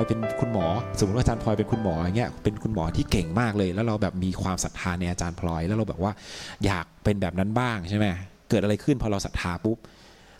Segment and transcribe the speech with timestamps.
[0.00, 0.66] อาจารย์พลอยเป็นคุณหมอ
[0.98, 6.12] สมมติว่าอาจารย์พลอยเป็นคุณหมออย่างเงี้ยเป็นคุณหมอที่เก่งมากเลย แล้วเราแบบมีความศรัทธาในอาจารย์พลอย แล้วเราแบบว่า
[6.64, 8.06] อยากเป็นแบบนั้นบ้างใช่ไหม
[8.50, 9.78] เกิดอะไรขึ้นพอเราศรัทธาปุ๊บ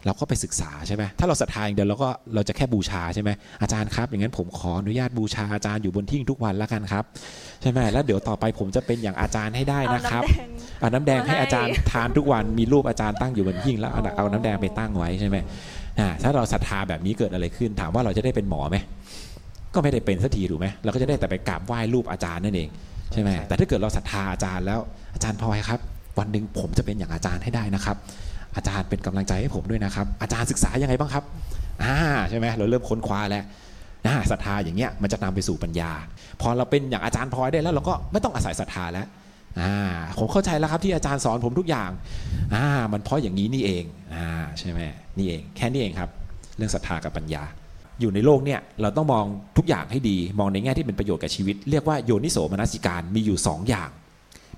[0.07, 3.31] เราก็ไปศึกษาใช่ไหมถ้าเราศรัทธาอย่างเดียวเราก็เราจะแค่บูชาใช่ไหม
[3.63, 7.05] อาจารย์ครับ อย่างนั้นผมขออนุญาตบูชาอาจารย์อยู่บนทิ้งทุกวันแล้วกันครับ
[7.63, 10.23] ใช่ไหมแล้วเดี๋ยวต่อไปผมจะเป็นอย่างอาจารย์ให้ได้นะครับ
[10.81, 15.37] เอาน้ำแดงให้อาจารย์ทานทุกวันมีรูปอาจารย์ตั้งอยู่บนหิ้งแล้วเอาเอาน้ำแดงไปตั้งไว้ใช่ไหม
[15.99, 18.77] อ่าถ้าเราศรัทธาแบบนี้เกิดอะไรขึ้น ถามว่าเราจะได้เป็นหมอไหม
[19.79, 22.69] ก็ไม่ได้เป็นสักทีถูกไหมเราก็จะได้แต่ไปกราบไหว้รูปอาจารย์นั่นเอง
[23.13, 24.81] ใช่ไหมแต่ถ้าเกิดเราศรัทธาอาจารย์แล้ว
[25.15, 25.81] อาจารย์พลอยครับ
[26.19, 27.97] วันหนึ่งผมจะเป็นอย่างอาจารย์ให้ได้นะครับ
[28.57, 31.25] อาจารย์เป็นกำลังใจให้ผมด้วยนะครับ อาจารย์ศึกษายังไงบ้างครับ
[31.83, 31.97] อ่า
[32.31, 33.45] ใช่ไหมเราเริ่มค้นคว้าแล้ว
[34.07, 35.91] นะศรัทธาอย่างเงี้ยมันจะนำไปสู่ปัญญา
[36.41, 39.07] พอเราเป็นอย่างอาจารย์พลอยได้แล้วเราก็ไม่ต้องอาศัยศรัทธาแล้ว
[39.61, 39.75] อ่า
[40.19, 41.91] ผมเข้าใจแล้วครับที่อาจารย์สอนผมทุกอย่าง
[42.55, 44.81] อ่ามันเพราะอย่างนี้นี่เองอ่าใช่ไหม
[45.19, 46.11] นี่เอง แค่นี้เองครับ
[46.57, 47.43] เรื่องศรัทธากับปัญญา
[48.01, 49.25] อยู่ในโลกเนี่ยเราต้องมอง
[49.57, 53.91] ทุกอย่างให้ดี มองในแง่ที่เป็นประโยชน์กับชีวิต เรียกว่าโยนิโสมนสิการมีอยู่ 2 อย่าง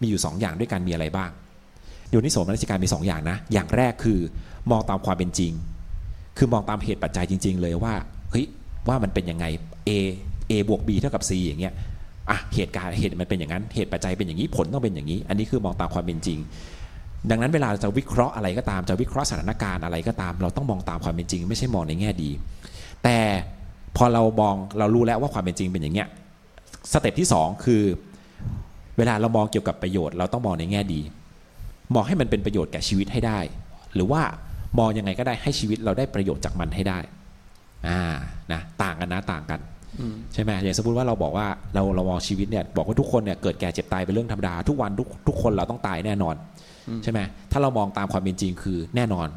[0.01, 1.31] มีอยู่ 2 อย่างด้วยกันมีอะไรบ้าง
[2.11, 4.19] โยนิโสมนสิการมี 2 อย่างนะ อย่างแรกคือ
[4.71, 5.53] มองตามความเป็นจริง
[6.39, 7.95] คือมองตามเหตุปัจจัยจริง ๆ เลยว่า
[8.31, 8.47] เฮ้ย
[8.89, 9.45] ว่ามันเป็นยังไง
[9.89, 9.91] A
[10.51, 11.75] A บวก B เท่ากับ C อย่างเงี้ย
[12.31, 16.39] อะเหตุการณ์เหตุมันเป็นอย่างนั้นเหตุปัจจัยเป็นอย่างนี้ผลต้องเป็นอย่างนี้ อันนี้คือมองตามความเป็นจริง
[17.31, 22.31] ดังนั้นเวลาจะวิเคราะห์อะไรก็ตามจะวิเคราะห์สถานการณ์อะไรก็ตาม เราต้องมองตามความเป็นจริง ไม่ใช่มองในแง่ดี
[23.05, 23.19] แต่
[23.97, 26.09] พอเรามองเรารู้แล้วว่าความเป็นจริงเป็นอย่างเงี้ย
[26.93, 27.83] สเต็ปที่สองคือ
[28.99, 31.01] เวลาเรามองเกี่ยวกับประโยชน์เราต้องมองในแง่ดี
[31.95, 33.39] มองให้มันเป็นประโยชน์แก่ชีวิตให้ได้
[33.95, 34.23] หรือว่า
[34.79, 36.99] มองยังไงก็ได้ให้ชีวิตเราได้ประโยชน์จากมันให้ได้
[37.89, 38.01] อ่า
[38.53, 39.61] นะต่างกันนะต่างกัน
[40.35, 46.35] ใช่ไหมอย่างสมมติว่าเราบอกว่าเราเรามองชีวิตเนี่ยบอกว่าทุกคนเนี่ยเกิดแก่เจ็บตายเป็นเรื่องธรรมดา ทุกวันทุกทุกคนเราต้องตายแน่นอน
[47.03, 47.21] ใช่ไหม
[47.53, 49.29] ถ้าเรามองตามความเป็นจริงคือแน่นอน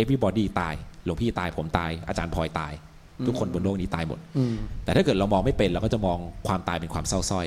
[0.00, 0.74] everybody ตาย
[1.04, 2.72] หลวงพี่ตายผมตายอาจารย์พลอยตาย
[3.26, 4.18] ทุกคนบนโลกนี้ตายหมด
[4.84, 7.46] แต่ถ้าเกิดเรามองไม่เป็นเราก็จะมองความตายเป็นความเศร้าส้อย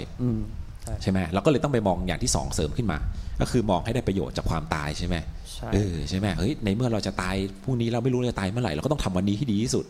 [1.01, 2.97] ใช่ไหมเราก็เลยต้องไปมองอย่างที่สองเสริมขึ้นมา
[3.41, 5.15] ก็คือมองให้ได้ประโยชน์จากความตายใช่ไหม
[5.53, 9.85] ใช่เออใช่ไหมเฮ้ยในเมื่อเราจะตายพรุ่งนี้เราไม่รู้เราจะตายเมื่อไหร่เราก็ต้องทำวันนี้ให้ดีที่สุด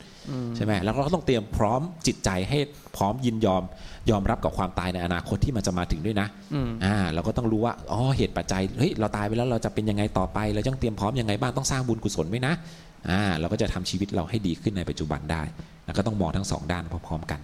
[0.55, 2.59] ใช่ไหมแล้วเราก็ต้องเตรียมพร้อมจิตใจให้
[2.95, 3.63] พร้อมยินยอม
[4.09, 6.27] ยอมรับกับความตายในอนาคตที่มันจะมาถึงด้วยนะ
[6.85, 12.53] อ่าเราก็ต้องรู้ว่าอ๋อเหตุปัจจัยเฮ้ยเราตายไปแล้วเราจะเป็นยังไงต่อไป เราต้องเตรียมพร้อมยังไงบ้างต้องสร้างบุญกุศลไว้นะ
[13.09, 15.43] อ่าเราก็จะทำชีวิตเราให้ดีขึ้นในปัจจุบันได้
[15.85, 17.39] แล้วก็ต้องมองทั้งสองด้านพร้อมๆกัน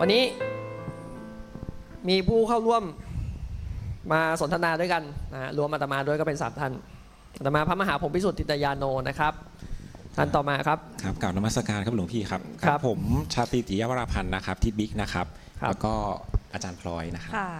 [0.00, 0.22] วันนี้
[2.08, 2.82] มีผู้เข้าร่วม
[4.12, 5.02] มาสนทนาด้วยกัน
[5.32, 6.72] นะฮะรวมอาตมาด้วยก็เป็นสามท่าน
[7.38, 9.32] อาตมาพระมหาพรหมพิสุทธิตยาโนนะครับ
[10.16, 13.00] ท่านต่อมาครับครับกล่าวนมัสการครับหลวงพี่ครับครับผม
[13.34, 15.26] ชาตรีติยวราพันธ์นะครับที่บิ๊กนะครับ
[15.60, 15.92] ครับ แล้วก็
[16.52, 17.50] อาจารย์พลอยนะครับค่ะ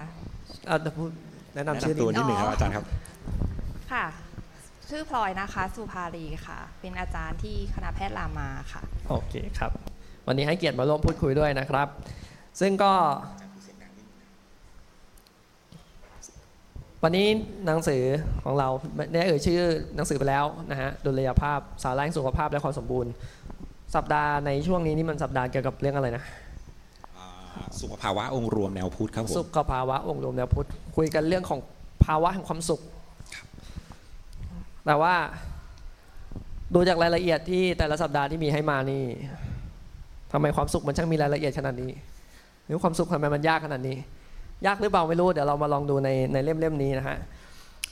[0.68, 1.10] เอาเดี๋ยวพูด
[1.54, 2.84] แนะนำชื่อตัวนิดนิดหนึ่งครับอาจารย์ครับ
[3.92, 4.04] ค่ะ
[4.88, 9.72] ชื่อพลอยนะคะ สุภารีค่ะ เป็นอาจารย์ที่คณะแพทย์รามาค่ะ โอเคครับ
[10.26, 11.88] วันนี้ให้เกียรติมาร่วมพูดคุยด้วยนะครับ
[12.60, 12.92] ซึ่งก็
[17.02, 17.26] วันนี้
[17.66, 18.02] หนังสือ
[18.44, 18.68] ของเรา
[19.12, 19.60] ได้เอ่ยชื่อ
[19.96, 23.12] หนังสือไปแล้วนะฮะดุลยภาพสาระแห่งสุขภาพและความสมบูรณ์
[23.94, 26.22] สัปดาห์ในช่วงนี้นี่มันสัปดาห์เกี่ยวกับเรื่องอะไรนะ
[27.80, 31.60] สุขภาวะองค์รวมแนวพุทธครับผมสุขภาวะองค์รวมแนวพุทธคุยกันเรื่องของ
[32.04, 32.80] ภาวะแห่งความสุข
[34.86, 35.14] แต่ว่า
[36.74, 39.04] ดูจากรายละเอียดที่แต่ละสัปดาห์ที่มีให้มานี่
[40.32, 41.92] ทำไมความสุขมันช่างมีรายละเอียดขนาดนี้
[42.66, 43.96] หรือความสุขทำไมมันยากขนาดนี้
[44.66, 47.18] ยากหรือเปล่าไม่รู้เดี๋ยวเรามาลองดูในในเล่มเล่มนี้นะฮะ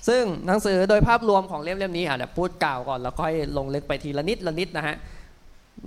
[0.09, 4.97] ซึ่งหนังสือโดยภาพรวมของเล่มเล่มนี้อะเดี๋ยวพูดกล่าวก่อนแล้วค่อยลงลึกไปทีละนิดละนิดนะฮะ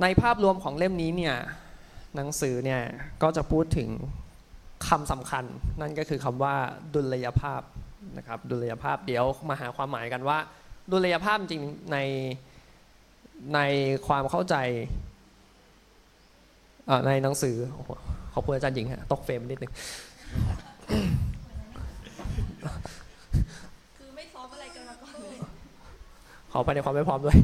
[0.02, 1.36] ในภาพรวมของเล่มนี้เนี่ย
[2.16, 2.82] หนังสือเนี่ย
[3.24, 3.90] ก็จะพูดถึง
[4.88, 5.46] คำสำคัญ
[5.82, 6.56] นั่นก็คือคำว่า
[6.94, 7.62] ดุลยภาพ
[8.18, 10.38] นะครับดุลยภาพเดี๋ยวมาหาความหมายกันว่า
[10.92, 11.98] ดุลยภาพจริงใน
[13.56, 13.60] ใน
[14.08, 14.56] ความเข้าใจ
[17.08, 17.56] ในหนังสือ
[18.34, 19.72] ขอบคุณอาจารย์หญิงฮะตกเฟรมนิดนึง
[23.98, 25.36] คือไม่ซ้อมอะไรกันมาก่อนเลย
[26.52, 27.38] ขอไปในความไม่พร้อมด้วย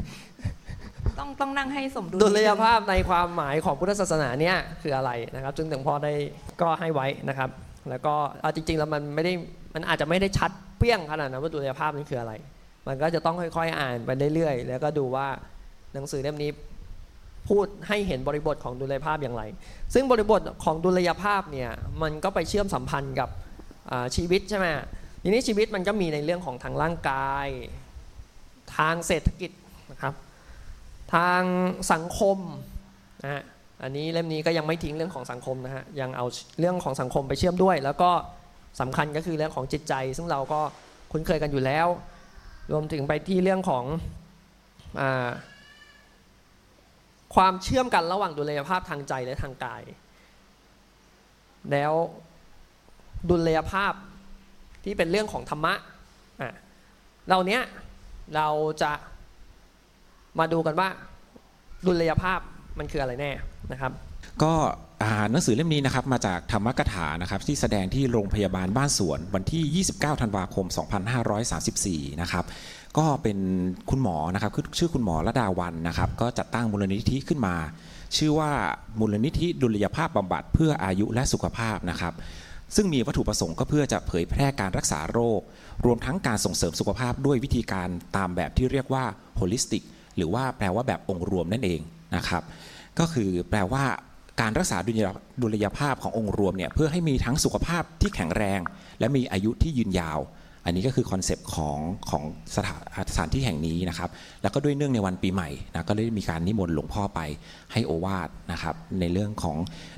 [1.18, 6.12] ต้องต้องนั่งให้สมดุลดุลยภาพในความหมายของพุทธศาสนาเนี่ยคืออะไรนะครับ ซึ่งหลวงพ่อได้
[6.60, 7.50] ก็ให้ไว้นะครับ
[7.90, 9.32] แล้วก็เอาจริงๆแล้วมันไม่ได้
[9.74, 12.32] มันอาจจะไม่ได้ชัดเปี้ยงขนาดนั้นว่าดุลยภาพนี่คืออะไร
[12.88, 15.26] มันก็จะต้องค่อยๆอ่านไปเรื่อยๆแล้วก็ดูว่า
[15.94, 16.50] หนังสือเล่มนี้
[17.48, 19.42] พูดให้เห็นบริบทของดุลยภาพอย่างไร
[19.94, 21.70] ซึ่งบริบทของดุลยภาพเนี่ย
[22.02, 23.28] มันก็ไปเชื่อมสัมพันธ์กับ
[24.16, 24.66] ชีวิตใช่ไหม
[25.22, 27.48] ทีนี้ชีวิตมันก็มีในเรื่องของทางร่างกาย
[28.76, 29.50] ทางเศรษฐกิจ
[31.14, 31.42] ทาง
[31.92, 32.38] สังคม
[33.22, 33.42] นะฮะ
[33.82, 36.26] อันนี้เล่มนี้ก็ยังไม่ทิ้งเรื่องของสังคมนะฮะยังเอา
[36.60, 38.10] เรื่องของสังคมไปเชื่อมด้วย แล้วก็
[38.80, 40.60] สำคัญก็คือเรื่องของจิตใจ ซึ่งเราก็
[41.12, 41.86] คุ้นเคยกันอยู่แล้ว
[42.72, 43.84] รวมถึงไปที่เรื่องของ
[45.00, 45.02] อ
[47.34, 49.82] ความเชื่อมกันระหว่างดุลยภาพทางใจและทางกาย
[51.72, 51.92] แล้ว
[53.30, 53.92] ดุลยภาพ
[54.84, 55.74] ที่เป็นเรื่องของธรรมะ
[56.42, 56.54] อะ
[57.28, 57.62] เราเนี้ย
[58.36, 58.48] เรา
[58.82, 58.92] จะ
[60.38, 60.88] มาดูกันว่า
[61.86, 62.40] ดุลยภาพ
[62.78, 63.30] มันคืออะไรแน่
[63.72, 63.92] นะครับ
[64.42, 64.52] ก็
[65.30, 70.66] หนังสือเล่มนี้นะครับมาจากธรรมกถานะครับที่แสดงที่โรงพยาบาลบ้านสวนวันที่ 29 ธันวาคม
[71.44, 72.44] 2534 นะครับ
[72.98, 73.38] ก็เป็น
[73.90, 77.54] คุณหมอนะครับชื่อคุณหมอระดาวันนะครับ ก็จัดตั้งมูลนิธิขึ้นมา
[78.16, 78.50] ชื่อว่า
[78.98, 82.14] มูลนิธิดุลยภาพบำบัดเพื่ออายุและสุขภาพนะครับ
[82.76, 85.40] ซึ่งมีวัตถุประสงค์ก็เพื่อจะเผยแพร่การรักษาโรค
[85.84, 89.04] รวมทั้งการส่งเสริมสุขภาพด้วยวิธีการตามแบบที่เรียกว่า
[89.40, 89.82] holistic
[90.16, 91.80] หรือว่าแปลว่าแบบองค์รวมนั่นเอง
[92.16, 92.42] นะครับ
[92.98, 93.84] ก็คือแปลว่า
[94.40, 94.76] การรักษา
[95.42, 98.60] ดุลยภาพขององค์รวมเนี่ยเพื่อให้มีทั้งสุขภาพที่แข็งแรง
[98.98, 100.20] และมีอายุที่ยืนยาว
[100.64, 101.78] อันนี้ก็คือคอนเซปต์ของ
[102.10, 102.24] ของ
[102.56, 102.80] สถาน
[103.12, 104.10] สถานที่แห่งนี้นะครับ
[104.42, 107.20] แล้วก็ด้วยเนื่องในวันปีใหม่นะก็เลยมีการนิมนต์หลวงพ่อไป
[107.72, 109.56] ให้โอวาทนะครับ ในเรื่องของ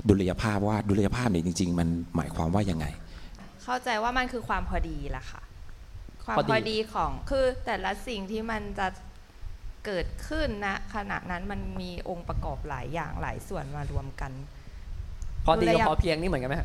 [0.09, 2.85] ดุลยภาพว่าดุลยภาพเนี่ยจริง ๆ มันหมายความว่ายังไง
[3.63, 5.41] เข้าใจว่ามันคือความพอดีแหละค่ะ
[6.25, 8.87] ความพอดีของคือแต่ละสิ่งที่มันจะ
[9.89, 14.31] เกิดขึ้นนะขณะนั้นมันมีองค์ประกอบหลายอย่างหลายส่วนมารวมกัน
[15.45, 16.55] พอดีกับพอเพียงนี่เหมือนกันไหม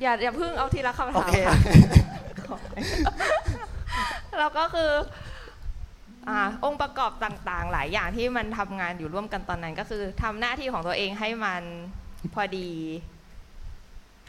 [0.00, 1.58] อย่าอย่าพึ่งเอาทีละคำถามค่ะ
[4.38, 4.90] เราก็คือ
[6.28, 6.30] อ
[6.64, 11.62] องค์ประกอบต่างๆ หลายอย่างที่มันทำงานอยู่ร่วมกันตอนนั้น ก็คือทำหน้าที่ของตัวเองให้มัน
[12.34, 12.70] พอดี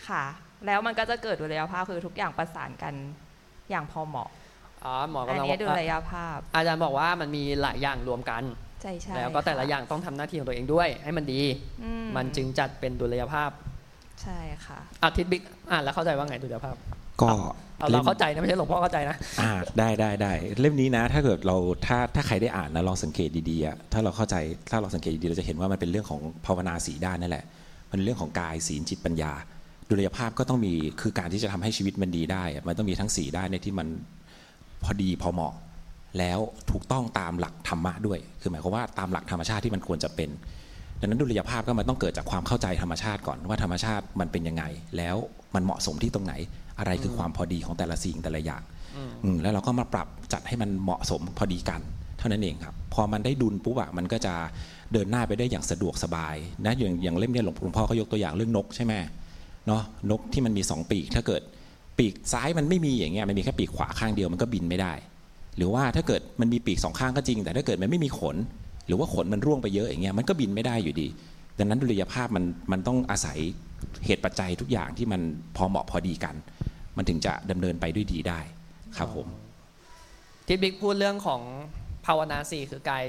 [0.07, 0.24] ค่ะ
[0.65, 2.94] แล้วมันก็จะเกิดดุลยภาพคือทุกอย่างประสานกัน
[3.69, 4.30] อย่างพอเหมาะ
[4.86, 8.44] อ๋อหมอกำลังว่าดุลยภาพ อาจารย์บอกว่ามันมีหลายอย่างรวมกัน
[8.82, 11.42] ใช่ใช่แล้วก็แต่ละอย่างต้องทำหน้าที่ของตัวเองด้วย ให้มันดี
[12.16, 13.50] มันจึงจัดเป็นดุลยภาพ
[14.22, 15.42] ใช่ค่ะอาทิตย์บิ๊ก
[15.72, 16.76] อ่านแล้วเข้าใจว่าไงดุลยภาพ
[17.22, 17.30] ก็
[17.92, 21.58] เราเข้าใจนะไม่ใช่หลวงพ่อเข้าใจนะอ่าได้ได้ได้เล่มนี้นะ ถ้าเกิดเรา
[21.88, 24.36] ถ้าถ้าใครได้อ่านนะลองสังเกตดีๆอะถ้าเราเข้าใจ
[24.72, 27.46] ถ้าเราสังเกตดีๆเราจะเห็นว่ามันเป็นเรื่องของภาวนาสีด้านนั่นแหละ
[27.92, 29.32] มันเรื่องของกายศีลจิตปัญญา
[29.90, 33.88] ดุลยภาพก็ต้องมีคือการที่จะทำให้ชีวิตมันดีได้ มันต้องมีทั้งสีด้านในที่มัน
[34.84, 35.54] พอดีพอเหมาะ
[36.20, 36.40] แล้ว
[36.72, 40.30] ถูกต้องตามหลักธรรมะด้วย คือหมายความว่าตามหลักธรรมชาติที่มันควรจะเป็น
[41.00, 44.64] ดังนั้นดุลยภาพก็มันต้องเกิดจากความเข้าใจธรรมชาติก่อนว่าธรรมชาติมันเป็นยังไง
[44.98, 45.16] แล้ว
[45.56, 46.34] มันเหมาะสมที่ตรงไหน
[46.80, 48.62] อะไรคือความพอดีของแต่ละสิ่งแต่ละอย่าง
[49.42, 51.82] แล้วเราก็มาปรับจัดให้มันเหมาะสมพอดีกัน
[52.18, 54.34] เท่านั้นเองครับ พอมันได้ดุลปุ๊บอะมันก็จะ
[54.94, 56.36] เดินหน้าไปได้อย่างสะดวกสบาย
[56.66, 58.94] นะอย่างอย่างเล่มนี้หลวงพ่อเขายกตัวอย่างเรื่องนกใช่ไหม
[59.68, 59.82] เนาะ
[60.12, 61.42] นกที่มันมีสองปีกถ้าเกิด
[61.98, 64.94] ปีกซ้ายมันไม่มีอย่างเงี้ยมันมีแค่ปีกขวาข้างเดียวมันก็บินไม่ได้
[65.58, 68.36] หรือว่าถ้าเกิดมันมีปีกสองข้างก็จริง แต่ถ้าเกิดมันไม่มีขน
[68.88, 71.08] หรือว่าขนมันร่วงไปเยอะอย่างเงี้ยมันก็บินไม่ได้อยู่ดี
[71.60, 73.38] ดังนั้นดุลยภาพมันมันต้องอาศัย
[74.06, 75.22] เหตุปัจจัยทุกอย่างที่มัน
[75.56, 76.36] พอเหมาะพอดีกัน
[76.98, 78.40] มันถึงจะดำเนินไปด้วยดีได้
[78.98, 79.28] ครับผม
[80.48, 81.42] ที่บิ๊กพูดเรื่องของ
[82.06, 83.06] ภาวนาสี่คือกาย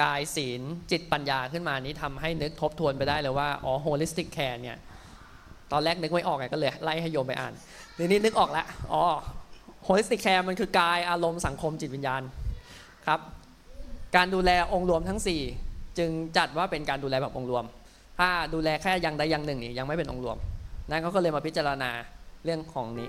[0.00, 4.78] กายศีลจิตปัญญาขึ้นมานี้ทำให้นึกทบทวนไปได้เลยว่าอ๋อ holistic care เนี่ย
[5.72, 7.52] ตอนแรกนึกไม่ออกไงก็เลยไล่ให้โยมไปอ่าน
[7.98, 9.02] ทีนี้นึกออกแล้วอ๋อ
[9.84, 12.22] holistic care มันคือกายอารมณ์สังคมจิตวิญญาณ
[13.06, 13.20] ครับ
[14.16, 15.20] การดูแลองค์รวมทั้ง
[15.58, 17.64] 4 จึงจัดว่าเป็นการดูแลแบบองค์รวม
[18.18, 20.36] ถ้าดูแลแค่อย่างใดอย่างหนึ่งนี่ยังไม่เป็นองค์รวม
[20.90, 21.90] นั่นเขาก็เลยมาพิจารณา
[22.44, 23.08] เรื่องของนี้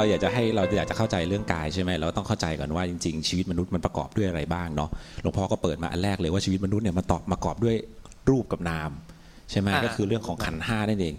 [0.00, 4.90] เราอยากจะให้เราอยากจะเข้าใจเรื่องกายใช่ไหมเราต้องเข้าใจก่อนว่าจริงๆ ชีวิตมนุษย์มันประกอบด้วยอะไรบ้างเนาะ
[5.22, 7.76] หลวงพ่อก็เปิดมาอันแรกเลยว่าชีวิตมนุษย์เนี่ยมันตอบประกอบด้วย
[8.30, 8.90] รูปกับนาม
[9.50, 11.14] ใช่ไหมก็คือเรื่องของขันห้านั่นเอง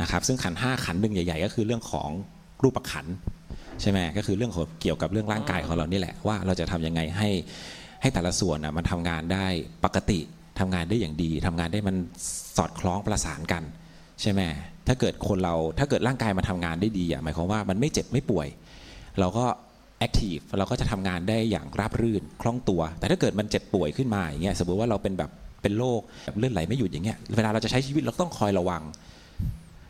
[0.00, 2.08] นะครับซึ่งขันห้าขันหนึ่งใหญ่ ๆ ก็คือเรื่องของ
[2.62, 3.06] รูปขัน
[3.80, 7.28] ใช่ไหมก็คือเรื่องของเกี่ยวกับเรื่องร่างกายของเรานี่แหละว่าเราจะทํำยังไงให้
[8.02, 9.46] ให้แต่ละส่วนมันทำงานได้
[9.84, 10.18] ปกติ
[10.58, 11.96] ทำงานได้อย่างดีทำงานได้มัน
[12.56, 13.62] สอดคล้องประสานกัน
[14.20, 14.40] ใช่ไหม
[14.88, 18.48] ถ้าเกิดคนเราถ้าเกิดร่างกายมาทำงานได้ดีอะหมายความว่ามันไม่เจ็บไม่ป่วย
[19.20, 19.44] เราก็
[19.98, 25.30] แอคทีฟเราก็จะทำงานได้อย่างราบรื่นคล่องตัว แต่ถ้าเกิดมันเจ็บป่วยขึ้นมาอย่างเงี้ยสมมติว่าเราเป็นแบบ
[25.62, 28.82] เป็นโรคแบบเลือดไหลไม่หยุดอย่างเงี้ยเวลาเราจะใช้ชีวิตเราต้องคอยระวัง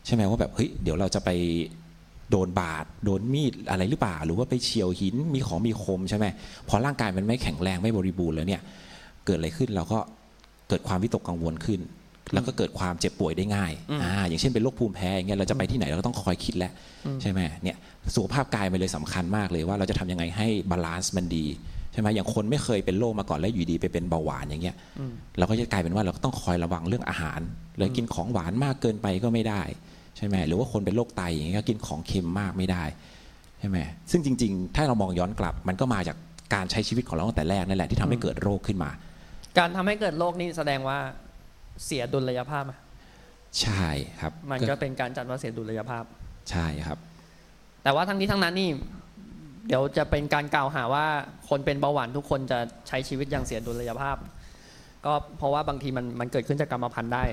[0.05, 1.29] ใช่ไหมว่าแบบเฮ้ยเดี๋ยวเราจะไป
[2.31, 6.25] โดนบาดโดนมีดอะไรหรือเปล่า หรือว่าไปเฉียวหินมีของมีคมใช่ไหม
[6.69, 8.61] พอร่างกายมันไม่แข็งแรงไม่บริบูรณ์แล้วเนี่ย
[9.25, 9.99] เกิดอะไรขึ้นเราก็
[10.69, 11.79] เกิดความวิตกกังวลขึ้น
[12.33, 16.71] แล้วก็เกิดความเจ็บป่วยได้ง่ายอ่าอย่างเช่นเป็นโรคภูมิแพ้อย่างเงี้ยเราจะไปที่ไหนเราก็ต้องคอยคิดแล้ว
[17.21, 17.77] ใช่ไหมเนี่ย
[18.15, 21.45] สุขภาพกายมันเลยสำคัญมากเลยว่าเราจะทำยังไงให้ balance มันดี
[21.91, 24.75] ใช่ไหมอย่างคนไม่เคยเป็นโรคมาก่อนแล้วอยู่ดีไปเป็นเบาหวานอย่างเงี้ย
[25.37, 27.39] เราก็จะกลายเป็นว่าเราก็ต้องคอยระวังเรื่องอาหาร
[27.77, 29.61] เลยกินของหวานมากเกินไปก็ไม่ได้
[30.17, 32.83] ใช่ไหมหรือว่าคนเป็นโรคไตอย่างเงี้ยก็กินของเค็มมากไม่ได้
[33.59, 33.77] ใช่ไหม
[34.11, 36.17] ซึ่งจริง ๆ ถ้าเรามองย้อนกลับ มันก็มาจาก
[36.53, 38.89] การใช้ชีวิตของเราตั้งแต่แรกนั่นแหละที่ทำให้เกิดโรคขึ้นมา
[39.57, 40.99] การทำให้เกิดโรคนี่แสดงว่า
[41.83, 42.73] เสียดุลยภาพไหม
[43.61, 43.87] ใช่
[44.21, 46.03] ครับ มันก็เป็นการจัดว่าเสียดุลยภาพ
[46.51, 46.97] ใช่ครับ
[47.83, 48.69] แต่ว่าทั้งนี้ทั้งนั้นนี่
[49.67, 51.05] เดี๋ยวจะเป็นการกล่าวหาว่า
[51.49, 54.17] คนเป็นเบาหวานทุกคนจะใช้ชีวิตอย่างเสียดุลยภาพ
[55.05, 57.23] ก็เพราะว่าบางทีมันมันเกิดขึ้นจากกรรมพันธุ์ได้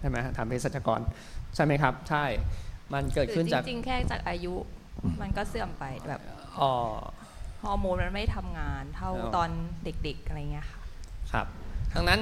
[0.00, 1.00] ใช่ไหมทำเภสัชกร
[1.54, 2.24] ใช่ไหมครับ ใช่
[2.94, 4.54] มันเกิดหรืขึ้อนจากจริงๆแค่จากอายุ
[5.20, 6.20] มันก็เสื่อมไปแบบ
[6.60, 6.72] อ๋อ
[7.62, 9.48] ฮอร์โมนมันไม่ทำงานเท่าอ๋อตอน
[9.84, 10.80] เด็ก ๆอะไรเงี้ยค่ะ
[11.32, 11.46] ครับ
[11.94, 12.20] ดังนั้น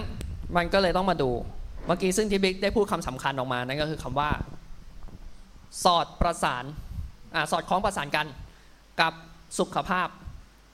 [0.56, 1.30] มันก็เลยต้องมาดู
[1.86, 4.30] เมื่อกี้ซึ่งที่บิ๊กได้พูดคำสำคัญออกมานั่นก็คือคำว่า
[5.84, 6.64] สอดประสาน
[7.34, 8.26] อ่าสอดคล้องประสานกัน
[9.00, 9.12] กับ
[9.58, 10.08] สุขภาพ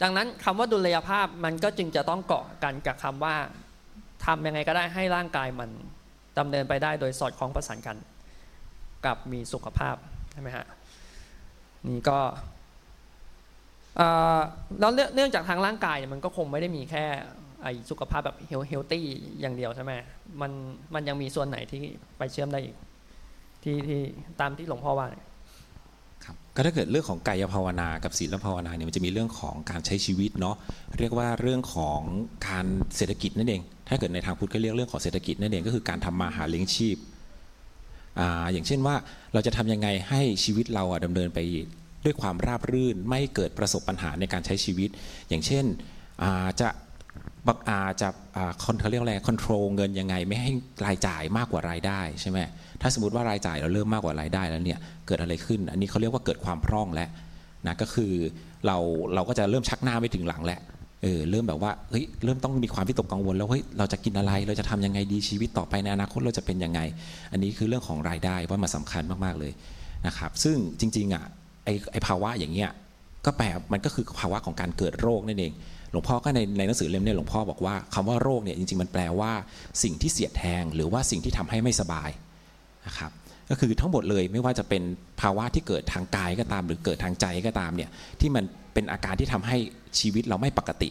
[0.02, 3.34] ดังนั้นคำว่าดุลยภาพมันก็จึงจะต้องเกาะกันกับคำว่า
[4.24, 5.70] ทำยังไงก็ได้ให้ร่างกายมัน
[6.38, 7.96] ดำเนินไปได้โดยสอดคล้องประสานกัน
[9.06, 9.96] กับมีสุขภาพ
[10.32, 10.66] ใช่ไหมฮะ
[11.88, 12.18] นี่ก็
[14.80, 17.04] แล้วเนื่องจากทางร่างกายมันก็คงไม่ได้มีแค่
[17.62, 18.36] ไอสุขภาพแบบ
[18.68, 19.04] เฮลตี้
[19.40, 19.92] อย่างเดียวใช่ไหม
[20.40, 20.52] มัน
[20.94, 21.82] มันยังมีส่วนไหนที่
[22.18, 22.76] ไปเชื่อมได้อีก
[23.62, 24.00] ที่ที่
[24.40, 25.06] ตามที่หลวงพ่อว่า
[26.24, 30.56] ครับก็ถ้าเกิดเรื่องของกายภาวนากับศีลภาวนาเนี่ยมันจะมีเรื่องของการใช้ชีวิตเนาะ
[30.98, 32.00] เรียกว่าเรื่องของ
[32.48, 36.96] การเศรษฐกิจนั่นเอง ถ้าเกิดในทางพุทธก็เรียกเรื่องของเศรษฐกิจนั่นเองก็คือการทำมาหาเลี้ยงชีพ
[38.20, 38.94] ออย่างเช่นว่า
[39.32, 41.38] เราจะทำยังไงให้ชีวิตเราอะดำเนินไป
[42.04, 44.90] ด้วยความราบรื่นไม่เกิดประสบปัญหาในการใช้ชีวิต
[45.28, 45.64] อย่างเช่น
[46.60, 46.68] จะ
[47.48, 48.08] บักอาจะ
[48.62, 50.50] คอนเขาเรียกอะไรคอนโทรลเงินยังไง ไม่ให้
[50.86, 52.38] รายจ่ายมากกว่ารายได้ใช่ไหม
[52.80, 57.08] ถ้าสมมติว่ารายจ่ายเราเริ่มมากกว่ารายได้แล้วเนี่ยเกิดอะไรขึ้น อันนี้เขาเรียกว่าเกิดความพร่องแล้ว
[57.66, 58.12] นะก็คือ
[58.66, 58.76] เรา
[59.14, 60.60] เราก็จะเริ่มชักหน้าไม่ถึงหลังแล้ว
[61.02, 66.80] เออเริ่มแบบว่าเฮ้ยเริ่มต้องมีความวิตกกังวลแล้วเฮ้ยเราจะกินอะไรเราจะทำยังไงดีชีวิตต่อไปในอนาคตเราจะเป็นยังไง
[67.32, 69.52] อันนี้คือเรื่องของรายได้ว่ามันสำคัญมากๆเลย
[70.06, 71.24] นะครับซึ่งจริงๆอะ
[71.64, 72.70] ไอไอภาวะอย่างเงี้ย
[73.26, 75.52] ก็แปลมันก็คือภาวะของการเกิดโรคนั่นเอง
[75.92, 79.32] หลวงพ่อก็ในในหนังสือเล่มเนี้หลวงพ่อบอกว่าคำว่าโรคเนี่ยจริงๆ มันแปลว่า
[79.82, 82.10] สิ่งที่เสียดแทง หรือว่าสิ่งที่ทำให้ไม่สบาย
[82.86, 83.10] นะครับ
[83.50, 84.82] ก็คือทั้งหมดเลยไม่ว่าจะเป็น
[85.20, 88.44] ภาวะที่เกิดทางกายก็ตาม หรือเกิดทางใจก็ตามเนี่ยที่มัน
[88.74, 89.56] เป็นอาการที่ทำให้
[89.98, 90.90] ชีวิตเราไม่ปกติ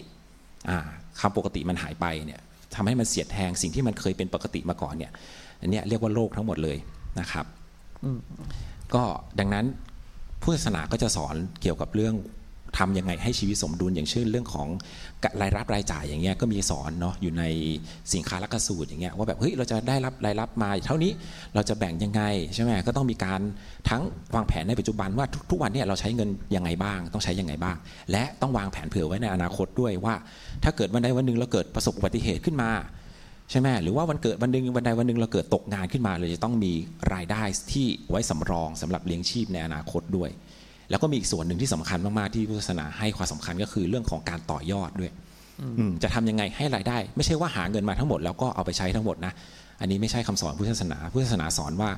[0.69, 0.79] อ่า
[1.21, 2.39] คำปกติมันหายไปเนี่ย
[2.75, 5.11] ทำให้มันเสียดแทงสิ่งที่มันเคยเป็นปกติมาก่อนเนี่ย
[5.61, 6.77] อันเนี้ยเรียกว่าโรคทั้งหมดเลย
[7.19, 7.45] นะครับ
[8.95, 9.03] ก็
[9.39, 9.65] ดังนั้น
[10.41, 12.15] พุทธศาสนาก็จะสอนเกี่ยวกับเรื่อง
[12.77, 14.67] ทำยังไงให้ชีวิตสมดุลอย่างเช่นเรื่องของ
[15.41, 17.43] รายรับรายจ่ายอย่างเงี้ยก็มีสอนเนาะอยู่ใน
[18.13, 21.11] สินค้าลักสูตรอย่างเงี้ยว่าแบบเฮ้ยเราจะได้รับรายรับมาเท่านี้
[21.55, 22.21] เราจะแบ่งยังไง
[22.53, 23.41] ใช่ไหมก็ต้องมีการ
[23.89, 24.01] ทั้ง
[24.35, 27.75] วางแผนในปัจจุบันว่าทุกวันเนี่ยเราใช้เงินยังไงบ้าง ต้องใช้ยังไงบ้าง
[28.11, 30.15] และต้องวางแผนเผื่อไว้ในอนาคตด้วยว่า
[30.63, 32.71] ถ้าเกิดวันใดวันหนึ่งเราเกิดประสบอุบัติเหตุขึ้นมา
[33.51, 36.71] ใช่ไหมหรือว่าวันเกิดวันหนึ่งวันใดวันหนึ่งเราเกิดตกงานขึ้นมาเราจะต้องมี
[37.13, 40.29] รายได้ที่ไว้สำรองสำหรับเลี้ยงชีพในอนาคตด้วย
[40.89, 45.11] แล้วก็มีอีกส่วนหนึ่งที่สำคัญมาก ๆ ที่พุทธศาสนาให้ความสำคัญก็คือเรื่องของการต่อยอดด้วย
[45.77, 49.33] อืมจะทำยังไงให้รายได้ ไม่ใช่ว่าหาเงินมาทั้งหมดแล้วก็เอาไปใช้ทั้งหมดนะ
[49.79, 51.89] อันนี้ไม่ใช่คำสอนพุทธศาสนาพุทธศาสนาสอนว่า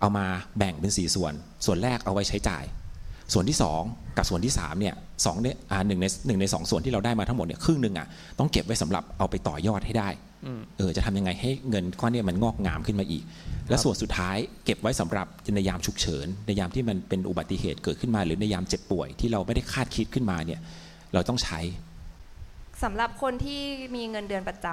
[0.00, 0.26] เอามา
[0.58, 1.32] แบ่งเป็นสี่ส่วน
[1.66, 2.64] ส่วนแรกเอาไว้ใช้จ่าย
[3.32, 3.56] ส่วนที่
[3.86, 4.94] 2 กับส่วนที่3เนี่ย
[5.26, 8.06] สองเนี่ยอ่าหนึ่งในหนึ่งในสองส่วนที่เราได้มาทั้งหมดเนี่ยครึ่งหนึ่งอะ
[8.38, 10.08] ต้องเก็บไว้สำหรับเอาไปต่อยอดให้ได้
[10.76, 13.24] เออจะทำยังไงให้เงินก้อนเนี้มันงอกงามขึ้นมาอีก
[13.68, 20.60] และส่วนสุดท้ายเก็บไว้สำหรับในยามฉุกเฉิน ในยามที่มันเป็นอุบัติเหตุเกิดขึ้นมา หรือในยามเจ็บป่วยที่เราไม่ได้คาดคิดขึ้นมาเนี่ย
[21.14, 21.60] เราต้องใช้
[22.82, 23.60] สำหรับคนที่
[23.96, 24.66] มีเงินเดือนประจ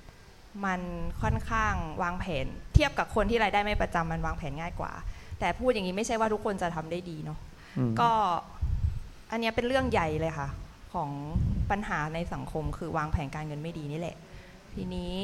[0.00, 0.80] ำมัน
[1.22, 4.92] ค่อนข้างวางแผน เทียบกับคนที่รายได้ไม่ประจำมันวางแผนง่ายกว่า
[5.40, 7.38] แต่พูดอย่างนี้ไม่ใช่ว่าทุกคนจะทำได้ดีเนาะ
[8.00, 8.10] ก็
[9.30, 10.48] อันเนี้ยเป็นเรื่องใหญ่เลยค่ะ
[10.94, 11.10] ของ
[11.70, 14.16] ปัญหาในสังคมคือวางแผนการเงินไม่ดีนี่แหละ
[14.74, 15.18] ทีนี้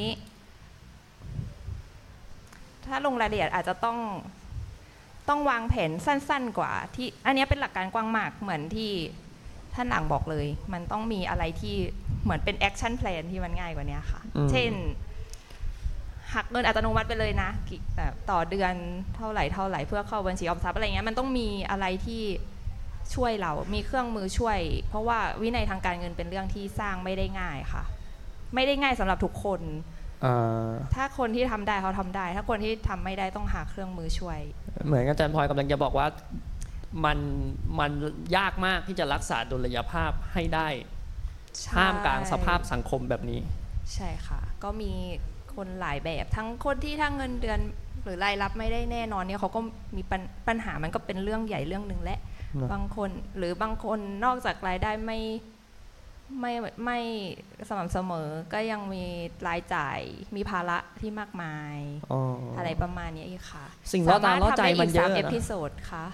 [2.85, 3.97] ถ้าลงรายละเอียดอาจจะต้อง
[5.29, 8.91] ต้องวางแผนสั้น ๆ กว่า ที่อันเนี้ยเป็นหลักการกว้างมากเหมือนที่
[9.75, 11.75] ท่านหลังบอกเลย มันต้องมีอะไรที่
[12.23, 14.71] เหมือนเป็น action plan ที่มันง่ายกว่านี้ค่ะอืมเช่น
[16.33, 18.73] หักเงินอัตโนมัติไปเลยนะกี่บาทต่อเดือน
[19.15, 22.21] เท่าไหร่เท่าไหร่เพื่อเข้าบัญชีออมทรัพย์อะไรเงี้ยมันต้องมีอะไรที่
[23.15, 27.83] ช่วยเรา มีเครื่องมือช่วย เพราะว่าวินัยทางการเงินเป็นเรื่องที่สร้างไม่ได้ง่ายค่ะ
[28.55, 29.61] ไม่ได้ง่ายสำหรับทุกคน
[30.21, 30.33] เอ่
[30.65, 34.39] อถ้าคนที่ทำได้เขาทำได้ ถ้าคนที่ทำไม่ได้ต้องหาเครื่องมือช่วย
[34.85, 36.07] เหมือนอาจารย์พลอยกำลังจะบอกว่า
[37.05, 37.19] มัน
[37.79, 37.91] มัน
[38.37, 40.67] ยากมากที่จะรักษาดุลยภาพให้ได้
[41.75, 43.39] ท่ามกลางสภาพสังคมแบบนี้
[43.93, 44.91] ใช่ค่ะ ก็มี
[45.55, 47.59] คนหลายแบบทั้งคนที่ถ้าเงินเดือน
[48.03, 49.59] หรือรายรับไม่ได้แน่นอนเนี่ยเขาก็
[49.95, 52.19] มีปัญปัญหามันก็เป็นเรื่องใหญ่เรื่องหนึ่งแหละ
[52.61, 55.19] นะบางคนหรือบางคนนอกจากรายได้ไม่
[56.39, 56.53] ไม่
[56.85, 56.99] ไม่
[57.69, 59.05] สม่ำเสมอก็ยังมี
[59.47, 59.99] รายจ่าย
[60.35, 61.77] มีภาระที่มากมาย
[62.11, 66.05] อ๋ออ อะไรประมาณนี้อีกค่ะสิ่งล่อตาล่อใจมันเยอะสาารถทำได้กสามนะ เอพิโซดค่ะ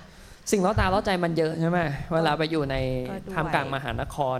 [0.51, 1.79] สิ่งล่อตาล่อใจมันเยอะใช่ไหม
[2.13, 2.75] เวลาไปอยู่ใน
[3.09, 4.39] ก็ด้วย ท่ามกลางมหานคร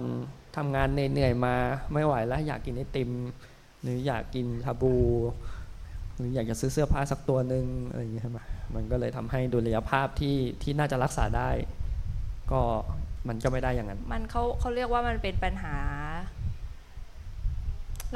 [0.58, 1.56] ทำงานเหนื่อยๆมา
[1.94, 3.10] ไม่ไหวแล้วอยากกินไอติม
[3.82, 4.96] หรืออยากกินชาบู
[6.18, 8.40] หรืออยากจะซื้อเสื้อผ้าสักตัวหนึ่งอะไรอย่างเงี้ยใช่ไหม
[8.76, 11.50] มันก็เลยทำให้ดุลยภาพที่ที่น่าจะรักษาได้
[12.52, 12.62] ก็
[13.30, 15.76] มันก็ไม่ได้อย่างนั้น มันเขาเขาเรียกว่ามันเป็นปัญหา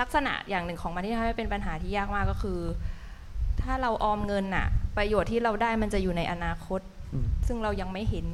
[0.01, 2.59] ลักษณะอย่างหนึ่งของมันที่ทำให้เป็นปัญหาที่ยากมากก็คือ
[3.61, 6.81] ถ้าเราออมเงินน่ะ ประโยชน์ที่เราได้มันจะอยู่ในอนาคต
[7.13, 8.27] อืมซึ่งเรายังไม่เห็น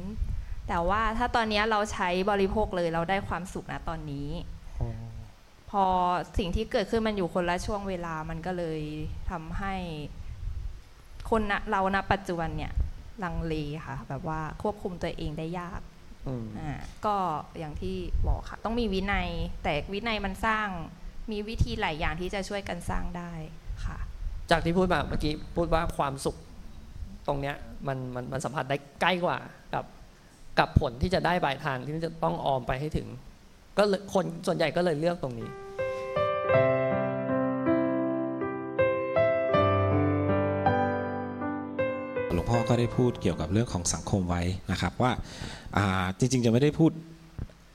[0.68, 4.28] แต่ว่าถ้าตอนนี้เราใช้บริโภคเลยเราได้ความสุขนะตอนนี้
[5.70, 5.84] พอ
[6.38, 8.80] สิ่งที่เกิดขึ้นมันอยู่คนละช่วงเวลามันก็เลย
[9.30, 9.74] ทำให้
[11.30, 12.72] คนณเราณปัจจุบันเนี่ย
[13.24, 13.54] ลังเล
[13.86, 15.80] ค่ะ แบบว่าควบคุมตัวเองได้ยาก
[16.28, 16.72] อืมอ่า
[17.06, 17.16] ก็
[17.58, 17.96] อย่างที่
[18.28, 19.28] บอกค่ะ ต้องมีวินัย
[19.62, 20.68] แต่วินัยมันสร้าง
[21.30, 23.32] มีวิธีหลายอย่างที่จะช่วยกันสร้างได้
[23.84, 23.98] ค่ะ
[24.50, 26.36] จากที่พูดมาเมื่อกี้พูดว่าความสุข
[27.26, 27.56] ตรงเนี้ย
[27.86, 29.38] มันมันมันสัมผัสได้ใกล้กว่า
[29.74, 29.84] กับ
[30.58, 33.08] กับผลที่จะได้ปลายทางที่จะต้องออมไปให้ถึง
[33.78, 35.48] ก็เลยคนส่วนใหญ่ก็เลยเลือกตรงนี้
[42.50, 45.12] พ่อก็ได้พูดเกี่ยวกับเรื่องของสังคมไว้นะครับว่า
[46.18, 46.90] จริงๆจะไม่ได้พูด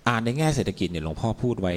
[0.09, 1.73] อ่านในแง่เศรษฐกิจเนี่ยหลวงพ่อพูดไว้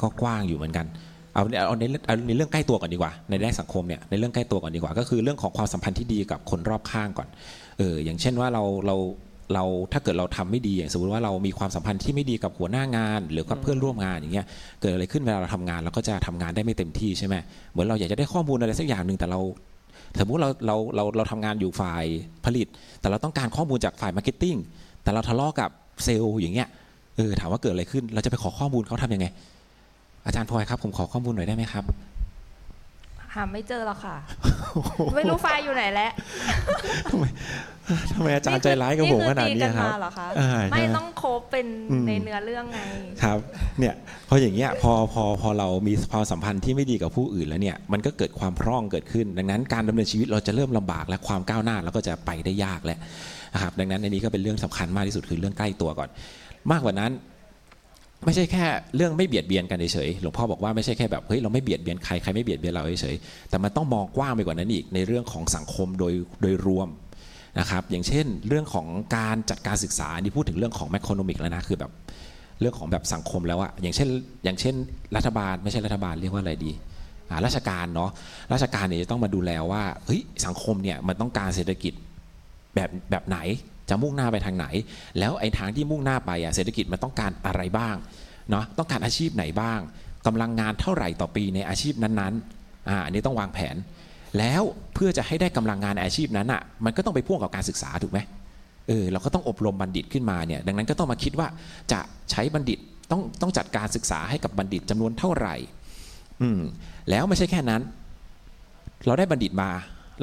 [0.00, 0.86] ก็กว้างอยู่เหมือนกัน
[1.34, 7.28] เอาเอาในเอาในเรื่องใกล้ตัวก่อนดีกว่า ในด้านสังคมเนี่ยในเรื่องใกล้ตัวก่อนดีกว่า ก็คือเรื่องของความสัมพันธ์ที่ดีกับคนรอบข้างก่อน
[7.78, 8.96] เอออย่างเช่นว่าเราเรา
[9.54, 14.46] เราถ้าเกิดเราทำไม่ดีอย่างสมมติว่าเรามีความสัมพันธ์ที่ไม่ดีกับหัวหน้างาน หรือกับเพื่อนร่วมงานอย่างเงี้ย
[14.80, 17.34] เกิดอะไรขึ้นเวลาเราทำงานเราก็จะทำงานได้ไม่เต็มที่ใช่ไหม
[17.70, 19.40] เหมือนเราอยากจะได้ข้อมูลอะไรสักอย่างหนึ่งแต่เรา
[20.20, 22.04] สมมุติเราเราเราเราทำงานอยู่ฝ่าย
[22.44, 22.66] ผลิต
[23.00, 24.56] แต่เราต้องการข้อมูลจากฝ่ายมาร์เก็ตติ้ง
[25.02, 25.70] แต่เราทะเลาะกับ
[26.04, 26.68] เซลล์อย่างเงี้ย
[27.16, 29.26] เออถามว่าเกิดอะไรขึ้น เราจะไปขอข้อมูลเขาทำยังไง
[30.26, 31.84] อาจารย์พลอยครับผมขอข้อมูลหน่อยได้ไหมครับ
[33.34, 34.16] หาไม่เจอหรอกค่ะ
[35.14, 36.12] ไม่รู้ไฟล์อยู่ไหนแล้ว
[38.12, 42.78] ทำไมอาจารย์ใจร้ายกับผมขนาดนี้คือตีกัครับมาเหรอคะอ่าใช่ไม่ต้องโคบเป็นอืมในเนื้อเรื่องไง
[43.22, 43.38] ครับ
[43.78, 43.94] เนี่ย
[44.28, 52.98] พออย่างเงี้ยพอพอพอเรามีความสัมพันธ์ที่ไม่ดีกับผู้อื่นแล้วเนี่ยมันก็เกิดความพร่องเกิดขึ้น ดังนั้นการดำเนินชีวิตเราจะเริ่มลำบากและความก้าวหน้าเราก็จะไปได้ยากแล้ว
[53.54, 56.08] นะครับดังนั้นอันนี้ก็เป็นเรื่องสำคัญมากที่สุดคือเรื่องใกล้ตัวก่อน
[56.72, 57.12] มากกว่านั้น
[58.24, 66.88] ไม่ใช่แค่เรื่องไม่เบียดเบียนกันเฉยๆหลวงพ่อบอกว่าไม่ใช่แค่แบบเฮ้ยเราไม่เบียดเบียนใครใครไม่เบียดเบียนเราเฉยๆแต่มันต้องมองกว้างไปกว่านั้นอีกในเรื่องของสังคมโดยโดยรวม
[67.58, 71.92] นะครับอย่างเช่น เรื่องของการจัดการศึกษาอันนี่พูดถึงเรื่องของแมคโครโนมิกแล้วนะคือแบบ
[72.60, 74.08] เรื่องของแบบสังคมแล้วอะอย่างเช่น
[74.44, 74.74] อย่างเช่น
[75.16, 76.72] รัฐบาลไม่ใช่รัฐบาลเรียกว่าอะไรดี
[77.30, 78.10] อ่าราชการเนาะ
[78.52, 81.92] ราชการเนี่ยจะต้องมาดูแลว่าเฮ้ยสังคมเนี่ยมันต้องการเศรษฐกิจ
[82.74, 83.38] แบบแบบไหน
[83.88, 84.66] จะมุ่งหน้าไปทางไหน
[85.18, 87.96] แล้วไอ้ทางที่มุ่งหน้าไปอะเศรษฐกิจมันต้องการอะไรบ้าง
[88.50, 89.80] เนาะต้องการอาชีพไหนบ้าง
[90.26, 93.76] กำลังงานเท่าไหร่ต่อปีในอาชีพนั้นๆอ่าอันนี้ต้องวางแผน
[94.38, 94.62] แล้ว
[94.94, 98.18] เพื่อจะให้ได้กำลังงานอาชีพนั้นอะมันก็ต้องไปพ่วงกับการศึกษาถูกไหม
[98.88, 101.48] เออเราก็ต้องอบรมบัณฑิตขึ้นมาเนี่ยดังนั้นก็ต้องมาคิดว่า
[101.92, 102.78] จะใช้บัณฑิต
[103.10, 105.54] ต้องต้องจัดการศึกษาให้กับบัณฑิตจำนวนเท่าไหร่
[106.42, 106.60] อืม
[107.10, 107.82] แล้วไม่ใช่แค่นั้น
[109.06, 109.70] เราได้บัณฑิตมา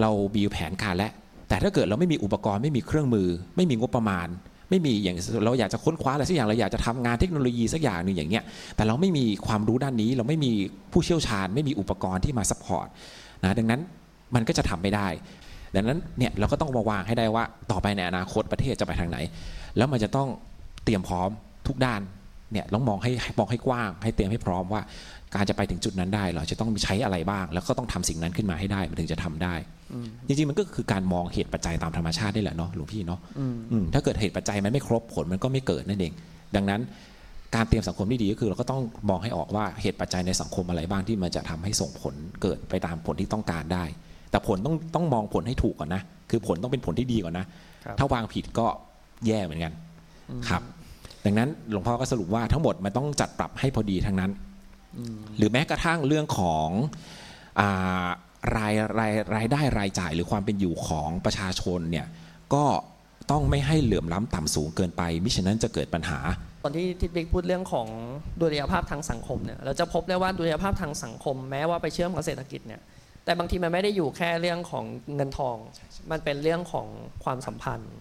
[0.01, 1.11] เรามีแผนการแล้ว
[1.51, 4.27] แต่ถ้าเกิดเราไม่มีอุปกรณ์ไม่มีเครื่องมือ ไม่มีงบประมาณ
[4.69, 8.43] ไม่มีอย่างเราอยากจะค้นคว้าอะไรสักอย่างเราอยากจะทำงานเทคโนโลยีสักอย่างหนึ่งอย่างเงี้ย
[8.75, 10.51] แต่เราไม่มีความรู้ด้านนี้เราไม่มี
[10.91, 12.87] ผู้เชี่ยวชาญ ไม่มีอุปกรณ์ที่มา support
[13.43, 13.81] นะดังนั้น
[14.35, 15.07] มันก็จะทำไม่ได้
[15.75, 19.17] ดังนั้นเนี่ยเราก็ต้องมาวางให้ได้ว่าต่อไปในอนาคตประเทศจะไปทางไหน
[19.77, 20.27] แล้วมันจะต้อง
[20.83, 21.29] เตรียมพร้อม
[21.67, 22.01] ทุกด้าน
[22.51, 24.81] เนี่ยต้องมองให้มองให้กว้าง ให้เตรียมให้พร้อมว่า
[25.35, 29.53] การจะไปถึงจุดนั้นได้เราจะต้องใช้อะไรบ้าง แล้วก็ต้องทำสิ่งนั้นขึ้นมาให้ได้มันถึงจะทำได้
[30.27, 33.19] จริงๆมันก็คือการมองเหตุปัจจัยตามธรรมชาตินี่แหละเนาะหลวงพี่เนาะ
[33.71, 36.13] อืมถ้าเกิดเหตุปัจจัยมันไม่ครบผลมันก็ไม่เกิดนั่นเอง
[36.55, 36.81] ดังนั้น
[37.55, 43.83] การเตรียมสังคมที่ดีก็คือ เราก็ต้องมองให้ออกว่าเหตุปัจจัยในสังคมอะไรบ้างที่มันจะทำให้ส่งผลเกิดไปตามผลที่ต้องการได้
[44.31, 47.45] แต่ผลต้องต้องมองผลให้ถูกก่อนนะ คือผลต้องเป็นผลที่ดีก่อนนะ
[47.85, 48.65] ครับถ้าวางผิดก็
[49.27, 49.73] แย่เหมือนกัน
[50.49, 50.61] ครับ
[51.25, 54.31] ดังนั้นหลวงพ่อก็สรุปว่าทั้งหมดมันต้องจัดปรับให้พอดีทั้งนั้น
[55.37, 56.67] หรือแม้กระทั่งเรื่องของ
[57.59, 58.07] อา
[58.55, 62.07] รายรายรายได้รายจ่ายหรือความเป็นอยู่ของประชาชนเนี่ย
[62.53, 62.65] ก็
[63.31, 66.19] ต้องไม่ให้เหลื่อมล้ำต่ำสูงเกินไปมิฉะนั้นจะเกิดปัญหา
[66.63, 67.87] ตอนที่ทิดบิ๊กพูดเรื่องของ
[68.41, 72.81] ดุลยภาพทางสังคมเนี่ยเราจะพบได้ว่าดุลยภาพทางสังคม แม้ว่าไปเชื่อมกับเศรษฐกิจเนี่ย
[73.25, 75.57] แต่บางทีมันไม่ได้อยู่แค่เรื่องของเงินทอง
[76.11, 76.87] มันเป็นเรื่องของ
[77.23, 77.93] ความสัมพันธ์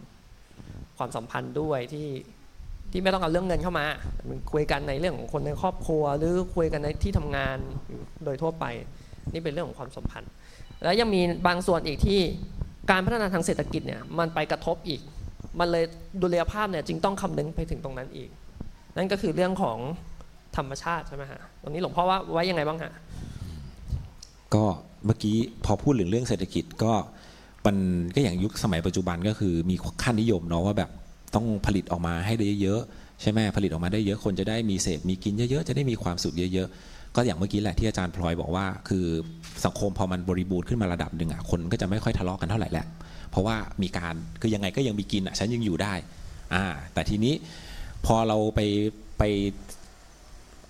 [0.99, 2.09] ความสัมพันธ์ด้วยที่
[2.93, 3.87] ที่ไม่ต้องเอาเรื่องเงินเข้ามา
[4.29, 7.57] มันคุยกันในเรื่องของคนในครอบครัว หรือคุยกันในที่ทำงาน
[8.25, 8.65] โดยทั่วไป
[9.33, 10.31] นี่เป็นเรื่องของความสัมพันธ์
[10.83, 12.21] แล้วยังมีบางส่วนอีกที่
[12.91, 15.01] การพัฒนาทางเศรษฐกิจเนี่ยมันไปกระทบอีก
[15.61, 15.85] มันเลย
[16.23, 18.31] ดุลยภาพเนี่ยจึงต้องคำนึงไปถึงตรงนั้นอีก
[18.97, 19.79] นั่นก็คือเรื่องของ
[20.57, 22.93] ธรรมชาติใช่ไหมฮะตรงนี้หลวงพ่อว่าไว้ยังไงบ้างฮะ
[24.55, 24.65] ก็
[25.07, 26.93] เมื่อกี้พอพูดถึงเรื่องเศรษฐกิจก็
[27.67, 27.77] มัน
[28.15, 30.91] ก็อย่างยุคสมัยปัจจุบันก็คือมีขั้นนิยมเนาะว่าแบบ
[31.35, 32.81] ต้องผลิตออกมาให้ได้เยอะ
[33.23, 39.05] ใช่ไหมผลิตออกมาได้เยอะคนจะได้มีเศษมีกินเยอะๆจะได้มีความสุขเยอะๆก็อย่างเมื่อกี้แหละที่อาจารย์พลอยบอกว่า คือ
[39.65, 42.87] สังคมพอมันบริบูรณ์ขึ้นมาระดับหนึ่งอะคนก็จะไม่ค่อยทะเลาะกันเท่าไหร่แหละ
[43.31, 45.95] เพราะว่ามีการคือยังไงก็ยังมีกินอะฉันยังอยู่ได้
[46.55, 47.35] อ่าแต่ทีนี้
[48.07, 48.61] พอเราไป
[49.19, 49.23] ไป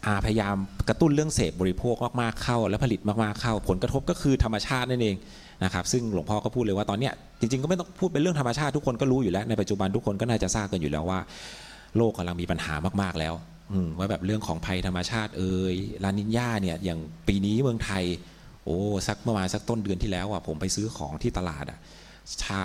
[0.06, 0.56] อาพยายาม
[0.88, 5.16] กระตุ้นเรื่องเสพบริโภคมากๆเข้า และผลิตมากๆเข้า ผลกระทบก็คือธรรมชาตินั่นเอง
[5.64, 11.20] นะครับซึ่งหลวงพ่อก็พูดเลยว่าตอนเนี้ยจริงๆก็ไม่ต้องพูดเป็นเรื่องธรรมชาติทุกคนก็รู้อยู่แล้วในปัจจุบันทุกคนก็น่าจะทราบกันอยู่แล้วว่า
[11.96, 13.34] โลกกำลังมีปัญหามากๆแล้ว
[13.98, 18.04] ว่าแบบเรื่องของภัยธรรมชาติเอ่ยลานินญาเนี่ยอย่างปีนี้เมืองไทย
[18.64, 21.78] โอ้สักเมื่อวานสักต้นเดือนที่แล้วอะผมไปซื้อของที่ตลาดอะ
[22.42, 22.64] ชา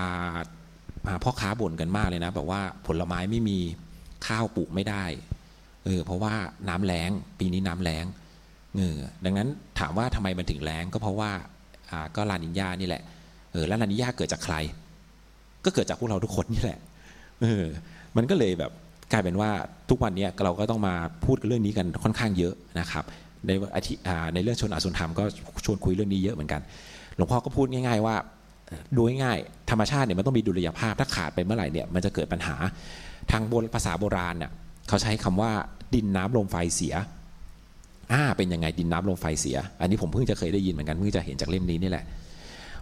[1.24, 3.60] พ่อค้าบ่นกันมากเลยนะแบบว่าผลไม้ไม่มี
[4.28, 5.04] ข้าวปลูกไม่ได้
[5.86, 6.34] เออเพราะว่า
[6.70, 8.06] น้ำแล้งปีนี้น้ำแล้ง
[8.78, 11.32] เออดังนั้นถามว่าทำไมมันถึงแล้งก็เพราะว่า
[12.16, 13.02] ก็ลานินยานี่แหละ
[13.52, 14.56] เออแล้วลานินยาเกิดจากใคร
[15.66, 16.80] ก็เกิดจากพวกเราทุกคนนี่แหละ
[17.42, 17.64] เออ
[18.18, 18.72] มันก็เลยแบบ
[19.12, 19.50] กลายเป็นว่า
[19.90, 20.96] ทุกวันนี้เราก็ต้องมา
[21.26, 23.04] พูดเรื่องนี้กันค่อนข้างเยอะนะครับ
[23.48, 23.94] ในอาทิ
[24.34, 25.24] ในเรื่องชนอสุนธรรมก็
[25.66, 26.62] ชวนคุยเรื่องนี้เยอะเหมือนกัน
[27.16, 28.16] หลวงพ่อก็พูดง่าย ๆ ว่า
[28.96, 32.56] ดูง่ายๆธรรมชาติเนี่ยมันต้องมีดุลยภาพถ้าขาดไปเมื่อไหร่เนี่ยมันจะเกิดปัญหา
[33.32, 34.52] ทางโบราณภาษาโบราณน่ะ
[34.88, 35.52] เขาใช้คำว่า
[35.94, 36.96] ดินน้ำลมไฟเสีย
[38.12, 42.06] อ่าเป็นยังไงดินน้ำลมไฟเสีย อันนี้ผมเพิ่งจะเคยได้ยินเหมือนกันเพิ่งจะเห็นจากเล่มนี้นี่แหละ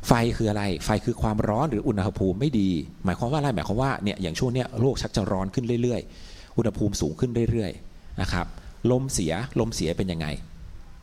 [0.07, 2.69] ไฟคืออะไร ไฟคือความร้อนหรืออุณหภูมิไม่ดี
[3.05, 8.45] หมายความว่าอะไรหมายความว่าเนี่ยอย่างช่วงเนี้ยโลกชักจะร้อนขึ้นเรื่อยๆ อุณหภูมิสูงขึ้นเรื่อยๆนะครับ
[8.91, 10.27] ลมเสียลมเสียเป็นยังไง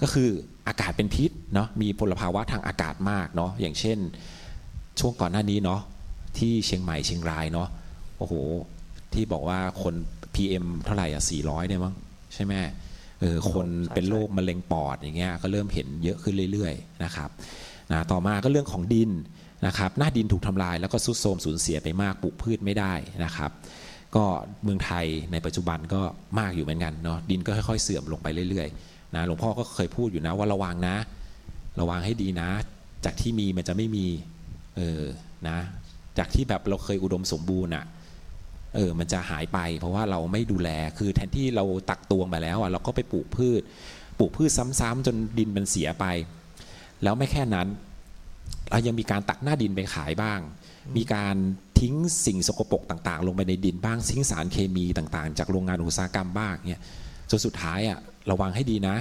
[0.02, 0.28] ก็คือ
[0.68, 3.98] อากาศเป็นพิษเนาะมีพลภาวะทางอากาศมากเนาะอย่างเช่น
[5.00, 5.80] ช่วงก่อนหน้านี้เนาะ
[6.38, 7.68] ที่เชียงใหม่เชียงรายเนาะ
[8.18, 8.34] โอ้โห
[9.14, 9.94] ที่บอกว่าคน
[10.34, 11.94] PM เท่าไหร่อะ400เนี่ยมั้ง
[12.34, 12.52] ใช่ไหม
[13.20, 17.30] เออคนเป็นโรคมะเร็งปอดอย่างเงี้ยก็เริ่มเห็นเยอะขึ้นเรื่อยๆนะครับ
[17.92, 19.10] นะต่อมาก็เรื่องของดิน
[19.66, 22.92] นะครับหน้าดินถูกทำลายแล้วก็ซุดโทรมสูญเสียไปมากปลูกพืชไม่ได้
[23.24, 23.50] นะครับ
[24.16, 24.24] ก็
[24.64, 26.00] เมืองไทยในปัจจุบันก็
[26.38, 30.96] มากอยู่เหมือนกันเนาะดินก็ค่อยๆเสื่อมลงไปเรื่อยๆนะหลวงพ่อก็เคยพูดอยู่นะว่าระวังนะ
[31.80, 32.48] ระวังให้ดีนะ
[33.04, 34.06] จากที่มีมันจะไม่มี
[34.76, 35.02] เออ
[35.48, 35.58] นะ
[36.18, 37.84] จากที่แบบเราเคยอุดมสมบูรณ์อะ
[38.74, 43.62] เออมันจะหายไป เพราะว่าเราไม่ดูแลคือแทนที่เราตักตวงไปแล้วอะเราก็ไปปลูกพืช
[44.18, 46.04] ปลูกพืชซ้ำๆจนดินมันเสียไป
[47.02, 47.68] แล้วไม่แค่นั้น
[48.70, 50.40] เรายังมีการตักหน้าดินไปขายบ้าง
[50.96, 51.36] มีการ
[51.80, 51.94] ทิ้ง
[52.26, 56.82] สิ่งสกปรกต่างๆ ลงไปในดินบ้างทิ้งสารเคมีต่างๆ จากโรงงานอุตสาหกรรมบ้างเนี่ย
[57.30, 57.98] จนสุดท้ายอะ
[58.30, 58.96] ระวังให้ดีนะ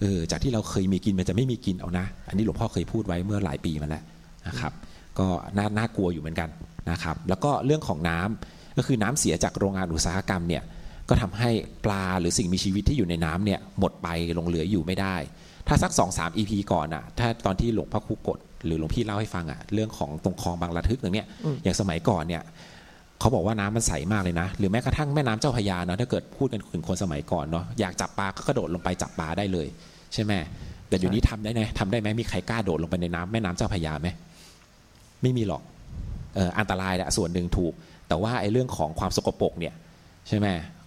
[0.00, 4.02] เออจากที่เราเคยมีกินมันจะไม่มีกินเอานะ อันนี้หลวงพ่อเคยพูดไว้เมื่อหลายปีมาแล้ว
[4.48, 4.72] นะครับ
[5.18, 5.26] ก็
[5.56, 6.48] น่าน่ากลัวอยู่เหมือนกัน
[6.90, 10.62] นะครับ แล้วก็เรื่องของน้ำ ก็คือน้ำเสียจากโรงงานอุตสาหกรรมเนี่ย
[11.08, 11.50] ก็ทำให้
[11.84, 15.16] ปลาหรือสิ่งมีชีวิตที่อยู่ในน้ำเนี่ยหมดไปหลงเหลืออยู่ไม่ได้
[15.68, 22.42] ถ้าสัก2อสาม EP ก่อนอะถ้าตอนที่หลวงพ่อคุกฎหรือหลวงพี่เล่าให้ฟังอะเรื่องของตรงคลองบางระทึกตรงเนี้ยอืมอย่างสมัยก่อนเนี่ย
[23.20, 29.66] เขาบอกว่าน้ำมันใสมากเลยนะ หรือแม้กระทั่งแม่น้ำเจ้าพระยาเนาะถ้าเกิดพูดกันถึงคนสมัยก่อนเนาะอยากจับปลาก็กระโดดลงไปจับปลาได้เลย
[30.14, 30.32] ใช่ไหม
[30.88, 34.08] แต่เดี๋ยวนี้ทำได้ไหมทำได้ไหมมีใครกล้าโดดลงไปในน้ำแม่น้ำเจ้าพระยาไหม
[35.22, 35.62] ไม่มีหรอก
[36.34, 37.72] เอ่ออันตรายแหละส่วนหนึ่งถูก
[38.08, 39.74] แต่ว่าไอ้เรื่องของความสกปรกเนี่ย
[40.28, 40.46] ใช่ไหม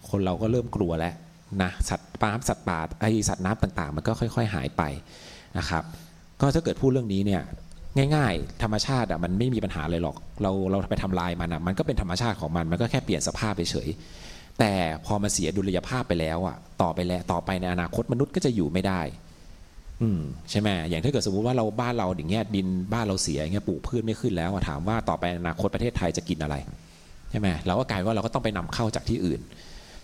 [0.10, 1.14] คนเราก็เริ่มกลัวแล้ว
[1.64, 4.84] นะสัตว์ป่าสัตว์ป่าไอสัตว์น้ำต่างๆ มันก็ค่อย ๆ หายไป
[5.58, 5.84] นะครับ
[6.42, 7.42] ก็ถ้าเกิดพูดเรื่องนี้เนี่ย
[8.16, 13.90] ง่ายๆ ธรรมชาติอะมันไม่มีปัญหาเลยหรอก เราเราไปทำลายมันอะมันก็เป็นธรรมชาติของมันมันก็แค่เปลี่ยนสภาพเฉย
[14.60, 14.74] แต่
[15.06, 19.02] พอมาเสียดุลยภาพไปแล้วอะต่อไปแล้วต่อไปในอนาคตมนุษย์ก็จะอยู่ไม่ได้
[20.02, 26.56] อืมใช่ไหมอย่างถ้าเกิดสมมติว่าเราบ้านเราอย่างเงี้ยดินบ้านเราเสียอย่างเงี้ยปลูกพืชไม่ขึ้นแล้วอะถามว่าต่อไปในอนาคตประเทศไทยจะกินอะไร
[27.32, 29.42] ใช่ไหมเราก็กลายว่าเราก็ต้องไปนำเข้าจากที่อื่น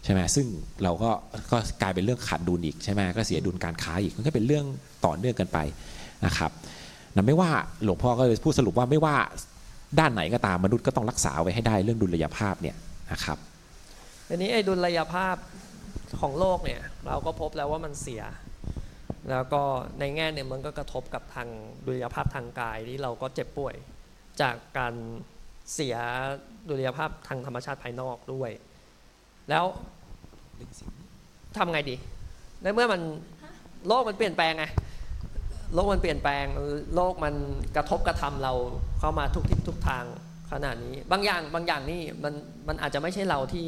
[0.03, 0.45] ใช่ไหมซึ่ง
[0.83, 1.11] เราก็
[1.51, 4.65] ก็กลายเป็นเรื่องขาดดุลอีกใช่ไหมก็เสียดุลการค้าอีกมันก็เป็นเรื่อง
[5.05, 5.57] ต่อเนื่องกันไป
[6.25, 6.51] นะครับ
[7.15, 7.49] นะไม่ว่า
[7.83, 9.15] หลวงพ่อก็เลยพูดสรุปว่าไม่ว่า
[9.99, 12.75] ด้านไหนก็ตามมนุษย์ก็ต้องรักษาไว้ให้ได้เรื่องดุลยภาพเนี่ย
[13.11, 13.37] นะครับ
[14.27, 15.35] ทีนี้ไอ้ดุลยภาพ
[16.21, 18.23] ของโลกเนี่ยเราก็พบแล้วว่ามันเสีย
[19.29, 19.61] แล้วก็
[19.99, 21.47] ในแง่เนี่ยมันก็กระทบกับทาง
[21.85, 23.75] ดุลยภาพทางกายที่เราก็เจ็บป่วย
[24.41, 24.93] จากการ
[25.73, 25.95] เสีย
[26.69, 28.51] ดุลยภาพทางธรรมชาติภายนอกด้วย
[29.49, 29.65] แล้ว
[31.57, 31.95] ทำไงดี
[32.61, 33.01] ในเมื่อมัน
[33.87, 34.65] โลกมันเปลี่ยนแปลงไง
[35.73, 36.45] โลกมันเปลี่ยนแปลง
[36.95, 37.35] โลกมัน
[37.75, 38.53] กระทบกระทำเรา
[38.99, 40.05] เข้ามาทุกทิศทุกทาง
[40.51, 42.33] ขนาดนี้ บางอย่างบางอย่างนี่มัน
[42.67, 43.67] มันอาจจะไม่ใช่เราที่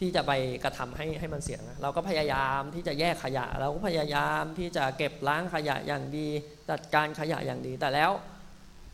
[0.00, 0.32] ที่จะไป
[0.64, 6.28] กระทำให้ให้มันเสียนะเราก็พยายามที่จะแยกขยะ เราก็พยายามที่จะเก็บล้างขยะอย่างดี
[6.70, 8.10] จัดการขยะอย่างดี แต่แล้ว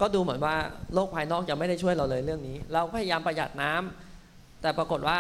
[0.00, 0.54] ก็ดูเหมือนว่า
[0.94, 5.16] โลกภายนอกจะไม่ได้ช่วยเราเลยเรื่องนี้ เราพยายามประหยัดน้ำแต่ปรากฏว่า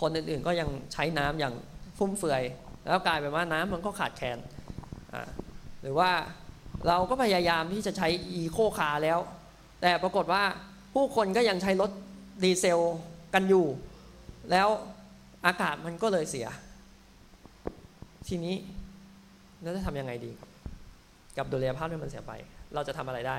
[0.00, 1.54] คนอื่นๆก็ยังใช้น้ำอย่าง
[1.98, 2.42] ฟุ่มเฟือย
[2.86, 4.38] แล้วกลายเป็นว่าน้ำมันก็ขาดแคลน
[5.82, 6.10] หรือว่า
[6.88, 9.18] เราก็พยายามที่จะใช้อีโคคาร์แล้ว
[9.82, 10.42] แต่ปรากฏว่า
[10.94, 11.90] ผู้คนก็ยังใช้รถ
[12.44, 12.80] ดีเซล
[13.34, 13.66] กันอยู่
[14.50, 14.68] แล้ว
[15.46, 16.46] อากาศมันก็เลยเสีย
[18.28, 18.54] ทีนี้
[19.62, 20.32] เราจะทำยังไงดี
[21.36, 22.32] กับดุลยภาพที่มันเสียไป
[22.74, 23.36] เราจะทำอะไรได้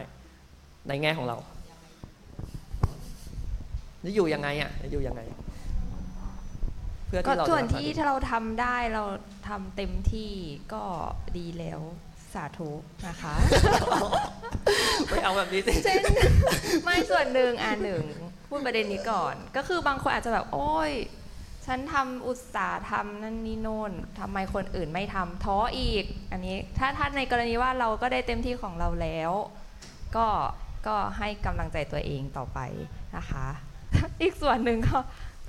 [0.87, 1.37] ในแง่ของเรา
[4.05, 5.21] จะอยู่ยังไงอะจะอยู่ยังไง
[7.07, 9.03] เพื่อก็ที่เราจะส่วนทำที่ได้เราทำได้เรา
[9.47, 10.31] ทำเต็มที่
[10.73, 10.83] ก็
[11.37, 11.81] ดีแล้ว
[12.33, 12.71] สาธุ
[13.07, 13.33] นะคะ
[15.09, 16.01] ไม่เอาแบบนี้สิเช่น
[16.83, 18.03] ไม่ส่วนหนึ่งอ่าหนึ่ง
[18.49, 20.91] พูดประเด็นนี้ก่อน ก็คือบางคนอาจจะแบบโอ้ย
[21.65, 29.31] ฉันทำอุตสาห์ทำนั่นนี่โน่นทำไมคนอื่นไม่ทำท้ออีก อันนี้ถ้าถ้าในกรณีว่าเราก็ได้เต็มที่ของเราแล้ว
[30.17, 30.27] ก็
[30.87, 32.59] ก็ให้กำลังใจตัวเองต่อไป
[33.17, 33.47] นะคะ
[34.21, 34.97] อีกส่วนหนึ่งก็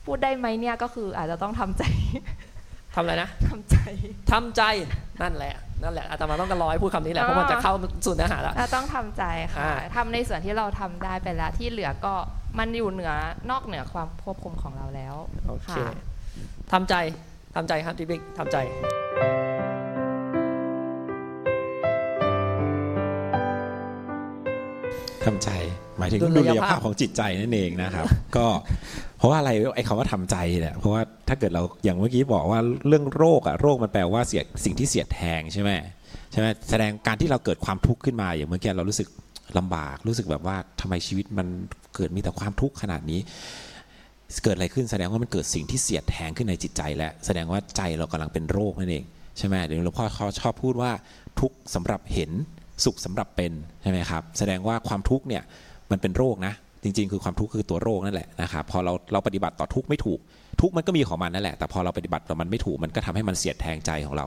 [0.05, 1.85] พูดได้ไหมเนี่ยก็คืออาจจะต้องทำใจ
[2.95, 3.77] ทำอะไรนะทำใจ
[4.33, 4.63] ทำใจ
[5.23, 7.73] นั่นแหละนั่นแหละอาตมาต้องการรอให้พูดคำนี้แหละเพราะมันจะเข้า
[8.05, 12.15] สู่เนื้อหาแล้วเราต้องทำใจค่ะอ่าทำในส่วนที่เราทำได้ไปแล้วที่เหลือก็
[12.59, 13.13] มันอยู่เหนือ
[13.51, 15.15] นอกเหนือความควบคุมของเราแล้ว
[15.47, 15.87] โอเคค่ะ
[16.73, 16.95] ทำใจ
[17.55, 18.57] ทำใจครับพี่บิ๊กทำใจ
[25.27, 25.51] ทำใจ
[25.99, 28.07] หมายถึงดุดุลลยยภาพภาพของจิตใจนั่นเองนะครับ
[28.37, 28.47] ก็
[29.19, 35.71] เพราะว่าอะไรไอ้คำว่าทำใจเนี่ยเพราะว่าถ้าเกิดเราอย่างเมื่อกี้บอกว่าเรื่องโรคอะโรคมันแปลว่าเสียสิ่งที่เสียดแทงใช่ไหม
[36.33, 39.09] ใช่ไหมแสดงการที่เราเกิดความทุกข์ขึ้นมาอย่างเมื่อกี้เรารู้สึก
[39.59, 41.47] ลำบากรู้สึกแบบว่าทำไมชีวิตมัน
[41.95, 43.21] เกิดมีแต่ความทุกข์ขนาดนี้
[44.45, 49.05] เกิดอะไรขึ้นแสดงว่ามันเกิดสิ่งที่เสียดแทงขึ้นในจิตใจ แล้วแสดงว่าใจเรากำลังเป็นโรคนั่นเอง
[49.39, 50.93] ใช่ไหมเดี๋ยวหลวงพ่อเขาชอบพูดว่า
[51.41, 52.31] ทุกข์สำหรับเห็น
[52.85, 55.43] สุขสำหรับเป็นใช่ไหมครับแสดงว่าความทุกข์เนี่ย
[55.91, 60.19] มันเป็นโรคนะจริงๆ คือความทุกข์คือตัวโรคนั่นแหละนะครับพอเราเราปฏิบัติต่อทุกข์ไม่ถูก
[60.61, 64.27] ทุกข์มันก็มีของมันนั่นแหละแต่พอเราปฏิบัติต่อมันไม่ถูกมันก็ทำให้มันเสียดแทงใจของเรา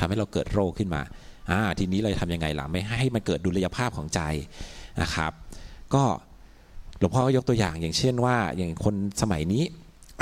[0.00, 1.02] ทำให้เราเกิดโรคขึ้นมา
[1.50, 4.20] อ่าทีนี้เราจะทำยังไงล่ะไม่ให้มันเกิดดุลยภาพของใจ
[5.02, 5.32] นะครับ
[5.94, 6.02] ก็
[6.98, 9.62] หลวงพ่อก็ยกตัวอย่างอย่างเช่นว่า อย่างคนสมัยนี้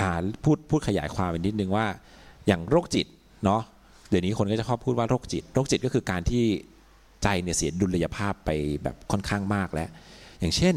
[0.01, 0.09] อ่า
[0.45, 1.87] พูดพูดขยายความไปนิดนึงว่า
[2.47, 3.07] อย่างโรคจิต
[3.45, 3.61] เนาะ
[4.11, 6.45] เดี๋ยวนี้คนก็จะชอบพูดว่าโรคจิต โรคจิตก็คือการที่
[7.25, 8.51] ใจเนี่ยเสียดุลยภาพไป
[8.83, 9.89] แบบค่อนข้างมากแล้ว
[10.41, 10.75] อย่างเช่น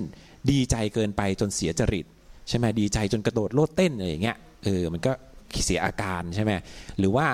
[0.51, 2.05] ดีใจเกินไปจนเสียจริต
[2.49, 5.11] ใช่ไหมดีใจจนกระโดดโลดเต้นอะไรอย่างเงี้ยเออมันก็
[5.65, 6.51] เสียอาการใช่ไหม
[6.99, 7.27] หรือว่า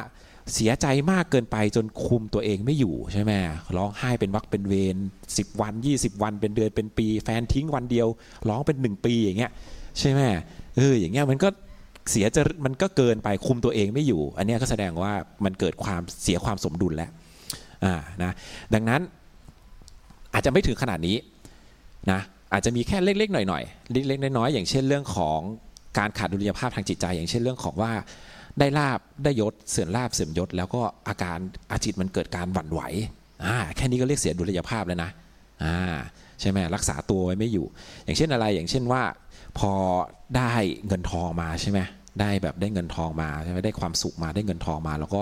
[0.53, 3.31] เสียใจมากเกินไปจนคุมตัวเองไม่อยู่ใช่ไหม
[3.77, 4.97] ร้องไห้เป็นวักเป็นเวร
[5.37, 8.07] สิบวัน 20 วันเป็นเดือนเป็นปี แฟนทิ้งวันเดียว
[8.49, 9.51] ร้องเป็นหนึ่งปีอย่างเงี้ย
[9.99, 10.21] ใช่ไหม
[10.77, 11.49] เอออย่างเงี้ยมันก็
[12.11, 15.13] เสียจะมันก็เกินไปคุมตัวเองไม่อยู่ อันนี้ก็แสดงว่า
[15.45, 17.11] มันเกิดความเสียความสมดุลแล้ว
[17.83, 17.93] อ่า
[18.23, 18.31] นะ
[18.73, 19.01] ดังนั้น
[20.33, 21.17] อาจจะไม่ถึงขนาดนี้
[22.11, 22.21] นะ
[22.53, 25.39] อาจจะมีแค่เล็กๆหน่อยๆเล็กๆน้อยๆอย่างเช่นเรื่องของ
[25.97, 27.91] การขาดดุลยภาพทางจิตใจ อย่างเช่นเรื่องของว่า
[28.59, 31.39] ได้ลาบได้ยศเสื่อมลาบเสื่อมยศ แล้วก็อาการ
[31.71, 32.81] อาจิตมันเกิดการหวั่นไหว
[33.45, 35.09] อ่าแค่นี้ก็เรียกเสียดุลยภาพแล้วนะ
[35.63, 35.77] อ่า
[36.41, 37.65] ใช่ไหมรักษาตัวไว้ไม่อยู่
[38.05, 39.01] อย่างเช่นอะไรอย่างเช่นว่า
[39.59, 39.71] พอ
[40.37, 40.51] ได้
[40.87, 41.79] เงินทองมาใช่ไหม
[42.19, 45.21] ได้แบบได้เงินทองมาใช่ไหมได้ความสุขมาได้เงินทองมา แล้วก็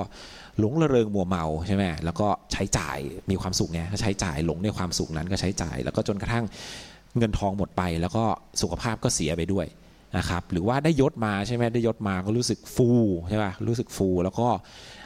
[0.60, 2.98] หลงระเริงมัวเมาใช่ไหมแล้วก็ใช้จ่าย
[3.30, 6.46] มีความสุขไงก็ใช้จ่ายหลงในความสุขนั้นก็ใช้จ่าย แล้วก็จนกระทั่ง
[7.18, 8.24] เงินทองหมดไป แล้วก็
[8.62, 9.66] สุขภาพก็เสียไปด้วย
[10.18, 12.90] นะครับหรือว่าได้ยศมาใช่ไหมได้ยศมาก็รู้สึกฟู
[13.30, 14.48] ใช่ป่ะรู้สึกฟู แล้วก็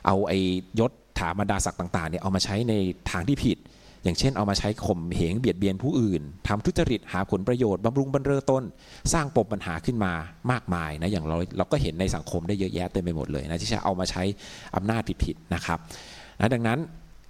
[0.05, 0.39] เอาไอ้
[0.79, 2.73] ยศถาบรรดาศักดิ์ต่างๆเนี่ยเอามาใช้ใน
[3.11, 3.57] ทางที่ผิด
[4.05, 8.63] อย่างเช่นเอามาใช้ข่มเหงเบียดเบียนผู้อื่นทำทุจริตหาผลประโยชน์บำรุงบรรเรอต้น
[9.13, 10.13] สร้างปมปัญหาขึ้นมา
[10.51, 14.23] มากมายนะอย่างเราเราก็เห็นในสังคมได้เยอะแยะเต็มไปหมดเลยนะที่จะเอามาใช้
[14.75, 15.79] อำนาจผิดๆนะครับ
[16.39, 16.79] นะดังนั้น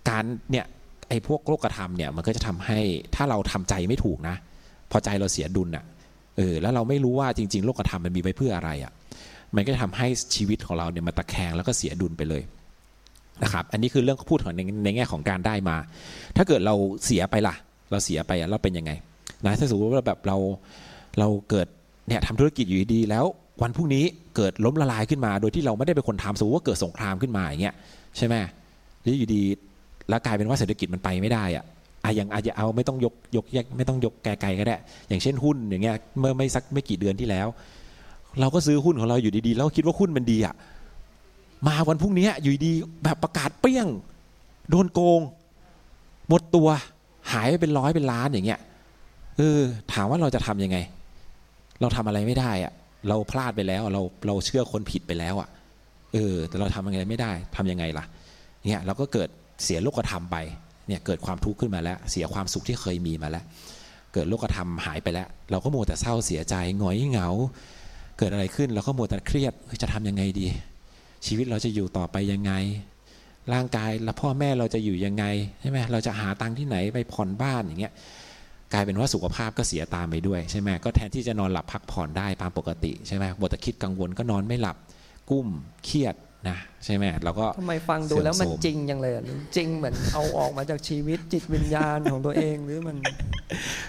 [0.09, 0.65] การเนี่ย
[1.09, 2.79] ไอ้พวกโลกธรรมเนี่ยมันก็จะทำให้
[3.15, 4.35] ถ้าเราทำใจไม่ถูกนะ
[4.91, 5.83] พอใจเราเสียดุลอะ
[6.38, 8.91] เออแล้วเราไม่รู้ว่าจริง ๆ โลกธรรมมันมีไว้เพื่ออะไรอะ
[9.55, 12.41] มันก็จะทำให้ชีวิตของเราเนี่ยมันตะแคงแล้วก็เสียดุลไปเลย
[13.43, 15.78] นะครับอันนี้คือเรื่องพูดของในในแง่ของการได้มา
[16.38, 17.56] ถ้าเกิดเราเสียไปล่ะ
[17.91, 18.91] เราเสียไปเราเป็นยังไง
[19.45, 20.38] นะถ้าสมมติว่าแบบเรา
[21.19, 21.67] เราเกิด
[22.08, 23.26] เนี่ยทำธุรกิจอยู่ดีๆแล้ว
[23.62, 24.04] วันพรุ่งนี้
[24.36, 27.76] เกิดล้มละลายขึ้นมา โดยที่เราไม่ได้เป็นคนทำสมมติว่าเกิดสงครามขึ้นมาอย่างเงี้ย
[28.17, 28.36] ใช่ไหม
[29.02, 29.41] หรืออยู่ดี
[30.10, 31.63] แล้วกลายเป็นว่าเศรษฐกิจมันไปไม่ได้อะ
[32.04, 37.48] อะอย่างอาจจะเอาไม่ต้องยกยกแยกไม่ต้องยกไกลๆก็ได้ อย่างเช่นหุ้นอย่างเงี้ยเมื่อไม่สักไม่กี่เดือนที่แล้ว
[38.39, 40.54] เราก็ซื้อหุ้นของเราอยู่ดีๆแล้วคิดว่าหุ้นมันดีอะ
[41.68, 42.72] มาวันพรุ่งนี้อยู่ดี
[43.04, 43.88] แบบประกาศเปี้ยง
[44.70, 45.22] โดนโกง
[46.30, 46.68] หมดตัว
[47.32, 48.60] หายไปเป็นร้อยเป็นล้านอย่างเงี้ย
[49.38, 49.60] เออ
[49.94, 50.78] ถามว่าเราจะทํำยังไง
[51.82, 52.74] เราทำอะไรไม่ได้อะ
[53.10, 55.50] เราพลาดไปแล้วเราเราเชื่อคนผิดไปแล้วอะ
[56.13, 58.06] เออ แต่เราทำยังไงไม่ได้ทำยังไงล่ะ
[58.65, 59.30] เนี่ยเราก็เกิด
[59.63, 60.38] เสียโลกธรรมไป
[60.88, 63.44] เนี่ยเกิดความทุกข์ขึ้นมาแล้ว เสียความสุขที่เคยมีมาแล้ว
[64.13, 67.30] เกิดโลกธรรมหายไปแล้ว เราก็โมวแต่เศร้าเสียใจหงอยเหงา
[68.18, 70.48] เกิดอะไรขึ้นเราก็โมวแต่เครียดจะทำยังไงดี
[71.25, 72.54] ชีวิตเราจะอยู่ต่อไปยังไง
[73.54, 75.25] ร่างกายแล้วพ่อแม่เราจะอยู่ยังไง
[75.62, 77.93] ใช่ไหมเราจะหาตังค์ที่ไหนไปผ่อนบ้านอย่างเงี้ย
[78.73, 84.78] กลายเป็นว่าสุขภาพก็เสียตามไปด้วยใช่ไหมก็แทนที่จะนอนหลับพักผ่อนได้ตามปกติใช่ไหมบทแต่คิดกังวลก็นอนไม่หลับ
[85.30, 85.47] กุ้ม
[85.86, 86.15] เครียด
[86.49, 92.97] นะใช่ไหมเราก็ทำไมฟังดูแล้วมันเสื่อมโทรมจริงยังเลยอะหรือจริงเหมือนเอาออกมาจากชีวิตจิตวิญญาณของตัวเองหรือมัน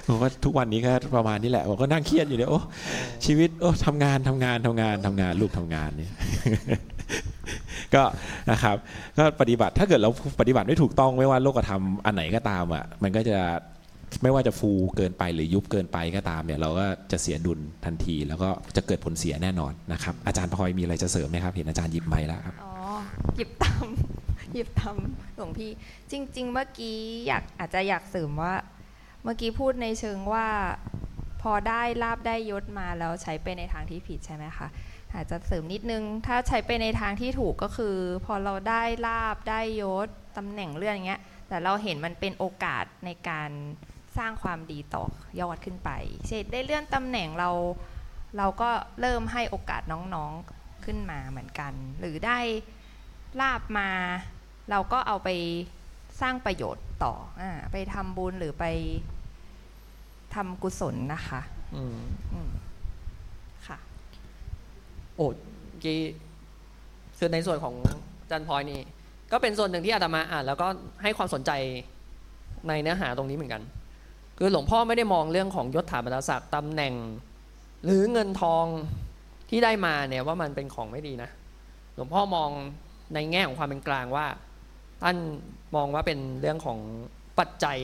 [0.06, 2.60] ผมว่าทุกวันนี้ก็ประมาณนี้แหละผมก็นั่งเครียดอยู่เนี่ยโอ้
[3.26, 6.12] ชีวิตโอ้ทำงานทำงานทำงานทำงานลูกทำงานเนี่ย
[7.94, 8.02] ก็
[8.50, 8.76] นะครับ
[9.18, 13.38] ก็ปฏิบัติถ้าเกิดเราปฏิบัติไม่ถูกต้องไม่ว่าโลกธรรมอันไหนก็ตามอะมันก็จะ
[14.22, 22.72] ไม่ว่าจะฟูเกินไปหรือยุบเกินไปก็ตามเนี่ยเราก็จะเสียดุลทันที แล้วก็จะเกิดผลเสียแน่นอนนะครับ อาจารย์พลอยมีอะไรจะเสริมไหมครับ เห็นอาจารย์หยิบไม้แล้วครับอ๋อ
[23.36, 23.86] หยิบตาม
[24.52, 24.96] หยิบตาม
[25.36, 25.70] หลวงพี่
[26.10, 26.96] จริง ๆ เมื่อกี้
[27.26, 28.54] อยากอาจจะอยากเสริมว่า
[29.22, 30.46] เมื่อกี้พูดในเชิงว่า
[31.42, 34.66] พอได้ลาบได้ยศมาแล้วใช้ไปในทางที่ผิดใช่ไหมคะ
[35.14, 43.50] อาจจะเสริมนิดนึง ถ้าใช้ไปในทางที่ถูกก็คือ พอเราได้ลาบได้ยศตำแหน่งเลื่อนอย่างเงี้ย แต่เราเห็นมันเป็นโอกาสในการ
[44.18, 45.04] สร้างความดีต่อ
[45.40, 45.90] ยอดขึ้นไป
[46.26, 47.50] เช่นได้เลื่อนตำแหน่งเรา
[48.38, 52.38] เราก็เริ่มให้โอกาสน้องๆขึ้นมาเหมือนกัน หรือได้
[53.40, 53.90] ลาบมา
[54.70, 55.28] เราก็เอาไป
[56.20, 58.64] สร้างประโยชน์ต่ออาไปทำบุญหรือไป
[60.34, 61.40] ทำกุศลนะคะ
[61.74, 61.98] อืม
[62.32, 62.65] อืมค่ะ
[65.16, 65.26] โอ้
[65.84, 66.00] กี้
[67.18, 67.74] คือในส่วนของ
[68.30, 68.80] จันพลอยนี่
[69.32, 70.66] ก็เป็นส่วนหนึ่งที่อาตมาอ่านแล้วก็
[71.02, 71.50] ให้ความสนใจ
[72.68, 73.62] ในเนื้อหาตรงนี้เหมือนกัน
[74.38, 76.94] คือหลวงพ่อไม่ได้มองเรื่องของยศถาบรรดาศักดิ์ตำแหน่ง
[77.84, 78.64] หรือเงินทอง
[79.50, 81.30] ที่ได้มาเนี่ยว่ามันเป็นของไม่ดีนะ
[81.94, 82.50] หลวงพ่อมอง
[83.14, 84.26] ในแง่ของความเป็นกลางว่า
[85.02, 85.16] ท่าน
[85.76, 86.78] มองว่าเป็นเรื่องของ
[87.38, 87.78] ปัจจัย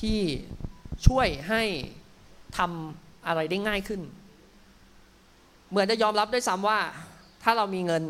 [0.00, 0.20] ที่
[1.06, 1.62] ช่วยให้
[2.58, 4.00] ทำอะไรได้ง่ายขึ้น
[5.70, 6.78] เหมือนจะยอมรับด้วยซ้ำว่า
[7.42, 8.04] ถ้าเรามีเงิน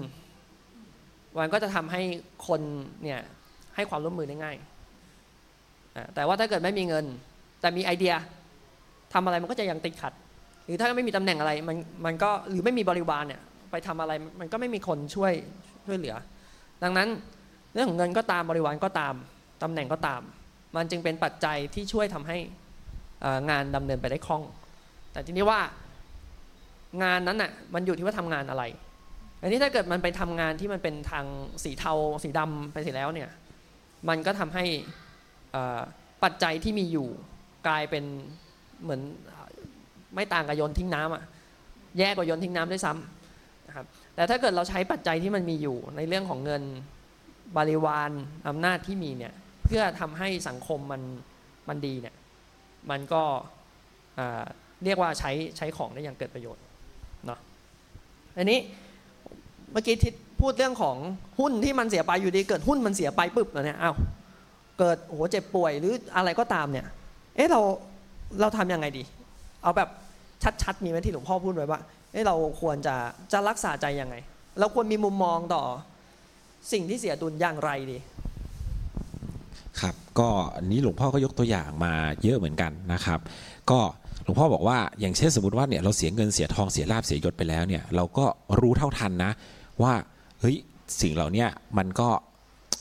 [1.38, 2.02] มันก็จะทำให้
[2.46, 2.60] คน
[3.02, 3.20] เนี่ย
[3.74, 4.56] ให้ความร่วมมือได้ง่าย
[6.14, 7.04] แต่ว่าถ้าเกิดไม่มีเงิน
[7.60, 8.14] แต่มีไอเดีย
[9.12, 10.12] ทำอะไรมันก็จะยังติดขัด
[10.64, 13.40] หรือถ้าไม่มีตำแหน่งอะไรมันมันก็หรือไม่มีบริวารเนี่ย
[13.70, 15.32] ไปทำอะไรมันก็ไม่มีคนช่วย
[15.86, 16.14] ช่วยเหลือ
[16.82, 17.08] ดังนั้น
[17.74, 19.14] เรื่องของเงินก็ตามบริวารก็ตาม
[19.62, 20.20] ตำแหน่งก็ตาม
[20.76, 22.38] มันจึงเป็นปัจจัยที่ช่วยทำให้
[23.50, 24.42] งานดำเนินไปได้คล่อง
[25.12, 25.60] แต่ทีนี้ว่า
[27.02, 28.64] งานนั้นน่ะมันอยู่ที่ว่าทำงานอะไร
[29.42, 31.24] อันนี้ถ้าเกิดมันไปทำงานที่มันเป็นทาง
[31.64, 33.30] สีเทาสีดำไปเสร็จแล้วเนี่ย
[34.08, 34.64] มันก็ทำให้
[36.24, 37.08] ปัจจัยที่มีอยู่
[37.66, 38.04] กลายเป็น
[38.82, 39.00] เหมือน
[40.14, 41.24] ไม่ต่างกับโยนทิ้งน้ำอะ
[41.98, 46.62] แย่กว่าโยนทิ้งน้ำด้วยซ้ำนะครับแต่ถ้าเกิดเราใช้ปัจจัยที่มันมีอยู่ในเรื่องของเงิน
[47.56, 48.10] บริวาร
[48.48, 49.32] อำนาจที่มีเนี่ย
[49.64, 51.02] เพื่อทำให้สังคมมัน
[51.68, 52.16] มันดีเนี่ย
[52.90, 53.22] มันก็
[54.84, 56.62] เรียกว่าใช้ใช้ของได้อย่างเกิดประโยชน์
[58.36, 58.58] อันนี้
[59.72, 60.96] เมื่อกี้ทิศพูดเรื่องของ
[61.38, 63.96] หุ้นที่มันเสียไปอยู่ดีเกิดหุ้นมันเสียไปปุ๊บเนี่ยอ้าว
[64.78, 66.86] เกิดโอ้โหเจ็บป่วยหรืออะไรก็ตามเนี่ย
[67.36, 67.60] เอ๊ะเรา
[68.40, 69.02] เราทำยังไงดี
[69.62, 69.88] เอาแบบ
[70.62, 71.80] ชัดๆมีไหมที่หลวงพ่อพูดไว้ว่า
[72.12, 72.94] เอ๊ะเราควรจะ
[73.32, 74.14] จะรักษาใจยังไง
[74.58, 75.62] เราควรมีมุมมองต่อ
[76.72, 77.98] สิ่งที่เสียดุลอย่างไรดี
[79.80, 83.20] ครับ ก็อันนี้หลวงพ่อก็ยกตัวอย่างมาเยอะเหมือนกันนะครับ
[83.70, 83.80] ก็
[84.26, 88.24] หลวงพ่อบอกว่าอย่างเช่นสมมติว่าเนี่ยเราเสียเงินเสียทองเสียลาบเสียยศไปแล้วเนี่ยเราก็
[88.60, 89.30] รู้เท่าทันนะ
[89.82, 89.92] ว่า
[90.40, 90.56] เฮ้ย
[91.00, 91.44] สิ่งเหล่านี้
[91.78, 92.08] มันก็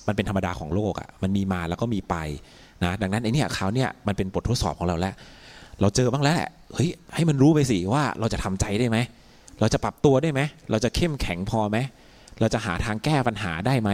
[0.08, 2.16] มันเป็นธรรมดาของโลกอะ่ะมันมีมาแล้วก็มีไป
[2.84, 5.14] นะดังนั้นไอเนี่ยคราเนี่ยมันเป็นบททดสอบของเราแล้ว
[5.82, 8.98] เราเจอบ้างแล้วแหละเฮ้ยให้มันรู้ไปสิว่าเราจะทำใจได้ไหม
[9.60, 11.78] เราจะปรับตัวได้ไหมเราจะเข้มแข็งพอไหม
[12.40, 13.92] เราจะหาทางแก้ปัญหาได้ไหม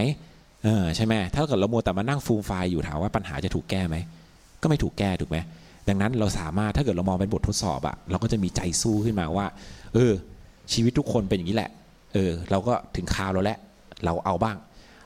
[0.63, 3.97] เออใช่ไหมถ้าเกิดเราโมแต่มานั่งฟูมไฟอยู่ถามว่าปัญหาจะถูกแก้ไหม
[4.61, 5.37] ก็ไม่ถูกแก้ถูกไหม
[5.87, 9.45] ดังนั้นเราสามารถถ้าเกิดเรามองเป็นบททดสอบอะเราก็จะมีใจสู้ขึ้นมาว่า
[9.93, 10.11] เออ
[10.73, 11.69] ชีวิตทุกคนเป็นอย่างนี้แหละ
[12.13, 13.57] เออ เราก็ถึงคราวเราแล้ว
[14.05, 14.57] เราเอาบ้าง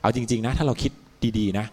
[0.02, 0.92] เอาจริง ๆ นะ ถ้าเราคิด
[1.38, 1.66] ดีๆ นะ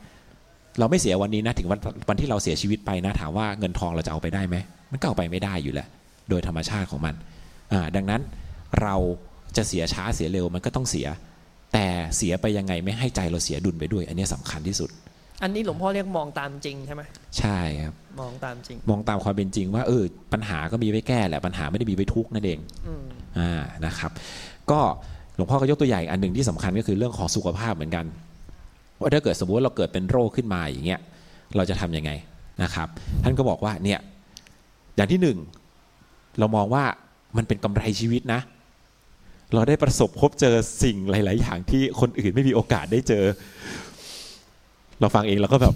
[0.80, 4.56] เราไม่เสียวันนี้นะถึงวันวันที่เราเสียชีวิตไปนะ ถามว่าเงินทองเราจะเอาไปได้ไหม
[4.92, 5.88] มันก็เอาไปไม่ได้อยู่แล้ว
[6.30, 7.16] โดยธรรมชาติของมัน
[7.74, 8.22] อ่าดังนั้น
[8.82, 8.96] เรา
[9.58, 11.08] จะเสียช้าเสียเร็วมันก็ต้องเสีย
[11.74, 11.86] แต่
[12.18, 14.90] เสียไปยังไงไม่ให้ใจเราเสียดุลไปด้วย อันนี้สำคัญที่สุด
[15.42, 17.02] อันนี้หลวงพ่อเรียกมองตามจริงใช่ไหม
[17.40, 20.04] ใช่ครับมองตามจริง มองตามความเป็นจริงว่าเออ
[20.34, 23.04] ปัญหาก็มีไว้แก้แหละปัญหาไม่ได้มีไว้ทุกข์นั่นเองอืม
[23.40, 24.12] อ่านะครับ
[24.72, 24.80] ก็
[25.36, 28.06] หลวงพ่อก็ยกตัวอย่างอันหนึ่งที่สำคัญก็คือเรื่องของสุขภาพเหมือนกัน
[29.00, 31.00] ว่าถ้าเกิดสมมติว่าเราเกิดเป็นโรคขึ้นมาอย่างเงี้ย
[31.56, 32.12] เราจะทำยังไง
[32.64, 32.88] นะครับ
[33.24, 34.00] ท่านก็บอกว่าเนี่ย
[34.96, 35.38] อย่างที่หนึ่ง
[36.40, 36.84] เรามองว่า
[37.38, 38.42] มันเป็นกำไรชีวิตนะ
[39.54, 43.24] เราได้ประสบพบเจอสิ่งหลาย ๆ อย่างที่คนอื่นไม่มีโอกาสได้เจอ
[45.00, 45.76] เราฟังเองเราก็แบบ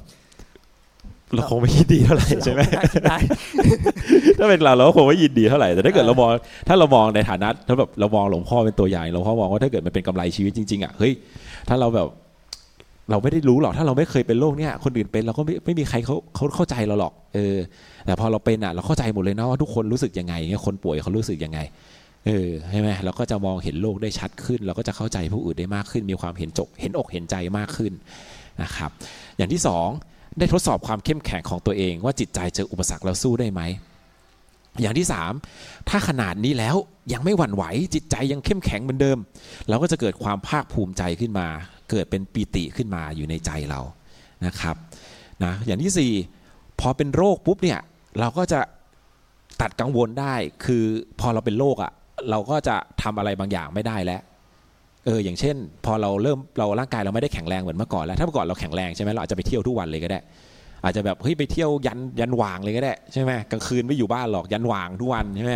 [1.34, 2.62] เราคงไม่ยินดีเท่าไหร่ใช่ไหม
[3.06, 3.18] ได้
[4.40, 6.30] ถ้าเป็นเราเราก็คงไม่ยินดีเท่าไหร่แต่ถ้าเกิดเรามอง
[6.68, 11.14] ถ้าเรามองในฐานะถ้าแบบเรามองหลวงพ่อเป็นตัวอย่างหลวงพ่อมองว่าถ้าเกิดมันเป็นกำไรชีวิตจริงๆอะเฮ้ย
[11.70, 12.08] ถ้าเราแบบ
[13.10, 17.58] เราไม่ได้รู้หรอกถ้าเราไม่เคยเป็นโรคเนี้ยคนอื่นเป็นเราก็ไม่ไม่มีใครเขาเขาเข้าใจเราหรอกเออ
[18.06, 21.60] แต่พอเราเป็นอะเราเข้าใจหมดเลยนะว่าทุกคนรู้สึกยังไงเงี้ยคนป่วยเขารู้สึกยังไง
[22.28, 27.92] เออใช่ไหมเราก็จะมองเห็นโลกได้ชัดขึ้น เราก็จะเข้าใจผู้อื่นได้มากขึ้น มีความเห็นจกเห็นอกเห็นใจมากขึ้น
[28.64, 28.92] นะครับ
[29.38, 29.88] อย่างที่สอง
[30.40, 33.62] ได้ทดสอบความเข้มแข็งของตัวเอง ว่าจิตใจเจออุปสรรคแล้วสู้ได้ไหม
[34.82, 35.32] อย่างที่สาม
[35.90, 36.76] ถ้าขนาดนี้แล้ว
[37.14, 39.18] ยังไม่หวั่นไหวจิตใจยังเข้มแข็งเหมือนเดิม
[39.70, 41.48] เราก็จะเกิดความภาคภูมิใจขึ้นมา
[41.92, 43.82] เกิดเป็นปีติขึ้นมาอยู่ในใจเรา
[44.46, 44.76] นะครับ
[45.44, 46.12] นะอย่างที่สี่
[46.80, 47.80] พอเป็นโรคปุ๊บเนี่ย
[48.20, 48.60] เราก็จะ
[49.62, 50.36] ตัดกังวลได้
[50.66, 50.84] คือ
[51.20, 51.92] พอเราเป็นโรคอะ่ะ
[52.30, 54.22] เราก็จะทำอะไรบางอย่างไม่ได้แล้ว
[55.08, 55.56] เอออย่างเช่น
[55.86, 60.20] พอเราเริ่มเราร่างกายเราไม่ได้แข็งแรงเหมือนเมื่อก่อนแล้วถ้าเมื่อก่อนเราแข็งแรงใช่ไหมเราอาจจะไปเที่ยวทุกวันเลยก็ได้
[60.84, 65.54] อาจจะแบบเฮ้ยไปเที่ยวยันยันวางเลยก็ได้ใช่ไหมกลางคืนไม่อยู่บ้านหรอกยันวางทุกวันใช่ไหม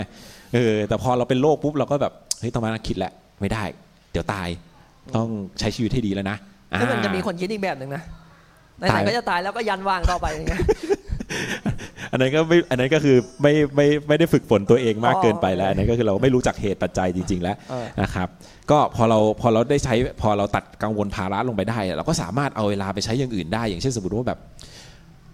[0.53, 3.63] เออแต่พอเราเป็นโรคปุ๊บเราก็แบบเฮ้ยต้องมานั่งคิดแหละไม่ได้
[4.11, 4.47] เดี๋ยวตาย
[5.15, 5.27] ต้อง
[5.59, 6.37] ใช้ชีวิตให้ดีแล้วนะ
[6.79, 8.01] ซึ่งมันอ่าจะมีคนคิดอีกแบบหนึ่งนะ
[8.77, 10.61] ไหตานยๆก็จะตายแล้วก็ยันวางต่อไปอย่างเงี้ย
[12.11, 18.27] อันนั้นก็ไม่อันนั้นก็คือไม่ไม่ไม่ได้ฝึกฝนตัวเองมากอ๋อเกินไปแล้วอันนั้นก็คือเราไม่รู้จักเหตุปัจจัยจริง ๆ แล้วเออนะครับ
[18.71, 24.39] ก็พอเราพอเราได้ใช้พอเราตัดกังวลภาระลงไปได้อะเราก็สามารถเอาเวลาไปใช้อย่างอื่นได้ อย่างเช่นสมมติว่าแบบ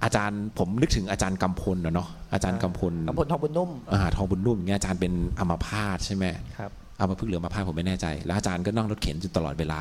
[0.03, 6.25] อาจารย์ผมนึกถึงอาจารย์กำพลนะเนาะอาจารย์กำพลกำพลทองบุญนุ่มอ่าทองบุญนุ่มอย่างเงี้ยอาจารย์เป็นอัมพาตใช่ไหม
[6.57, 9.80] ครับอัมพฤกษ์หรืออัมพาตผมไม่แน่ใจ แล้วอาจารย์ก็นั่งรถเข็นจนตลอดเวลา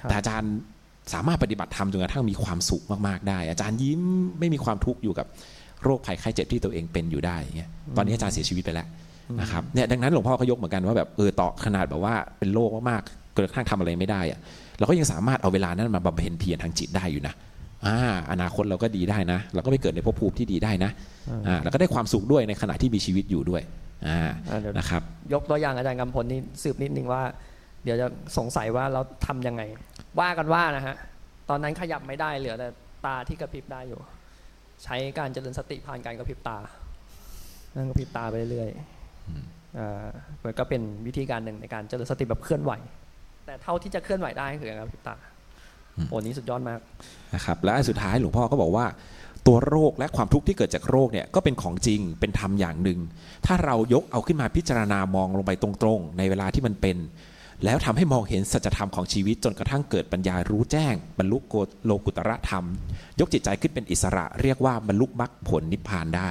[0.00, 0.52] ครับแต่อาจารย์
[1.14, 4.02] สามารถปฏิบัติธรรมจนกระทั่งมีความสุขมากๆได้ อาจารย์ยิ้ม
[4.38, 5.26] ไม่มีความทุกข์อยู่กับ
[5.84, 8.86] โรคภัยไข้เจ็บที่ตัวเองเป็นอยู่ได้อย่างเงี้ยตอนนี้อาจารย์เสียชีวิตไปแล้ว
[9.40, 14.38] นะครับเนี่ยดังนั้นหลวงพ่อก็ยกเหมือนกันว่าแบบเออต่อขนาดแบบว่าเป็นโรคมากๆกระทั่งทำอะไรไม่ได้อะ
[14.78, 17.34] เราก็ยังสามารถเอาเวลานั้นมาบำเพ็ญเพียรทางจิตได้อยู่นะ
[17.86, 17.98] อ่า
[18.30, 20.90] อนาคตเราก็ดีได้นะ เราก็ไปเกิดในภพภูมิที่ดีได้นะ
[21.46, 23.62] อ่าแล้วก็ได้ความสุขด้วยในขณะที่มีชีวิตอยู่ด้วย
[24.06, 24.18] อ่า
[24.48, 27.22] อ่าเดี๋ยวนะครับยกตัวอย่างอาจารย์กำพลนี่สืบนิดนึงว่า
[27.84, 28.06] เดี๋ยวจะ
[28.38, 29.62] สงสัยว่าเราทำยังไง
[30.20, 30.94] ว่ากันว่านะฮะ
[31.50, 32.68] ตอนนั้นขยับไม่ได้เหลือแต่
[33.06, 34.00] ตาที่กระพริบได้อยู่
[34.84, 36.58] ใช้การเจริญสติผ่านการกระพริบตา
[37.74, 40.08] นั่งกระพริบตาไปเรื่อยๆอ่า
[40.44, 42.72] มันก็เป็นวิธีการหนึ่งในการเจริญสติแบบเคลื่อนไหว
[43.46, 45.14] แต่เท่าที่จะเคลื่อนไหวได้คือการกระพริบตา
[46.08, 46.80] โอ้นี้สุดยอดมาก
[47.34, 48.86] นะครับและอันสุดท้ายหลวงพ่อก็บอกว่า
[49.46, 52.98] ตัวโรคและความทุกข์ที่เกิดจากโรคเนี่ยก็เป็นของจริงเป็นธรรมอย่างหนึ่ง
[53.46, 56.96] ถ้าเรายกเอาขึ้นมาพิจารณามองลงไปตรงๆ ในเวลาที่มันเป็น
[57.64, 61.54] แล้วทำให้มองเห็นสัจธรรมของชีวิตจนกระทั่งเกิดปัญญารู้แจ้ง บรรลุโก
[61.84, 62.64] โลกุตระธรรม
[63.20, 66.30] ยกจิตใจขึ้นเป็นอิสระ เรียกว่าบรรลุมรรคผลนิพพานได้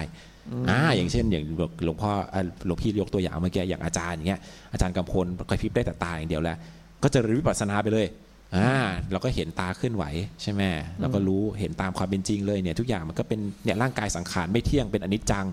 [0.70, 1.46] อ่าอย่างเช่น อย่าง
[1.84, 4.42] หลวงพ่ออ่าหลวงพี่ยกตัวอย่างเมื่อกี้อย่างอาจารย์อย่างเงี้ย
[4.74, 6.58] อาจารย์กำพลกระพริบได้แต่ตาอย่างเดียวแล้ว
[7.04, 8.08] ก็เจะริญวิปัสสนาไปเลย
[8.56, 8.74] อ่า
[9.12, 10.04] เราก็เห็นตาเคลื่อนไหว
[10.42, 10.62] ใช่ไหม
[11.00, 15.46] เราก็รู้เห็นตามความเป็นจริงเลยเนี่ยทุกอย่างมันก็เป็นเนี่ยร่างกายสังขารไม่เที่ยงเป็นอนิจจัง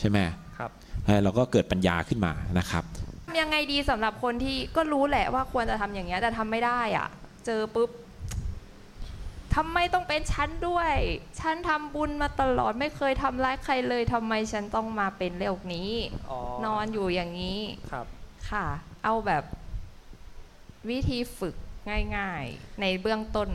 [0.00, 0.18] ใช่ไหม
[0.58, 0.70] ครับ
[1.06, 3.07] เออเราก็เกิดปัญญาขึ้นมานะครับทำ
[3.40, 7.08] ยังไงดีสำหรับคนที่ก็รู้แหละว่าควรจะทำอย่างเงี้ยแต่ทำไม่ได้อะ
[7.46, 7.90] เจอปุ๊บ
[9.56, 10.92] ทำไมต้องเป็นฉันด้วย
[11.40, 15.90] ฉันทำบุญมาตลอดไม่เคยทำร้ายใครเลยทำไมฉันต้องมาเป็นโรคนี้
[16.66, 17.60] นอนอยู่อย่างนี้
[17.90, 18.06] ครับ
[18.50, 18.66] ค่ะ
[19.04, 19.44] เอาแบบ
[20.90, 21.54] วิธีฝึก
[22.16, 23.48] ง่ายๆ ในเบื้องต้น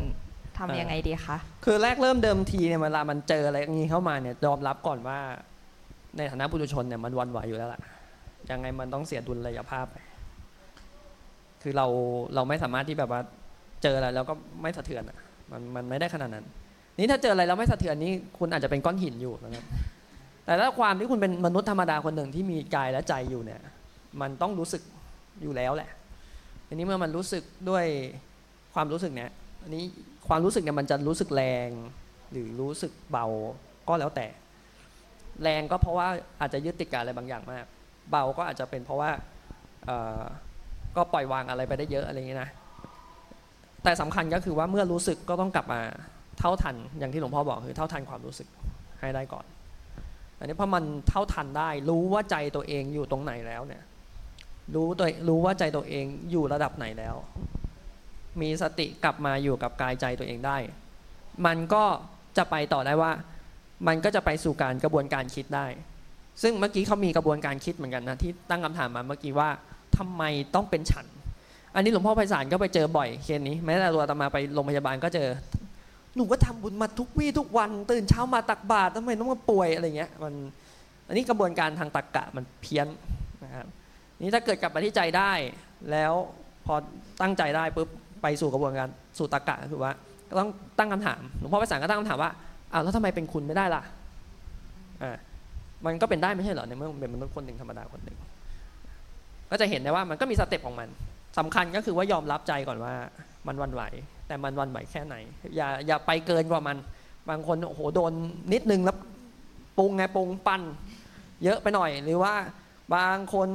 [0.57, 5.19] ทำยังไงดีคะ คือแรกเริ่มเดิมทีเนี่ยเวลามันเจออะไรอย่างนี้เข้ามาเนี่ยยอมรับก่อนว่า
[6.17, 7.81] ในฐานะปุถุชนเนี่ยมันหวันไหวอยู่แล้วล่ะ
[8.51, 9.97] ยังไงมันต้องเสียดุลยภาพไป
[11.61, 11.87] คือเรา
[12.35, 13.21] เราไม่สามารถที่แบบว่า
[13.83, 15.17] เจออะไรแล้วก็ไม่สะเทือนอะ
[15.51, 16.45] มันมันไม่ได้ขนาดนั้น
[16.97, 19.65] นี่ถ้าเจออะไรแล้วไม่สะเทือนนี่คุณอาจจะเป็นก้อนหินอยู่นะครับ
[20.45, 23.61] แต่ถ้าความที่คุณเป็นมนุษย์ธรรมดาคนหนึ่งที่มีกายและใจอยู่เนี่ย
[24.21, 24.81] มันต้องรู้สึก
[25.41, 25.89] อยู่แล้วแหละ
[26.67, 27.85] ทีนี้เมื่อมันรู้สึกด้วย
[28.73, 29.29] ความรู้สึกเนี่ย
[29.63, 29.83] อันนี้
[30.27, 31.69] ความรู้สึกเนี่ยมันจะรู้สึกแรง
[32.31, 33.25] หรือรู้สึกเบา
[33.87, 34.27] ก็แล้วแต่
[35.43, 36.07] แรงก็เพราะว่า
[36.39, 37.65] อาจจะยึดติดกับอะไรบางอย่างมาก
[38.09, 39.11] เบาก็อาจจะเป็นเพราะว่า
[40.95, 42.49] ก็ปล่อยวางอะไรไปได้เยอะอะไรอย่างนี้นะ
[43.83, 45.81] แต่สำคัญก็คือว่าเมื่อรู้สึกก็ต้องกลับมา
[46.39, 48.47] เท่าทันอย่างที่หลวงพ่อบอกคือเท่าทันความรู้สึก
[48.99, 49.45] ให้ได้ก่อน
[50.37, 53.83] อันนี้พอมันเท่าทันได้ รู้ว่าใจตัวเองอยู่ตรงไหนแล้วเนี่ย
[54.75, 57.15] รู้ตัวรู้ว่าใจตัวเองอยู่ระดับไหนแล้ว
[58.41, 60.57] มีสติกลับมาอยู่กับกายใจตัวเองได้
[61.45, 61.83] มันก็
[62.37, 63.11] จะไปต่อได้ว่า
[63.87, 65.65] มันก็จะไปสู่การกระบวนการคิดได้
[66.41, 69.49] ซึ่งเมื่อกี้เขามีกระบวนการคิดเหมือนกันนะที่ตั้งคำถามมาเมื่อกี้ว่า
[69.97, 70.23] ทำไม
[70.55, 71.05] ต้องเป็นฉัน
[71.75, 75.29] อันนี้หลวงพ่อไพศาลก็ไปเจอบ่อยเคสนี้แม้แต่ตัวตมาไปโรงพยาบาลก็เจอ
[76.15, 80.33] หนูก็ทำบุญมาทุกวี่ทุกวัน ตื่นเช้ามาตักบาตรทำไมต้องมาป่วยอะไรเงี้ยมัน
[81.07, 82.87] อันนี้กระบวนการทางตรรกะมันเพี้ยน
[83.43, 83.65] นะครับ
[84.19, 85.31] นี่ถ้าเกิดกลับมาที่ใจได้
[85.91, 86.13] แล้ว
[86.65, 86.73] พอ
[87.21, 87.87] ตั้งใจได้ปุ๊บ
[88.21, 89.91] ไปสู่กระบวนการสู่ตรรกะคือว่า
[90.29, 92.31] ก็ต้องตั้งคำถามหลวงพ่อไปสั่งก็ตั้งคำถามว่า
[92.71, 93.81] อ้าวแล้วทำไมเป็นคุณไม่ได้ล่ะ
[95.03, 95.17] อ่า
[95.85, 98.17] มันก็เป็นได้ไม่ใช่เหรอในเมื่อมันเป็นมนุษย์คนหนึ่งธรรมดาคนหนึ่ง
[99.49, 100.89] ก็จะเห็นได้ว่ามันก็มี step ของมัน
[101.37, 102.93] สำคัญก็คือว่ายอมรับใจก่อนว่า
[103.47, 103.83] มันหวั่นไหว
[104.27, 105.15] แต่มันหวั่นไหวแค่ไหน
[105.55, 106.77] อย่าอย่าไปเกินกว่ามัน
[107.29, 108.13] บางคนโอ้โหโดน
[108.53, 108.97] นิดนึงแล้ว
[109.77, 110.61] ปรุงไงปรุงปั้น
[111.43, 112.33] เยอะไปหน่อยหรือว่า
[112.95, 113.49] บางคน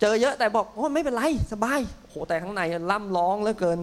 [0.00, 1.22] เจอเยอะแต่บอกโอ้ไม่เป็นไร
[1.52, 3.78] สบายโอ้โหแต่ข้างในล่ำร้องเหลือเกิน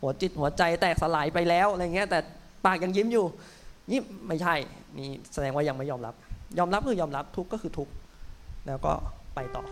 [0.00, 2.18] หัวจิตหัวใจแตกสลายไปแล้วอะไรเงี้ยแต่
[2.64, 3.24] ปากยังยิ้มอยู่
[3.90, 4.54] นี่ไม่ใช่
[4.98, 6.14] นี่แสดงว่ายังไม่ยอมรับ
[6.58, 7.88] ยอมรับคือยอมรับทุกก็คือทุก
[8.66, 8.92] แล้วก็
[9.34, 9.64] ไปต่อ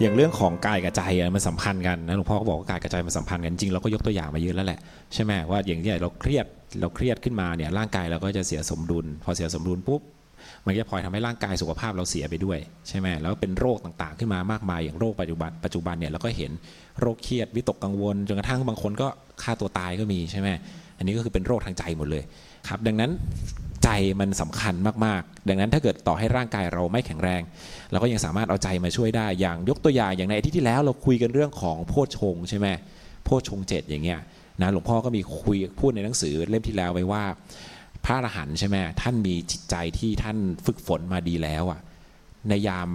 [0.00, 1.02] อย่างเรื่องของกายกับใจ
[1.34, 4.78] มันสัมพันธ์กันนะหลวงพ่อก็บอกว่ากายกับใจมันสัมพันธ์กันจริงเราก็ยกตัวอย่างมาเยอะแล้วแหละ
[5.14, 6.46] ใช่ไหมว่าอย่างที่เราเครียด
[6.80, 10.00] เราเครียดขึ้นมาเนี่ยร่างกายเราก็จะเสียสมดุล พอเสียสมดุลปุ๊บ
[10.66, 12.58] มันก็จะพลอยทำให้ร่างกายสุขภาพเราเสียไปด้วย
[12.88, 16.50] ใช่ไหมแล้วเป็นโรคต่างๆ ขึ้นมามากมายอย่างโรคปัจจุบันปัจจุบันเนี่ยเราก็เห็น
[17.00, 19.08] โรคเครียดวิตกกังวลจนกระทั่งบางคนก็
[19.42, 20.48] ฆ่าตัวตายก็มีใช่ไหม
[20.98, 22.22] อันนี้ก็คือเป็นโรคทางใจหมดเลย
[22.68, 23.10] ครับ ดังนั้น
[23.84, 23.88] ใจ
[24.20, 27.42] มันสำคัญมากๆ ดังนั้นถ้าเกิดต่อให้ร่างกายเราไม่แข็งแรง
[27.90, 32.68] เราก็ยังสามารถเอาใจมาช่วยได้อย่างยกตัวอย่างอย่างในอาทิตย์ที่แล้วเราคุยกันเรื่องของโพชงใช่ไหม
[33.24, 34.20] โพชงเจ็ดอย่างเงี้ย
[34.62, 37.24] นะหลวงพ่อก็มีคุยพูดในหนังสือเล่มที่แล้วไว้ว่า
[38.04, 40.36] พระอรหันต์ใช่ไหมท่านมีจิตใจที่ท่าน
[40.66, 41.80] ฝึกฝนมาดีแล้วอะ
[42.48, 42.88] ในยาม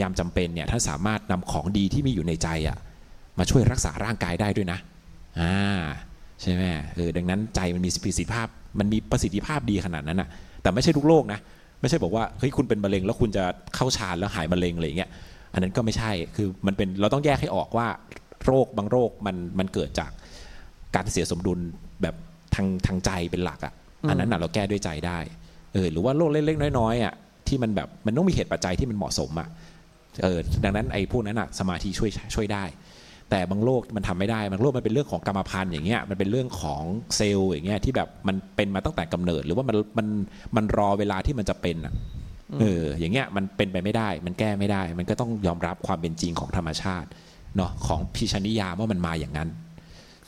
[0.00, 2.78] ยามจำเป็นเนี่ยท่านสามารถนำของดีที่มีอยู่ในใจอะ
[3.38, 4.78] มาช่วยรักษาร่างกายได้ด้วยนะ
[5.40, 5.80] อ่า
[6.40, 6.62] ใช่ไหม
[6.94, 8.46] เออดังนั้นใจมันมีประสิทธิภาพ
[8.78, 10.28] มันมีประสิทธิภาพดีขนาดนั้นอะ
[10.62, 11.40] แต่ไม่ใช่ทุกโรคนะ
[11.80, 13.44] ไม่ใช่บอกว่าเฮ้ยคุณเป็นมะเร็งแล้วคุณจะ
[13.74, 15.10] เข้าฌานแล้วหายมะเร็งอะไรอย่างเงี้ย
[15.52, 17.86] อันนั้นก็ไม่ใช่คือมันเป็นเราต้องแยกให้ออกว่า
[18.44, 20.10] โรคบางโรคมันมันเกิดจาก
[20.96, 21.58] การเสียสมดุล
[22.02, 22.14] แบบ
[22.54, 23.74] ทางทางใจเป็นหลักอะ
[24.08, 25.18] อันนั้นน่ะเราแก้ด้วยใจได้
[25.74, 27.14] เออหรือว่าโรคเล็กๆน้อยๆอะ
[27.48, 29.48] ที่มันแบบมันต้องมีเหตุปัจจัยที่มันเหมาะสมอะ
[30.22, 32.64] เออดังนั้นไอ้พวกนั้นอะสมาธิช่วยช่วยได้
[33.30, 36.82] แต่บางโรคมันทำไม่ได้บางโรคมันเป็นเรื่องของกรรมพันธุ์อย่างเงี้ยมันเป็นเรื่องของ
[37.16, 40.06] เซลล์อย่างเงี้ยที่แบบมันเป็นมาตั้งแต่กำเนิด หรือว่ามันมัน
[40.56, 41.94] มันรอเวลาที่มันจะเป็นอะ
[42.60, 47.08] เอออย่างเงี้ยมันเป็นไปไม่ได้ มันแก้ไม่ได้ มันก็ต้องยอมรับความเป็นจริงของธรรมชาติ
[47.56, 49.48] เนาะของพิชนิยามว่ามันมาอย่างนั้น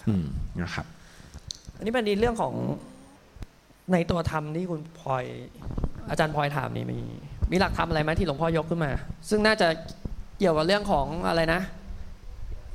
[0.09, 0.25] อืม
[0.63, 0.87] นะครับ
[1.77, 2.55] อันนี้เป็นเรื่องของ
[3.93, 5.25] ในตัวธรรมที่คุณพลอย
[6.11, 6.99] อาจารย์พลอยถามนี่มี
[7.51, 8.91] มีหลักธรรมอะไรไหมที่หลวงพ่อยกขึ้นมา
[9.29, 9.69] ซึ่งน่าจะ
[10.39, 11.61] เกี่ยวกับเรื่องของอะไรนะ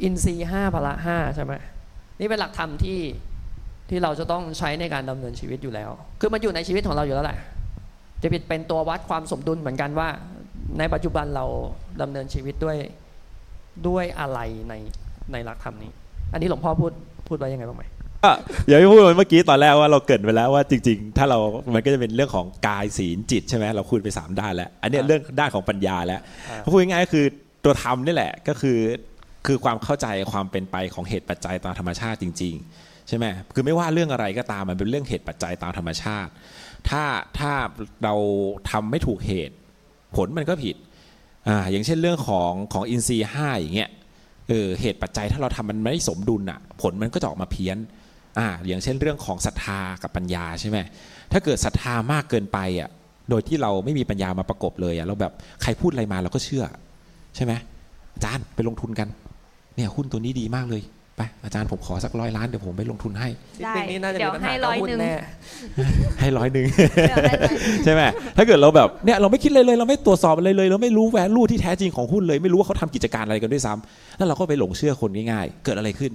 [0.03, 1.53] อินทรีย์ห้าพละห้าใช่ไหม
[2.20, 2.99] นี่เป็นหลักธรรมที่
[3.89, 5.89] ที่เราจะต้องใช้ในการดำเนินชีวิตอยู่แล้ว
[6.22, 7.39] คือมันอยู่ในชีวิตของเราอยู่แล้วแหละ
[8.24, 10.10] จะเป็นตัววัดความสมดุลเหมือนกันว่า
[10.80, 11.45] ในปัจจุบันเรา
[12.01, 12.78] ดำเนินชีวิตด้วย
[13.88, 14.39] ด้วยอะไร
[14.70, 14.74] ใน
[15.32, 15.91] ในหลักธรรมนี้
[16.34, 16.91] อันนี้หลวงพ่อพูด
[17.28, 17.84] พูดไว้ยังไงบ้างไหม
[18.68, 21.39] อย่างที่พูดเมื่อกี้ตอนแรกว่าเราเกิดไปแล้วว่าจริง ๆ ถ้าเรา
[21.74, 26.22] มันก็จะเป็นเรื่องของกายศีลจิตใช่ไหมเราคุยไปสามด้านแล้ว อันเนี้ยเรื่องด้านของปัญญาแล้ว
[26.72, 27.26] พูดง่ายๆก็คือ
[27.63, 28.80] ตัวธรรมนี่แหละก็คือ
[29.45, 36.32] คือความเข้าใจความเป็นไปของเหตุปัจจัยตามธรรมชาติจริง ๆ ใช่ไหมคือไม่ว่าเรื่องอะไรก็ตามมันเป็นเรื่องเหตุปัจจัยตามธรรมชาติ
[36.89, 37.03] ถ้า
[37.39, 37.51] ถ้า
[38.03, 38.15] เรา
[38.72, 39.55] ทำไม่ถูกเหตุ
[40.15, 40.76] ผลมันก็ผิด
[41.47, 43.89] อ่าอย่างเช่นเรื่องของของอินทรีย์ห้าอย่างเงี้ย
[44.49, 47.78] เออเหตุปัจจัยถ้าเราทำมันไม่สมดุลอะ ผลมันก็จะออกมาเพี้ยน
[48.38, 50.78] อ่าอย่างเช่นเรื่องของศรัทธากับปัญญาใช่ไหม
[51.32, 52.90] ถ้าเกิดศรัทธามากเกินไปอะ
[53.30, 56.64] โดยที่เราไม่มีปัญญามาประกบเลยอะเราแบบใครพูดอะไรมาเราก็เชื่อ
[57.36, 57.54] ใช่ไหม
[58.16, 59.08] อาจารย์ไปลงทุนกัน
[59.76, 60.84] เนี่ยหุ้นตัวนี้ดีมากเลย
[61.18, 63.30] ไปอาจารย์ผมขอสักร้อยล้านเดี๋ยวผมไปลงทุนให้
[63.64, 65.14] ได้ปีนี้น่าจะเดี๋มียวปัญหาให้กับร้อยหุ้นหนึ่งแน่
[66.20, 66.66] ให้ร้อยหนึ่ง
[67.08, 68.02] เดี๋ยวให้ร้อยหนึ่งใช่ไหม
[68.38, 76.12] ถ้าเกิดเราแบบเนี่ยเราไม่คิดเลยเลย เราไม่ตรวจสอบอะไรเลย เราไม่รู้แวลูที่แท้จริงของหุ้นเลย ไม่รู้ว่าเขาทำกิจการอะไรกันด้วยซ้ำแล้วเราก็ไปหลงเชื่อคนง่ายๆ เกิดอะไรขึ้น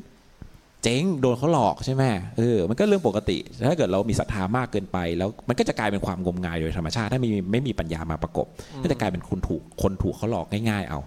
[0.82, 2.04] เจ๊งโดนเขาหลอกใช่ไหม
[2.38, 8.46] เออมันก็เรื่องปกติ ถ้าเกิดเรามีศรัทธามากเกินไป แล้วมันก็จะกลายเป็นความงมงายโดยธรรมชาติ ถ้าไม่มีไม่มีปัญญามาประกบ
[8.82, 11.00] ก็จะกลายเป็นคนถูกคนถูกเขาหลอกง่ายๆเอา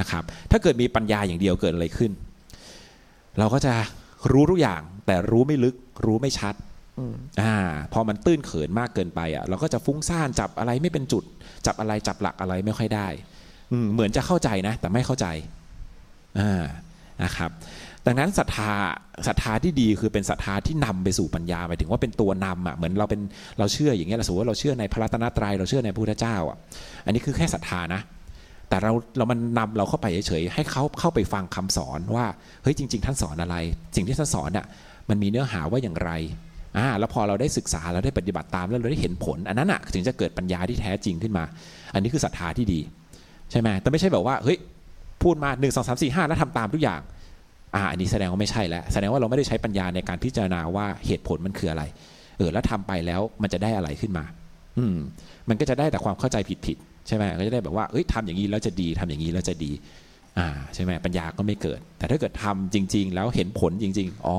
[0.00, 2.10] นะครับ ถ้าเกิดมีปัญญาอย่างเดียวเกิดอะไรขึ้น
[3.38, 3.74] เราก็จะ
[4.32, 5.74] รู้ทุกอย่าง แต่รู้ไม่ลึก
[6.06, 6.54] รู้ไม่ชัด
[6.98, 7.54] อืมอ่า
[7.92, 11.24] พอมันตื้นเขินมากเกินไปอะเราก็จะฟุ้งซ่านจับอะไรไม่เป็นจุด
[11.66, 13.08] จับอะไรจับหลักอะไรไม่ค่อยได้
[13.72, 15.26] อืมเหมือนจะเข้าใจนะ แต่ไม่เข้าใจ
[16.38, 16.62] อ่า
[17.24, 17.50] นะครับ
[18.06, 18.72] ดังนั้นศรัทธา
[19.26, 23.20] ศรัทธาที่ดีคือเป็นศรัทธาที่นำไปสู่ปัญญาหมายถึงว่าเป็นตัวนำอะเหมือนเราเป็น
[23.58, 26.56] เราเชื่ออย่างเงี้ยเราสมมติว่าเราเชื่อในพระรัตนตรัยเราเชื่อในพระพุทธเจ้าอะ
[27.04, 28.00] อันนี้คือแค่ศรัทธานะ
[28.68, 32.26] แต่เราเรามันนำเราเข้าไปเฉยๆให้เขาเข้าไปฟังคำสอนว่า
[32.62, 33.56] เฮ้ยจริง ๆ ท่านสอนอะไร
[33.96, 34.66] สิ่งที่ท่านสอนอะ
[35.08, 36.10] มันมีเนื้อหาว่าอย่างไร
[36.76, 41.44] อ่าแล้วพอเราได้ศึกษาเราได้ปฏิบัติตามแล้วเราได้เห็นผล อันนั้นอะถึงจะเกิดปัญญาที่แท้จริงขึ้นมา
[41.94, 42.80] อันนี้คือศรัทธาที่ดี
[43.50, 44.58] ใช่ไหมแต่ไม่ใช่แบบว่าเฮ้ย
[45.22, 47.00] พูดมา1 2 3 4 5แล้วทำตามทุกอย่าง
[47.74, 51.82] อ่าอันนี้แสดงว่าไม่ใช่แล้วแสดงว่าเราไม่ได้ใช้ปัญญาในการพิจารณาว่าเหตุผลมันคืออะไร
[52.38, 54.24] เออแล้วทำไปแล้วมันจะได้อะไรขึ้นมา
[54.78, 54.98] อืม
[55.48, 59.72] มันก็จะได้แต่ความเข้าใจผิดๆใช่ไหมก็จะได้แบบว่าเอ้ยทำอย่างนี้แล้วจะดีทำอย่างนี้แล้วจะดี
[60.38, 64.36] อ่าใช่ไหมปัญญาก็ไม่เกิด แต่ถ้าเกิดทำจริง ๆ แล้วเห็นผลจริง ๆอ๋อ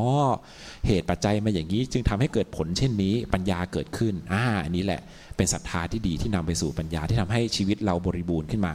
[0.87, 5.01] เหตุปัจจัยมาอย่างนี้ จึงทำให้เกิดผลเช่นนี้ปัญญาเกิดขึ้นอ่าอันนี้แหละ
[5.37, 8.73] เป็นศรัทธาที่ดีที่นำไปสู่ปัญญาที่ทำให้ชีวิตเราบริบูรณ์ขึ้นมา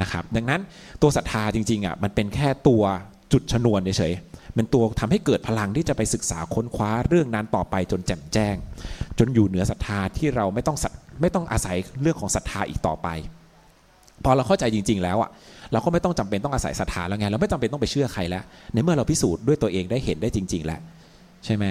[0.00, 0.60] นะครับดังนั้น
[1.02, 2.82] ตัวศรัทธาจริงๆอะมันเป็นแค่ตัว
[3.32, 8.56] จุดชนวนเฉยๆเป็นตัวทำให้เกิดพลังที่จะไปศึกษาค้นคว้าเรื่องนั้นต่อไปจนแจ่มแจ้ง
[9.18, 10.76] จนอยู่เหนือศรัทธาที่เราไม่ต้อง
[11.20, 13.08] ไม่ต้องอาศัยเรื่องของศรัทธาอีกต่อไป
[14.24, 15.30] พอเราเข้าใจจริง ๆ แล้วอะ
[15.72, 20.80] เราก็ไม่ต้องจำเป็นต้องอาศัยศรัทธาแล้วไงเราไม่จำเป็นต้องไปเชื่อใครแล้วในเมื่อเราพิสูจน์ด้วยตัวเองได้เห็นได้จริง ๆ แล้ว
[21.44, 21.64] ใช่ไหม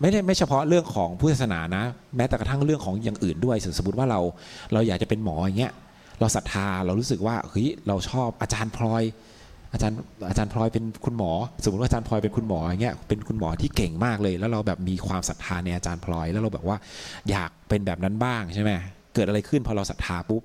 [0.00, 1.84] ไม่ได้ไม่เฉพาะเรื่องของพุทธศาสนานะ
[2.16, 4.20] แม้แต่กระทั่งเรื่องของอย่างอื่นด้วยสมมติว่าเรา
[4.72, 5.72] เราอยากจะเป็นหมออย่างเงี้ย
[6.20, 9.02] เราศรัทธาเรารู้สึกว่าเฮ้ยเราชอบอาจารย์พลอย
[9.72, 9.96] อาจารย์
[10.28, 11.32] อาจารย์พลอยเป็นคุณหมอ
[11.64, 16.76] สมมติว่าอาจารย์พลอยเป็นคุณหมออย่างเงี้ยเป็นคุณหมอที่เก่งมากเลย แล้วเราแบบมีความศรัทธาในอาจารย์พลอย แล้วเราแบบว่า
[17.30, 18.70] อยากเป็นแบบนั้นบ้างใช่ไหม
[19.14, 20.42] เกิดอะไรขึ้นพอเราศรัทธาปุ๊บ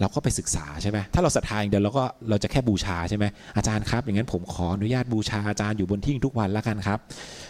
[0.00, 3.24] เราก็ไปศึกษาใช่ไหมถ้าเราศรัทธาอย่างเดียวเราก็เราจะแค่บูชาใช่ไหม
[3.56, 6.98] อาจารย์ครับ อย่างนั้นผมขออนุญาตบูชาอาจารย์อยู่บนทิ้งทุกวันแล้วกันครับ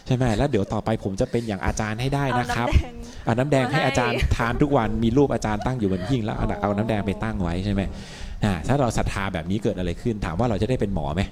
[0.07, 2.69] ใช่ไหมแล้วเดี๋ยวต่อไปผมจะเป็นอย่างอาจารย์ให้ได้นะครับ
[3.25, 7.83] เอาน้ำแดงให้อาจารย์ทานทุกวันมีรูปอาจารย์ตั้งอยู่บนทิ้งแล้วเอาน้ำแดงไปตั้งไว้ใช่ไหม
[8.69, 11.23] ถ้าเราศรัทธาแบบนี้เกิดอะไรขึ้น ถามว่าเราจะได้เป็นหมอไหม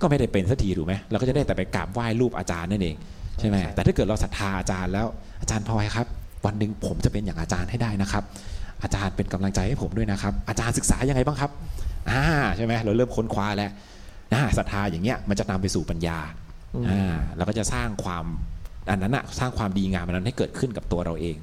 [0.00, 2.96] ก็ไม่ได้เป็นสักทีถูกไหมเราก็จะได้แต่ไปกราบไหว้รูปอาจารย์นั่นเอง
[3.40, 5.06] ใช่ไหมแต่ถ้าเกิดเราศรัทธาอาจารย์แล้ว
[5.40, 6.06] อาจารย์พลอยครับ
[6.46, 8.24] วันหนึ่งผมจะเป็นอย่างอาจารย์ให้ได้นะครับ
[8.82, 11.50] อาจารย์เป็นกำลังใจให้ผมด้วยนะครับ อาจารย์ศึกษายังไงบ้างครับ
[12.10, 12.24] อ่า
[12.56, 13.70] ใช่ไหมเราเริ่มค้นคว้าแล้ว
[14.32, 16.18] นะศรัทธาอย่างเงี้ยมันจะนำไปสู่ปัญญา
[16.88, 18.24] อ่าเราก็จะสร้างความ
[18.90, 21.36] อันนั้นอะสร้างความดีงามนั้นให้เกิดขึ้นกับตัวเราเอง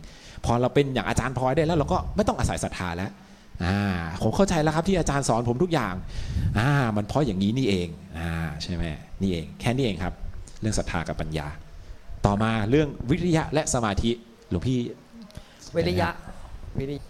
[0.45, 3.23] พอเราเป็นอย่างอาจารย์พลอยได้แล้วเราก็ไม่ต้องอาศัยศรัทธาแล้วอ่า
[4.23, 5.93] ผมเข้าใจแล้วครับที่อาจารย์สอนผมทุกอย่าง
[6.57, 7.87] อ่ามันเพราะอย่างนี้นี่เอง
[8.17, 8.31] อ่า
[8.63, 8.83] ใช่ไหม
[9.21, 10.13] นี่เอง แค่นี้เองครับ
[10.61, 11.47] เรื่องศรัทธากับปัญญา
[12.25, 14.11] ต่อมาเรื่องวิริยะและสมาธิ
[14.49, 14.79] หลวงพี่
[15.75, 16.09] วิริยะ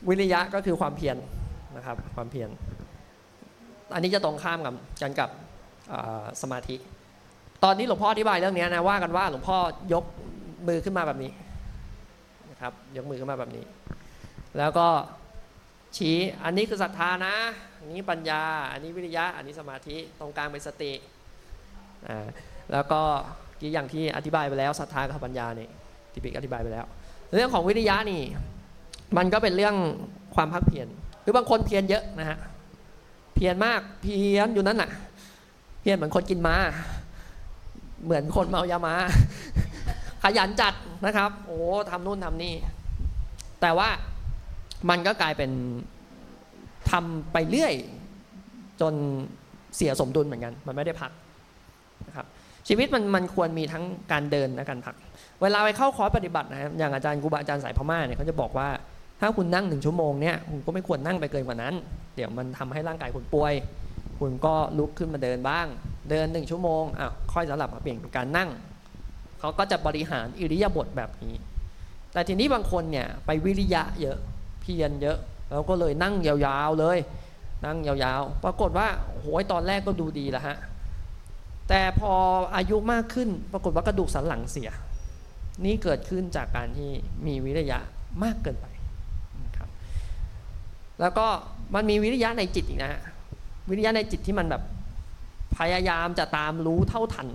[0.10, 1.18] วิริยะก็คือความเพียร
[1.76, 2.50] นะครับความเพียร
[3.94, 5.30] อันนี้จะตรงข้ามกับกันกับ
[6.42, 6.76] สมาธิ
[7.64, 9.58] ตอนนี้หลวงพ่ออธิบายเรื่องนี้นะว่ากันว่าหลวงพ่อ
[9.94, 10.04] ยก
[10.68, 11.32] มือขึ้นมาแบบนี้
[12.52, 13.64] นะครับยกมือขึ้นมาแบบนี้
[14.58, 14.88] แล้วก็
[15.98, 17.36] ชี้อันนี้คือศรัทธานะ
[17.80, 18.42] อันนี้ปัญญา
[18.72, 20.94] อันนี้วิริยะ อันนี้สมาธิตรงกลางเป็นสติ
[22.08, 22.28] อ่า
[22.72, 23.02] แล้วก็
[23.62, 25.70] กี่อย่างที่อธิบายไปแล้วศรัทธากับปัญญาเนี่ย
[26.12, 26.86] ที่ปิกอธิบายไปแล้ว
[27.34, 28.22] เรื่องของวิริยะนี่
[29.18, 29.76] มันก็เป็นเรื่อง
[30.36, 30.88] ความพักเพียร
[31.22, 32.38] หรือบางคนเพียรเยอะนะฮะ
[33.36, 34.90] เพียรมากเพียรอยู่นั้นน่ะ
[35.82, 36.56] เพียรเหมือนคนกินมา
[38.04, 38.96] เหมือนคนเมายามา
[40.24, 40.74] ขยันจัด
[41.06, 42.54] นะครับ โอ้ทำนู่นทำนี่
[43.62, 43.90] แต่ว่า
[44.90, 45.52] มันก็กลายเป็น
[46.92, 47.74] ทำไปเรื่อย
[48.82, 48.94] จน
[49.76, 51.12] เสียสมดุลเหมือนกัน มันไม่ได้พัก
[52.08, 52.26] นะครับ
[52.68, 54.96] ชีวิตมันมันควรมีทั้งการเดินและการพัก
[55.42, 58.70] เวลาไปเข้าคอร์สปฏิบัตินะอย่างอาจารย์ครูบาอาจารย์สายพม่าเนี่ยเขาจะบอกว่า
[59.22, 61.74] ถ้าคุณนั่งหนึ่งชั่วโมงเนี่ยคุณก็ไม่ควรนั่งไปเกินกว่านั้น
[62.16, 63.54] เดี๋ยวมันทำให้ร่างกายคุณป่วย
[64.20, 65.68] คุณก็ลุกขึ้นมาเดินบ้าง
[66.10, 68.50] เดินหนึ่งชั่วโมงอะค่อยสลับมาเปลี่ยนเป็นการนั่ง
[69.40, 71.34] เขาก็จะบริหารอิริยาบถแบบนี้
[72.14, 74.18] แต่ทีนี้บางคนเนี่ยไปวิริยะเยอะ
[74.66, 75.18] เพียรเยอะ
[75.50, 76.98] แล้วก็เลยนั่งยาวๆเลย
[77.66, 78.88] นั่งยาวๆ ปรากฏว่า
[79.22, 80.58] โหยตอนแรกก็ดูดีแล้วฮะ
[81.70, 82.14] แต่พอ
[82.56, 84.70] อายุมากขึ้นปรากฏว่ากระดูกสันหลังเสีย
[85.66, 86.90] นี่เกิดขึ้นจากการที่
[87.26, 87.80] มีวิริยะ
[88.24, 88.66] มากเกินไป
[91.02, 91.28] แล้วก็
[91.76, 93.02] มันมีวิริยะในจิตอีกนะฮะ
[93.70, 94.64] วิริยะในจิตที่มันแบบ
[95.58, 97.28] พยายามจะตามรู้เท่าทัน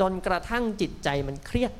[0.00, 1.72] จนกระทั่งจิตใจมันเครียด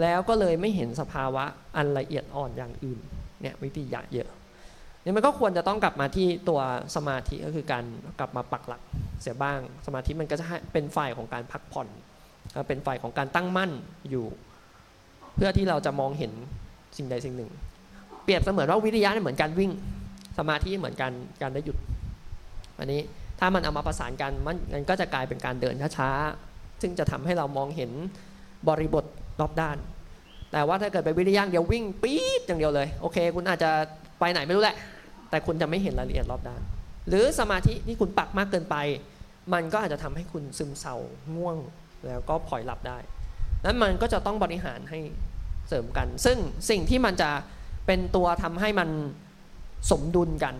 [0.00, 1.44] แล้วก็เลยไม่เห็นสภาวะ
[1.76, 3.00] อันละเอียดอ่อนอย่างอื่น
[3.40, 4.28] เนี่ยวิริยะเยอะ
[5.04, 6.60] นี่มันก็ควรจะต้องกลับมาที่ตัว
[6.96, 7.84] สมาธิก็คือการ
[8.18, 8.82] กลับมาปักหลัก
[9.22, 11.88] เสียบ้าง สมาธิมันก็จะเป็นฝ่ายของการพักผ่อน
[12.68, 13.70] เป็นฝ่ายของการตั้งมั่น
[14.10, 14.26] อยู่
[15.36, 16.32] เพื่อที่เราจะมองเห็น
[16.96, 17.50] สิ่งใดสิ่งหนึ่ง
[18.24, 19.70] เปรียบเสมือนว่าวิทยาเนี่ยเหมือนการวิ่ง
[20.38, 21.12] สมาธิเหมือนการ
[21.42, 21.76] การได้หยุด
[22.78, 23.00] อันนี้
[23.40, 27.90] ถ้ามันเอามาประสานกันมันก็จะกลายเป็นการเดินช้าๆซึ่งจะทำให้เรามองเห็น
[28.68, 29.04] บริบท
[29.40, 29.76] รอบด้าน
[30.56, 33.70] แต่ว่าถ้าเกิดไปวิทยาเดียววิ่งปี๊ดอย่างเดียวเลยโอเค คุณอาจจะ
[34.20, 34.76] ไปไหนไม่รู้แหละ
[35.30, 36.60] แต่คุณจะไม่เห็นรายละเอียดรอบด้าน
[37.08, 38.76] หรือสมาธิที่คุณปักมากเกินไป
[39.52, 40.96] มันก็อาจจะทำให้คุณซึมเศร้า
[41.36, 41.56] ง่วง
[42.06, 42.98] แล้วก็ผ่อยหลับได้
[43.64, 45.00] นั้นมันก็จะต้องบริหารให้
[45.68, 46.38] เสริมกัน ซึ่ง
[46.70, 47.30] สิ่งที่มันจะ
[47.86, 48.88] เป็นตัวทำให้มัน
[49.90, 50.54] สมดุลกัน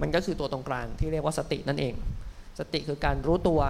[0.00, 1.94] มันก็คือตัวตรงกลางที่เรียกว่าสตินั่นเอง
[2.58, 3.60] สติคือการรู้ตัว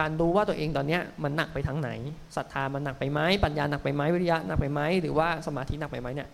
[0.00, 1.90] การรู้ว่าตัวเองตอนนี้มันหนักไปทางไหน
[2.36, 6.28] ศรัทธามันหนักไปไหมปัญญาหนักไปไหมวิริยะหนักไปไหมหรือว่าสมาธิหนักไปไหมเนี่ย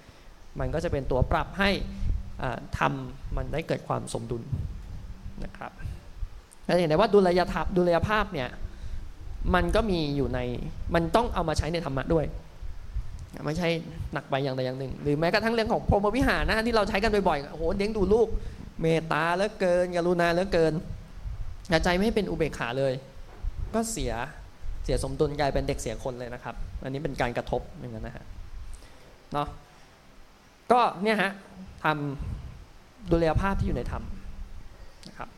[0.61, 1.71] มันก็จะเป็นตัวปรับให้
[2.79, 4.43] ทำมันได้เกิดความสมดุล
[5.45, 5.73] นะครับ
[6.65, 8.49] แล้วเห็นได้ว่าดุลยภาพดุลยภาพเนี่ย
[9.55, 10.41] มันก็มีอยู่ใน
[10.95, 12.25] มันต้องเอามาใช้ในธรรมะด้วย
[13.45, 13.69] ไม่ใช่
[14.13, 18.29] หนักไปอย่างใดอย่างหนึ่ง หรือแม้กระทั่งเรื่องของพรหมวิหารนะที่เราใช้กันบ่อยๆโอ้โหเลี้ยงดูลูก
[18.83, 20.73] เมตตาเหลือเกินกรุณาเหลือเกิน
[21.85, 22.95] ใจไม่เป็นอุเบกขาเลย
[23.75, 24.13] ก็เสีย
[24.85, 28.25] เสียสมดุลกลายเป็นเด็กเสียคนเลยนะครับ อันนี้เป็นการกระทบอย่างนั้นนะฮะ
[29.33, 29.49] เนาะ
[30.73, 31.33] ก็เนี่ยฮะ
[31.85, 34.03] ทำดุลยภาพที่อยู่ในธรรม
[35.09, 35.29] นะครับ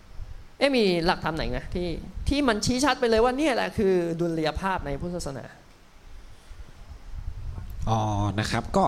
[0.59, 1.89] เอ๊มีหลักธรรมไหนนะที่
[2.29, 5.45] ที่มันชี้ชัดไปเลยว่าเนี่ยแหละคือดุลยภาพในพุทธศาสนา
[7.89, 8.01] อ๋อ
[8.41, 8.85] นะครับก็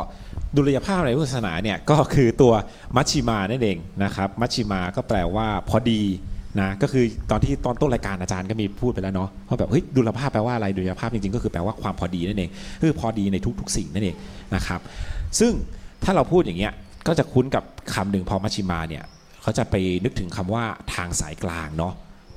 [0.56, 2.52] ดุลยภาพในพุทธศาสนาเนี่ยก็คือตัว
[2.96, 6.02] มัชชิมานั่นเองนะครับมัชชิมาก็แปลว่าพอดี
[6.58, 12.50] นะก็คือตอนที่ตอนต้นรายการอาจารย์ก็มีพูดไปแล้วเนาะว่าแบบเฮ้ยดุลภาพแปลว่าอะไรดุลยภาพจริงๆ ก็คือแปลว่าความพอดีนั่นเอง
[12.82, 14.16] คือพอดีในทุกๆ สิ่งนั่นเอง
[14.54, 14.80] นะครับ
[15.40, 15.52] ซึ่ง
[16.04, 16.72] ถ้าเราพูดอย่างเงี้ย
[17.06, 19.04] ก็จะคุ้นกับคำหนึ่งพอมัชชิมาเนี่ย
[19.42, 19.74] เขาจะไป
[20.04, 21.94] นึกถึงคำว่าทางสายกลางเนาะ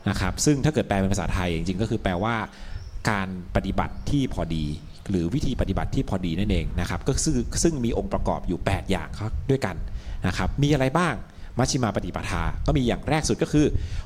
[0.09, 2.35] นะครับซึ่งถ้าเกิดแปลเป็นภาษาไทยจริงๆก็คือแปลว่า
[3.09, 4.65] การปฏิบัติที่พอดี
[5.09, 9.09] หรือวิธีปฏิบัติที่พอดีนั่นเองนะครับก็ซึ่งซึ่งมีองค์ประกอบอยู่ 8 อย่าง
[9.49, 9.75] ด้วยกัน
[10.27, 11.13] นะครับมีอะไรบ้าง
[11.57, 13.65] มัชฌิมาปฏิปทา ก็มีอย่างแรกสุดก็คือ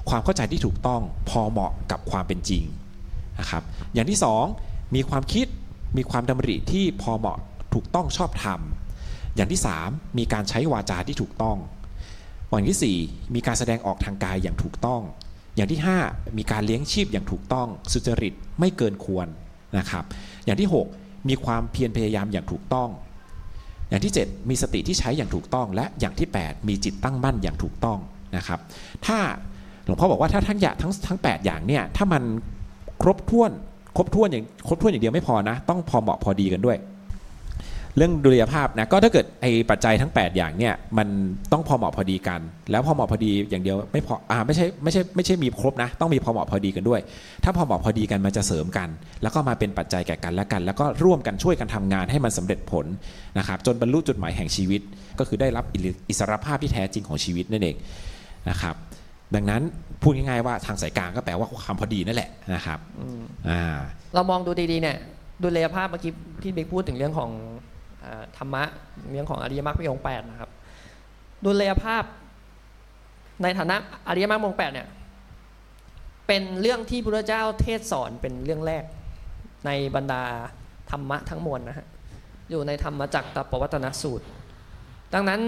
[0.10, 2.64] ความเข้าใจที่ถูกต้องพอเหมาะกับความเป็นจริง
[3.40, 4.20] นะครับ อย่างที่
[4.58, 5.48] 2 มีความคิด
[5.98, 7.38] มีความดำริที่พอเหมาะ
[7.74, 8.60] ถูกต้องชอบธรรม
[9.36, 11.58] อย่างที่ 3 มีการใช้วาจาที่ถูกต้อง
[12.50, 15.02] อย่างที่ 4 มีการแสดงออกทางกายอย่างถูกต้อง
[15.56, 19.28] อย่างที่ 5 มีการเลี้ยงชีพอย่างถูกต้องสุจริตไม่เกินควร
[19.78, 20.04] นะครับ
[20.46, 22.90] อย่างที่ 6 มีความเพียรพยายามอย่างถูกต้อง
[23.90, 28.00] อย่างที่ 7 มีสติที่ใช้อย่างถูกต้อง และอย่างที่ 8 มีจิตตั้งมั่นอย่างถูกต้อง
[28.38, 28.60] นะครับ
[29.06, 29.18] ถ้า
[29.86, 32.24] หลวงพ่อบอกว่าถ้าทั้งอย่างทั้งทั้ง 8 อย่างเนี่ยถ้ามัน
[33.02, 33.52] ครบถ้วน
[33.96, 36.78] ครบถ้วนอย่างครบถ้วนอย่างเดียวไม่พอนะ ต้องพอเหมาะพอดีกันด้วย
[37.98, 41.08] เรื่องดุลยภาพนะก็ถ้าเกิดไอ้ปัจจัยทั้ง 8 อย่างเนี่ยมัน
[41.52, 42.40] ต้องพอเหมาะพอดีกัน
[42.72, 47.00] แล้วพอเหมาะพอดีอย่างเดียวไม่พออ่าไม่ใช่ไม่ใช่ไม่ใช่มีครบนะ ต้องมีพอเหมาะพอดีกันด้วย
[47.44, 48.90] ถ้าพอเหมาะพอดีกันมันจะเสริมกัน
[49.22, 52.86] แล้วก็มาเป็นปัจจัยแก่กันและกัน แล้วก็ร่วมกันช่วยกันทำงานให้มันสำเร็จผล
[53.38, 54.82] นะครับจนบรรลุจุดหมายแห่งชีวิต
[55.20, 55.66] ก็คือได้รับ
[56.10, 57.76] อิสรภาพที่แท้จริงของชีวิตนั่นเอง
[58.50, 58.76] นะครับ
[59.36, 59.62] ดังนั้น
[60.02, 62.80] พูดง่ายๆว่าทางสายกลางก็แปลว่าความพอดีนั่นแหละนะครับ
[63.50, 63.78] อ่า
[64.14, 64.98] เรามองดูดีๆเนี่ย
[65.44, 67.67] ดุลยภาพเมื่อกี้ที่บิ๊กพูดถึงเรื่องของอ่า
[68.38, 68.64] ธรรมะ
[69.12, 70.52] เรื่องของอริยมรรคมีองค์แปดนะครับ
[71.44, 72.04] ดุลยภาพ
[73.44, 73.76] ในฐานะ
[74.08, 74.88] อริยมรรคมีองค์แปดเนี่ย
[76.28, 78.84] เป็นเรื่องที่พระเจ้าเทศสอนเป็นเรื่องแรก
[79.66, 80.24] ในบรรดา
[80.92, 81.88] ธรรมะทั้งมวลนะฮะ
[82.50, 84.26] อยู่ในธรรมจักรตปวัตนสูตร
[85.14, 85.40] ดังนั้น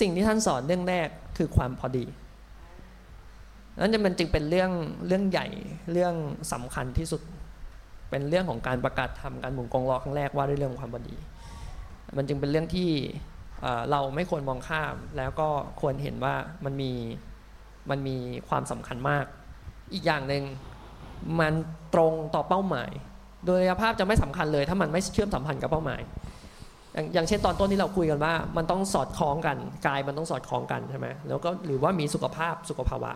[0.00, 2.04] สิ่งที่ท่านสอนเรื่องแรกคือความพอดี
[3.80, 4.70] นั้นจะมันจึงเป็นเรื่อง
[5.06, 5.46] เรื่องใหญ่
[5.92, 6.14] เรื่อง
[6.52, 7.22] สำคัญที่สุด
[8.10, 11.16] เป็นเรื่องของการประกาศทำการหมุนกองล้อครั้งแรกว่าด้วยเรื่องความพอดี
[12.16, 12.90] มันจึงเป็นเรื่องที่
[13.90, 15.48] เราไม่ควรมองข้าม แล้วก็
[15.80, 16.34] ควรเห็นว่า
[16.64, 16.92] มันมี
[17.90, 18.16] มันมี
[18.48, 19.24] ความสำคัญมาก
[19.92, 20.44] อีกอย่างหนึ่ง
[21.40, 21.52] มัน
[21.94, 22.90] ตรงต่อเป้าหมาย
[23.46, 26.00] โดยภาพจะไม่สำคัญเลย ถ้ามันไม่เชื่อมสัมพันธ์กับเป้าหมาย
[26.94, 29.56] อยาอย่างเช่นตอนต้นที่เราคุยกันว่า มันต้องสอดคล้องกัน
[29.86, 33.12] กายมันต้องสอดคล้องกันใช่ไหมแล้วก็หรือว่ามีสุขภาพสุขภาวะ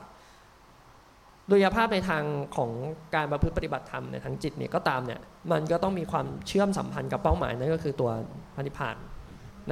[1.48, 2.22] โดยภาพในทาง
[2.56, 2.70] ของ
[3.14, 5.20] การประพฤติปฏิบัติธรรมในทางจิตเนี่ยก็ตามเนี่ย
[5.52, 8.10] มันก็ต้องมีความเชื่อมสัมพันธ์กับเป้าหมายนั่นก็คือตัว
[8.54, 8.96] พระนิพพาน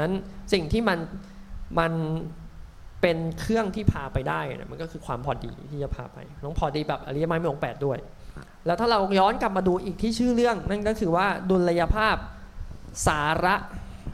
[0.01, 0.13] นั้น
[0.53, 0.99] สิ่งที่มัน
[1.79, 1.93] มัน
[3.01, 7.99] เป็นเครื่องที่พาไปได้เนี่ยมันก็คือความพอดีที่จะพาไปต้องพอดีแบบอริยมรรคมีองค์แปดด้วย
[8.67, 12.17] แล้วถ้าเราย้อนกลับมาดูอีกที่ชื่อเรื่องนั่นก็คือว่าดุลยภาพ
[13.07, 13.55] สาระ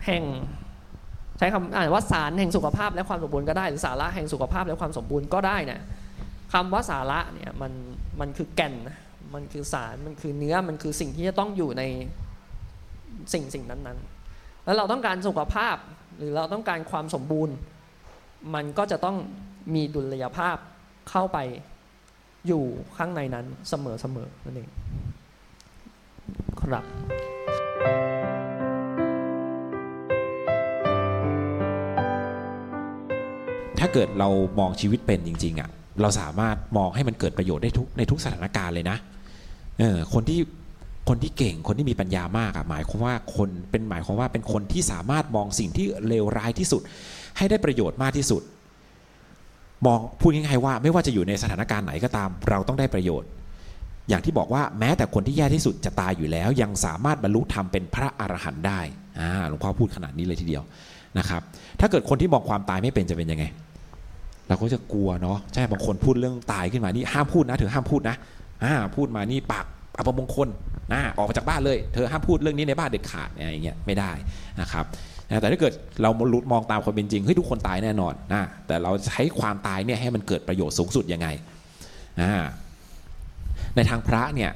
[0.07, 0.25] แห่ง
[1.39, 5.81] ใช้คำอ่านว่าสารแห่งสุขภาพและความสมบูรณ์ก็ได้ หรือสาระแห่งสุขภาพและความสมบูรณ์ก็ได้นะ
[6.53, 7.73] คำว่าสาระเนี่ยมัน
[8.21, 8.99] มันคือแก่นนะ
[9.35, 11.83] มันคือสารมันคือเนื้อมันคือสิ่งที่จะต้องอยู่ใน
[13.33, 15.77] สิ่งสิ่งนั้นๆ แล้วเราต้องการสุขภาพ
[16.19, 17.57] หรือเราต้องการความสมบูรณ์
[18.55, 19.17] มันก็จะต้อง
[19.75, 20.57] มีดุลยภาพ
[21.11, 21.39] เข้าไป
[22.47, 22.65] อยู่
[22.97, 23.75] ข้างในนั้นเส
[24.17, 24.69] มอๆนั่นเอง
[26.61, 26.85] ครับ
[33.79, 34.29] ถ้าเกิดเรา
[34.59, 35.71] มองชีวิตเป็นจริง ๆอะ
[36.03, 38.97] เราสามารถมองให้มันเกิดประโยชน์ได้ทุกในทุกสถานการณ์เลยนะ
[39.79, 40.41] เออคนที่
[41.09, 46.83] คนที่เก่งคนที่มีปัญญามากอะหมายความว่าคนเป็นหมายความว่าเป็นคนที่สามารถมองสิ่งที่เลวร้ายที่สุด
[47.37, 48.43] ให้ได้ประโยชน์มากที่สุด
[49.87, 53.29] มองพูดง่ายๆว่า ไม่ว่าจะอยู่ในสถานการณ์ไหนก็ตาม เราต้องได้ประโยชน์
[54.09, 58.81] อย่างที่บอกว่าแม้แต่คนที่แย่ที่สุดจะตายอยู่แล้ว ยังสามารถบรรลุธรรมเป็นพระอรหันต์ได้
[59.21, 60.63] อ่าหลวงพ่อพูดขนาดนี้เลยทีเดียว
[61.19, 61.43] นะครับ
[61.81, 63.45] ถ้าเกิดคนที่มองความตายไม่เป็นจะเป็นยังไง
[64.49, 68.17] เราก็จะกลัวเนาะใช่บางคนพูดเรื่องตายขึ้นมานี่ห้ามพูดนะเธอห้ามพูดนะ
[68.65, 69.65] อ่าพูดมานี่ปาก
[69.99, 70.49] อัปมงคล
[70.93, 74.13] นะออกมาจากบ้านเลย เธอห้ามพูดเรื่องนี้ในบ้านเด็ดขาดอะไรอย่างเงี้ยไม่ได้
[74.61, 74.85] นะครับ
[75.41, 75.73] แต่ถ้าเกิด
[76.03, 76.11] เรา
[76.53, 81.29] มองตามความเป็นจริงเฮ้ยทุกคนตายแน่นอนนะแต่เราใช้ความตายเนี่ยให้มันเกิดประโยชน์สูงสุดยังไง
[82.21, 82.45] อ่า
[83.77, 84.51] ในทางพระเนี่ย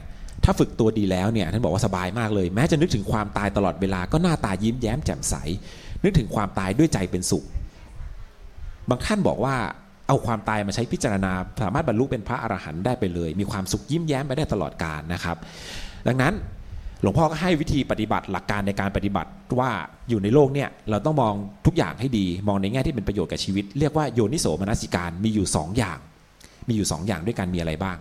[0.45, 5.35] ถ้าฝึกตัวดีแล้วเนี่ยท่านบอกว่าสบายมากเลย แม้จะนึกถึงความตายตลอดเวลาก็หน้าตายิ้มแย้มแจ่มใส
[6.05, 7.45] นึกถึงความตายด้วยใจเป็นสุข
[8.89, 9.57] บางท่านบอกว่า
[10.09, 15.37] เอาความตายมาใช้พิจารณา สามารถบรรลุเป็นพระอรหันต์ได้ไปเลย มีความสุขยิ้มแย้มไปได้ตลอดกาลนะครับ
[16.09, 16.35] ดังนั้น
[17.03, 19.71] หลวงพ่อก็ให้วิธีปฏิบัติหลักการในการปฏิบัติว่า
[20.09, 21.35] อยู่ในโลกเนี่ยเราต้องมอง
[21.67, 25.99] ทุกอย่างให้ดี มองในแง่ที่เป็นประโยชน์กับชีวิต เรียกว่าโยนิโสมนสิการมีอยู่ 2 อย่าง
[26.69, 27.97] มีอยู่ 2 อย่างด้วยกันมีอะไรบ้าง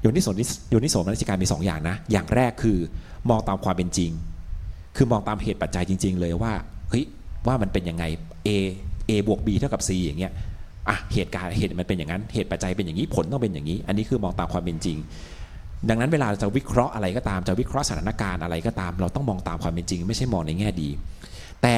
[0.00, 0.28] โยนิโส
[0.70, 2.78] โยนิโสมนสิการมี 2 อย่างนะ อย่างแรกคือ
[3.30, 4.10] มองตามความเป็นจริง
[4.96, 6.52] คือมองตามเหตุปัจจัยจริง ๆ เลยว่า
[6.90, 7.04] เฮ้ย
[7.46, 8.04] ว่ามันเป็นยังไง
[8.46, 8.48] A
[9.12, 10.32] A บวก B เท่ากับ C อย่างเงี้ย
[10.88, 14.98] อะเหตุการณ์เหตุมันเป็นอย่างนั้นเหตุปัจจัยเป็นอย่างนี้ผลต้องเป็นอย่างนี้ อันนี้คือมองตามความเป็นจริง
[15.88, 20.88] ดังนั้นเวลาจะวิเคราะห์อะไรก็ตามจะวิเคราะห์สถานการณ์อะไรก็ตาม เราต้องมองตามความเป็นจริง ไม่ใช่มองในแง่ดี
[21.62, 21.76] แต่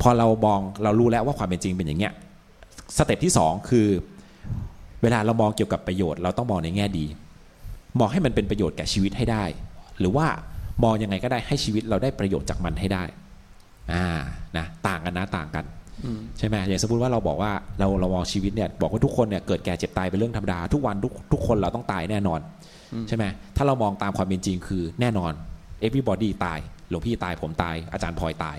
[0.00, 2.12] พอเรามองเรารู้แล้วว่าความเป็นจริงเป็นอย่างเงี้ย
[2.96, 3.88] สเต็ปที่ 2 คือ
[5.02, 7.06] เวลาเรามองเกี่ยวกับประโยชน์เราต้องมองในแง่ดี
[7.98, 9.44] มองให้มันเป็นประโยชน์แก่ชีวิตให้ได้
[9.98, 10.26] หรือว่า
[10.84, 13.04] มองยังไงก็ได้ให้ชีวิตเราได้ประโยชน์จากมันให้ได้
[13.92, 14.06] อ่า
[14.56, 15.64] นะต่างกันนะต่างกัน
[16.38, 22.40] ใช่ไหมอย่างสมมติว่าเราบอกว่าเราเรามองชีวิตเนี่ยบอกว่าทุกคนเนี่ยเกิดแก่เจ็บตายเป็นเรื่องธรรมดา ทุกวันทุกทุกคนเราต้องตายแน่นอน
[23.08, 23.24] ใช่ไหม
[23.56, 25.32] ถ้าเรามองตามความเป็นจริงคือแน่นอน
[25.86, 26.58] everybody ตาย
[26.90, 28.56] หลวงพี่ตายผมตายอาจารย์พลอยตาย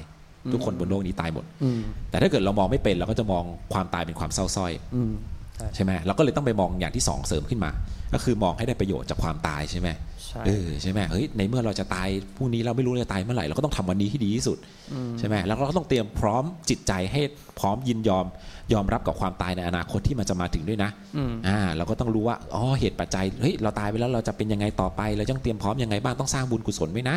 [0.54, 5.14] ทุกคนบนโลกนี้ตายหมดอืมแต่ถ้าเกิดเรามองไม่เป็นเราก็จะมองความตายเป็นความเศร้าส้อยอืม
[5.76, 7.72] ใช่ไหมเราก็เลยต้องไปมองอย่างที่สองเสริมขึ้นมา
[8.14, 14.58] ก็คือมองให้ได้ประโยชน์จากความตายใช่ไหมใช่ เออใช่ไหมเฮ้ยในเมื่อเราจะตายพรุ่งนี้เราไม่รู้เราจะตายเมื่อไหร่เราก็ต้องทำวันนี้ที่ดีที่สุด
[15.20, 17.22] ใช่ไหมแล้วเราก็ต้องเตรียมพร้อมจิตใจให้
[17.60, 18.26] พร้อมยินยอม
[18.74, 27.16] ยอมรับกับความตายในอนาคตที่มันจะมาถึงด้วยนะอืมอ่าเราก็ต้องรู้ว่าอ๋อเหตุปัจจัยเฮ้ยเราตายไปแล้วเราจะเป็นยังไงต่อไป เราต้องเตรียมพร้อมยังไงบ้างต้องสร้างบุญกุศลไว้นะ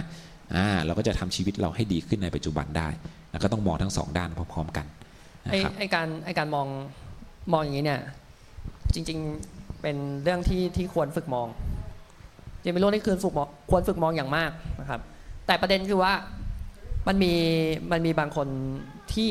[0.56, 2.88] อ่าเราก็จะทำชีวิตเราให้ดีขึ้นในปัจจุบันได้
[3.30, 4.86] แล้วก็ต้องมองทั้งสองด้านพร้อมๆกัน
[5.44, 6.66] นะไอ้ครับไอ้การไอ้การมอง
[7.52, 8.00] มองอย่างนี้เนี่ย
[8.94, 9.18] จริง
[9.50, 11.48] ๆเป็นเรื่องที่ที่ควรฝึกมอง
[12.62, 14.50] จริงเป็นเรื่องที่ควรฝึกมองควรฝึกมองอย่างมาก
[14.80, 15.00] นะครับ
[15.46, 16.12] แต่ประเด็นคือว่า
[17.08, 17.32] มันมี
[17.92, 18.48] มันมีบางคน
[19.14, 19.30] ที่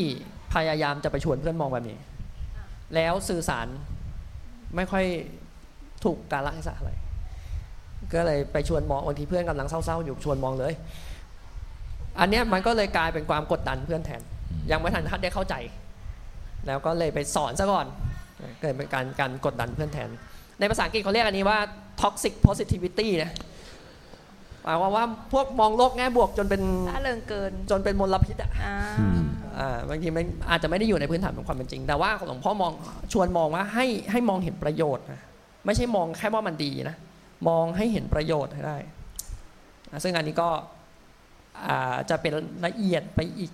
[0.53, 1.97] พยายามจะไปชวนเพื่อนมองแบบนี้
[2.95, 3.67] แล้วสื่อสาร
[4.75, 5.05] ไม่ค่อย
[6.03, 6.91] ถูกการลเทศะอะไร
[8.13, 10.73] ก็เลยไปชวนมองบางทีเพื่อนกำลังเศร้าๆอยู่ชวนมองเลย
[12.19, 14.21] อันเนี้ยมันก็เลยกลายเป็นความกดดันเพื่อนแทน
[14.71, 15.55] ยังไม่ทันทัดได้เข้าใจ
[16.67, 17.87] แล้วก็เลยไปสอนซะก่อน
[18.61, 20.09] เกิดเป็นการการกดดันเพื่อนแทน
[20.61, 21.59] ในภาษาอังกฤษเขาเรียกอันนี้ว่า
[22.01, 23.31] toxic positivity นะ
[24.63, 29.21] หมายความว่าพวกมองโลกแง่บวกจนเป็นล่าเริงเกิน จนเป็นมลพิษอะอ่าอืม
[29.59, 32.71] อ่าบางทีมันอาจจะไม่ได้อยู่ในพื้นฐานของความเป็นจริง แต่ว่าหลวงพ่อมอง
[33.13, 35.21] ชวนมองว่าให้ให้มองเห็นประโยชน์นะ
[35.65, 36.95] ไม่ใช่มองแค่ว่ามันดีนะ
[37.49, 38.77] มองให้เห็นประโยชน์ให้ได้
[39.91, 40.49] อะซึ่งอันนี้ก็
[41.67, 42.33] อ่าจะเป็น
[42.65, 43.51] ละเอียดไปอีก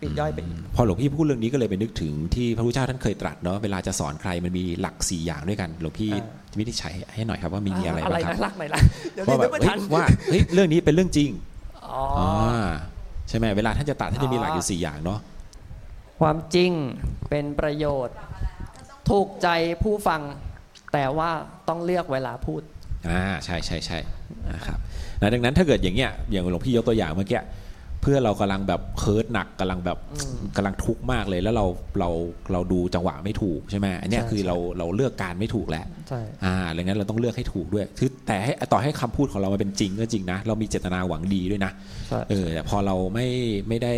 [0.00, 8.80] ปลีกย่อยไปอีกพอหลวงพี่พูดเรื่องนี้ก็เลยไปนึกถึงที่พระพุทธเจ้าท่านเคยตรัสเนาะเวลาจะสอนใครมันมีหลักสี่อย่างด้วยกันหลวงพี่อ่าวินิจฉัยให้หน่อยครับว่ามีอะไรอะไรบ้างครับนะรักไหนล่ะ
[9.14, 11.30] เดี๋ยวว่านี้แบนึบกไม่เฮ้ทัยนว่าเฮ้ยเรื่องนี้เป็นเรื่องจริง
[11.86, 12.66] อ๋อออ่า
[13.28, 15.18] ใช่ไหมเวลาท่านจะตรัสท่านจะมีหลักอยู่อ๋อสี่อย่างเนาะ
[16.20, 16.70] ความจริง
[17.30, 18.16] เป็นประโยชน์
[19.10, 19.48] ถูกใจ
[19.82, 20.20] ผู้ฟัง
[20.92, 21.30] แต่ว่า
[21.68, 22.62] ต้องเลือกเวลาพูด
[23.08, 23.98] อ่าใช่ใช่ใช่
[24.54, 24.78] นะครับ
[25.20, 29.98] นะดังนั้นถ้าเกิดอย่างเงี้ยอย่างหลวงพี่ยกตัวอย่างเมื่อกี้เพื่อเรากำลังแบบเคิร์ดหนักกำลังแบบ
[30.56, 31.66] กำลังทุกข์มากเลย แล้วเรา
[31.98, 32.10] เรา
[32.52, 41.72] เราดูจังหวะไม่ถูกใช่ไหมอันเนี้ยใช่คือเราเราเลือกการไม่ถูกแล้วใช่อ่าดังนั้นเราต้องเลือกให้ถูกด้วยคือแต่ให้ต่อให้คำพูดของเรามันเป็นจริงก็จริงนะเรามีเจตนาหวังดีด้วยนะ
[42.08, 43.28] ใช่เออแต่พอเราไม่
[43.68, 43.94] ไม่ได้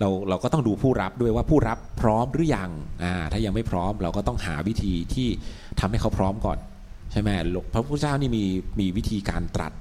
[0.00, 2.70] เราเราก็ต้องดูผู้รับด้วยว่าผู้รับพร้อมหรือยัง
[3.04, 5.28] อ่าถ้ายังไม่พร้อมเราก็ต้องหาวิธีที่
[5.80, 6.58] ทำให้เขาพร้อมก่อน
[7.12, 8.44] ใช่ไหมหลวงพระพุทธเจ้านี่มี
[8.80, 9.72] มีวิธีการตรัส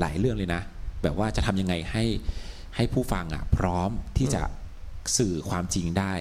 [0.00, 0.62] หลายเรื่องเลยนะ
[1.02, 2.04] แบบว่าจะทำยังไงให้
[2.76, 4.42] ให้ผู้ฟังอะพร้อมที่จะ
[5.18, 6.12] สื่อความจริงได้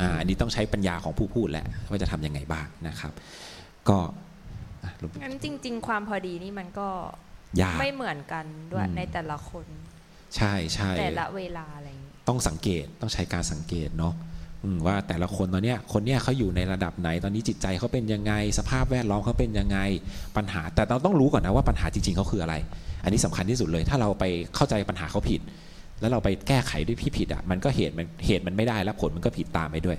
[0.00, 3.12] อ่าอันนี้ต้องใช้ปัญญาของผู้พูดแหละว่าจะทำยังไงบ้างนะครับ
[3.88, 3.98] ก็
[4.82, 6.88] อะหลวงพี่งั้นจริง ๆ ความพอดีนี่มันก็
[7.62, 9.66] ยากไม่เหมือนกันด้วยอืมในแต่ละคน
[10.36, 14.14] ใช่ใช่แต่ละเวลาอะไรอย่างงี้ต้องสังเกตต้องใช้การสังเกตเนาะ
[14.64, 19.78] อืมว่าแต่ละคนตอนเนี้ยคนเนี้ยเขาอยู่ในระดับไหนตอนนี้จิตใจเขาเป็นยังไง สภาพแวดล้อมเขาเป็นยังไง
[20.36, 22.54] ปัญหา แต่เราต้องรู้ก่อนนะว่าปัญหาจริงๆเขาคืออะไร
[23.04, 25.40] อันนี้สำคัญที่สุดเลย ถ้าเราไปเข้าใจปัญหาเขาผิด
[26.02, 29.96] แล้วเราไปแก้ไขด้วยที่ผิดอะมันก็เหตุมันเหตุมันไม่ได้แล้วผลมันก็ผิดตามไปด้วย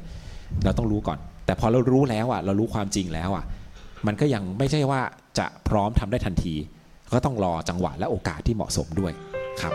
[0.63, 3.45] เราต้องรู้ก่อน แต่พอเรารู้แล้วอะเรารู้ความจริงแล้วอะ
[4.07, 5.01] มันก็ยังไม่ใช่ว่า
[5.39, 6.53] จะพร้อมทำได้ทันที
[7.13, 9.11] ก็ต้องรอจังหวะและโอกาสที่เหมาะสมด้วย
[9.61, 9.73] ครับ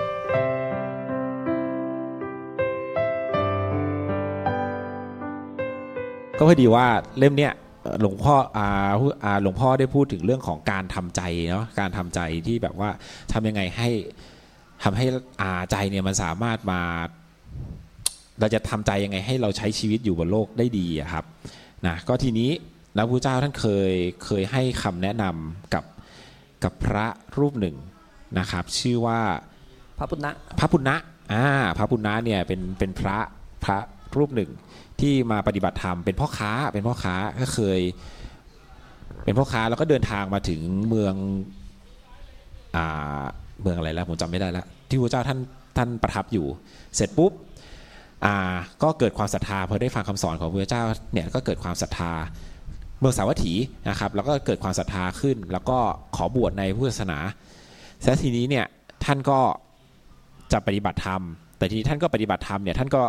[6.38, 6.86] ก็พอดีว่า
[7.18, 7.52] เล่มเนี้ย
[8.00, 8.90] หลวงพ่ออ่า
[9.24, 12.90] อาหลวงพ่อได้พูดถึงเรื่องของการทำใจเนาะการทำใจที่แบบว่า
[13.32, 13.88] ทำยังไงให้
[14.82, 15.04] ทำให้
[15.42, 16.80] อ่าใจเนี่ยมันสามารถมา
[18.40, 21.24] เราจะทำใจยังไงให้เราใช้ชีวิตอยู่บนโลกได้ดีอะครับ
[21.86, 22.50] นะก็ทีนี้
[22.94, 23.92] แล้วพระเจ้าท่านเคย
[24.24, 25.84] เคยให้คำแนะนำกับ
[26.64, 27.06] กับพระ
[27.38, 27.76] รูปหนึ่ง
[28.38, 29.20] นะครับ ชื่อว่า
[29.98, 30.96] พระปุณณะพระปุณณะ
[31.32, 31.44] อ่า
[31.78, 33.18] พระปุณณะเนี่ยเป็นเป็นพระ
[33.64, 33.78] พระ
[34.16, 34.50] รูปหนึ่ง
[35.00, 37.80] ที่มาปฏิบัติธรรมเป็นพ่อค้าเป็นพ่อค้าก็เคย
[39.24, 41.14] เป็นพ่อค้าแล้วก็เดินทางมาถึงเมือง
[42.76, 43.22] อ่า
[43.60, 45.38] เมืองอะไรแล้วผมจำไม่ได้แล้วที่พระเจ้าท่าน
[45.76, 46.46] ท่านประทับอยู่
[46.96, 47.32] เสร็จปุ๊บ
[48.24, 48.34] อ่า
[48.82, 50.82] ก็เกิดความศรัทธาพอได้ฟังคำสอนของพระเจ้า
[51.12, 52.12] เนี่ยก็เกิดความศรัทธา
[53.00, 53.54] เมืองสาวัตถี
[53.88, 55.78] นะครับแล้วก็เกิดความศรัทธาขึ้น แล้วก็
[56.16, 57.18] ขอบวชในพุทธศาสนา
[58.04, 58.66] และทีนี้เนี่ย
[59.04, 59.40] ท่านก็
[60.52, 61.20] จะปฏิบัติธรรม
[61.58, 63.02] แต่ทีนี้ท่านก็ปฏิบัติธรรมเนี่ยท่านก็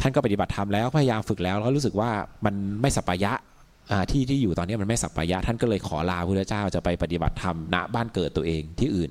[0.00, 2.10] ท่านก็ปฏิบัติธรรมแล้วพยายามฝึกแล้วแล้วก็รู้สึกว่า
[2.44, 3.32] มันไม่สัปปายะ
[4.10, 9.10] ที่ที่อยู่ตอนนี้มันไม่สัปปายะท่านก็เลยขอลาพระเจ้าจะไปปฏิบัติธรรมณบ้านเกิดตัวเองที่อื่น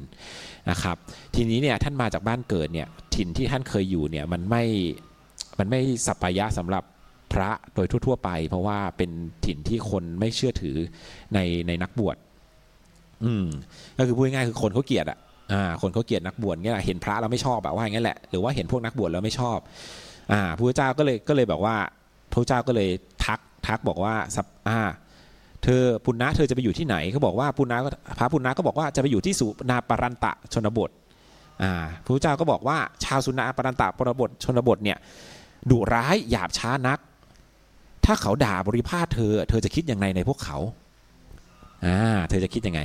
[0.69, 0.95] นะครับ
[1.35, 4.63] ทีนี้เนี่ยท่านมาจากบ้านเกิดเนี่ยถิ่นที่ท่านเคยอยู่เนี่ยมันไม่
[5.59, 6.83] มันไม่สัปปายะสำหรับ
[7.33, 9.11] พระโดยทั่ว ๆ ไป เพราะว่าเป็น
[9.45, 10.75] ถิ่นที่คนไม่เชื่อถือ
[11.33, 12.17] ในในนักบวช
[13.23, 13.45] อืม
[13.97, 15.17] ก็คือพูดง่ายๆคือคนเขาเกลียดอะ
[15.53, 19.57] อ่าคนเขาเกลียดนักบวชเนี่ยเห็นพระเราไม่ชอบแบบว่าอย่างนั้นแหละหรือว่าเห็นพวกนักบวชแล้วไม่ชอบ
[20.31, 21.75] อ่าพระเจ้าก็เลยก็เลยแบบว่า
[22.33, 22.89] พระเจ้าก็เลย
[23.67, 24.79] ทักบอกว่าสัปอ่า
[25.63, 27.77] เธอปุณณะเธอจะไปอยู่ที่ไหนเขาบอกว่าปุณณะ
[28.19, 30.89] พระปุณณะก็บอกว่าจะไปอยู่ที่สุนาปรันตะชนบท
[31.63, 34.97] อ่าพระเจ้าก็บอกว่าชาวสุนาปรันตะปรบทชนบทเนี่ย
[35.69, 36.99] ดุร้ายหยาบช้านัก
[38.05, 40.57] ถ้าเขาด่าบริพาทเธอ เธอจะคิดยังไงในพวกเขา
[41.85, 42.81] อ่าเธอจะคิดยังไง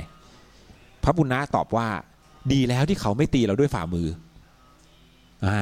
[1.03, 1.87] พระปุณณะตอบว่า
[2.51, 4.07] ดีแล้วที่เขาไม่ตีเราด้วยฝ่ามือ
[5.45, 5.59] อ่า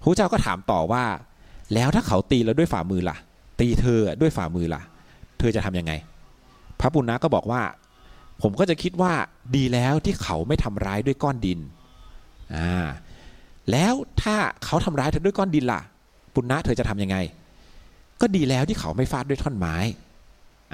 [0.00, 1.04] พระเจ้าก็ถามต่อว่า
[1.74, 3.16] แล้วถ้าเขาตีเราด้วยฝ่ามือล่ะ
[3.60, 4.82] ตีเธอด้วยฝ่ามือล่ะ
[5.38, 5.92] เธอจะทำยังไง
[6.80, 7.62] พระปุณณะก็บอกว่า
[8.42, 9.12] ผมก็จะคิดว่า
[9.56, 11.58] ดีแล้วที่เขาไม่ทำร้ายด้วยก้อนดิน
[12.54, 12.86] อ่า
[13.70, 15.80] แล้วถ้าเขาทำร้ายเธอด้วยก้อนดินล่ะ
[16.34, 17.16] ปุณณะเธอจะทำยังไง
[18.20, 19.76] ก็ดีแล้วที่เขาไม่ฟาดด้วยท่อนไม้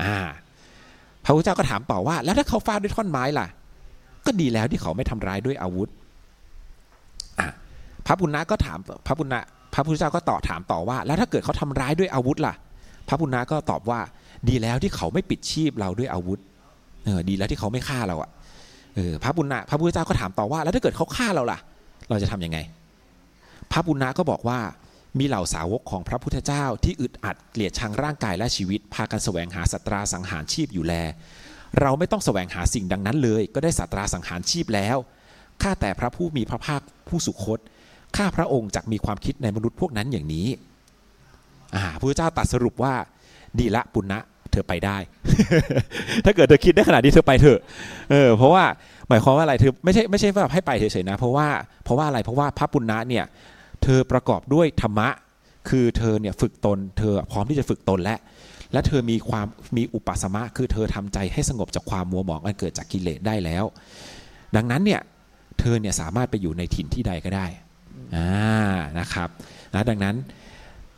[0.02, 0.16] อ่า
[1.24, 3.46] พระพุทธเจ้าก็ถามต่อว่า แล้วถ้าเขาฟาดด้วยท่อนไม้ล่ะ
[4.26, 5.88] ก็ดีแล้วที่เขาไม่ทำร้ายด้วยอาวุธ
[7.38, 7.46] อ่า
[8.06, 9.40] พระปุณณะก็ถามพระปุณณะ
[9.74, 12.54] พระพุทธเจ้าก็ตอบถามต่อว่า แล้วถ้าเกิดเขาทำร้ายด้วยอาวุธล่ะ
[13.08, 14.00] พระปุณณะก็ตอบว่า
[14.48, 16.38] ดีแล้วที่เขาไม่ปิดชีพเราด้วยอาวุธ
[17.04, 18.30] เออดีแล้วที่เขาไม่ฆ่าเราอะ
[18.94, 21.58] เออพระปุณณะพระพุทธเจ้าก็ถามต่อว่า แล้วถ้าเกิดเขาฆ่าเราล่ะ
[22.10, 22.58] เราจะทำยังไง
[23.72, 24.58] พระปุณณะก็บอกว่า
[25.18, 30.94] มีเหล่าสาวกของพระพุทธเจ้าที่อึดอัดเกลียดชังร่างกายและชีวิต พากันแสวงหาสัตราสังหารชีพอยู่แล
[31.80, 34.96] เราไม่ต้องแสวงหาสิ่งดังนั้นเลย ก็ได้สัตราสังหารชีพแล้ว
[35.62, 37.58] ข้าแต่พระผู้มีพระภาคผู้สุคต
[38.16, 40.46] ข้าพระองค์จักมีความคิดในมนุษย์พวกนั้นอย่างนี้
[41.74, 42.94] อ่าพระเจ้าตัดสรุปว่า
[43.58, 44.20] ดีละปุณณะ
[44.52, 44.96] เธอไปได้
[46.24, 47.58] ถ้าเกิดเธอคิดได้ขนาดนี้เธอไปเถอะ
[48.10, 48.64] เออเพราะว่า
[49.08, 51.48] หมายความว่าอะไรเธอไม่ใช่ไม่ใช่แบบให้ไปเฉยๆนะ เพราะว่า
[51.84, 53.24] เพราะว่าอะไรเพราะว่าพระปุณณะเนี่ย
[53.82, 55.08] เธอประกอบด้วยธรรมะ
[55.68, 58.18] คือเธอเนี่ยฝึกตน เธอพร้อมที่จะฝึกตนและ
[58.72, 59.46] และเธอมีความ
[59.76, 63.64] มีอุปสมะคือเธอทำใจให้สงบจากความมัวหมองอันเกิดจากกิเลสได้แล้ว
[64.56, 65.00] ดังนั้นเนี่ย
[65.60, 67.46] เธอเนี่ยสามารถไปอยู่ในถิ่นที่ใดก็ได้
[68.16, 68.28] อ่า
[68.98, 69.28] นะครับ
[69.74, 70.16] นะดังนั้น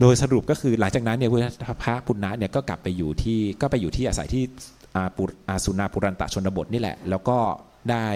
[0.00, 1.30] โดยสรุปก็คือหลังจากนั้นเนี่ย
[1.82, 4.42] พระปุณณะเนี่ยก็กลับไปอยู่ที่ก็ไปอยู่ที่อาศัยที่
[4.96, 7.38] อาปุอาสุนาปุรันตะชนบทนี่แหละ แล้วก็
[7.90, 8.06] ได้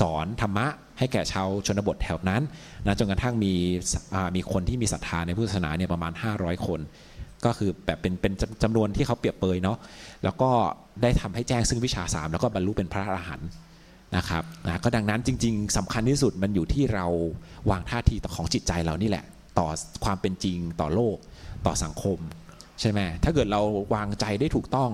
[0.00, 0.66] สอนธรรมะ
[0.98, 2.42] ให้แก่ชาวชนบทแถวนั้น
[2.86, 3.52] นะจนกระทั่งมี
[4.36, 6.80] มีคนที่มีศรัทธาในพุทธศาสนาเนี่ยประมาณ 500 คน
[7.44, 8.32] ก็คือแบบเป็นเป็น
[8.62, 9.78] จำนวนที่เขาเปรียบเปยเนาะ
[10.24, 10.50] แล้วก็
[11.02, 13.48] ได้ทำให้แจ้งซึ่งวิชาสามแล้วก็บรรลุเป็นพระอรหันต์
[14.16, 17.06] นะครับนะก็ดังนั้นจริง ๆสำคัญที่สุดมันอยู่ที่เรา
[17.70, 19.24] วางท่าทีต่อของจิตใจเรานี่แหละ
[19.58, 19.68] ต่อ
[20.04, 21.16] ความเป็นจริงต่อโลก
[21.66, 22.18] ต่อสังคม
[22.80, 23.60] ใช่ไหมถ้าเกิดเรา
[23.94, 24.90] วางใจได้ถูกต้อง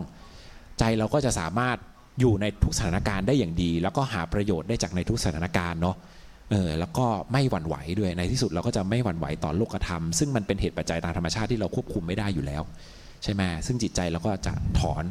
[0.79, 1.77] ใจเราก็จะสามารถ
[2.21, 5.97] อยู่ในทุกสถานการณ์ได้อย่างดี แล้วก็หาประโยชน์ได้จากในทุกสถานการณ์เนาะ
[6.51, 12.63] เออแล้วก็ไม่หวั่นไหวด้วยในที่สุดเราก็จะไม่หวั่นไหวต่อโลกธรรม ซึ่งมันเป็นเหตุปัจจัยตามธรรมชาติที่เราควบคุมไม่ได้อยู่แล้ว
[13.23, 15.05] ใช่ไหมซึ่งจิตใจเราก็จะถอน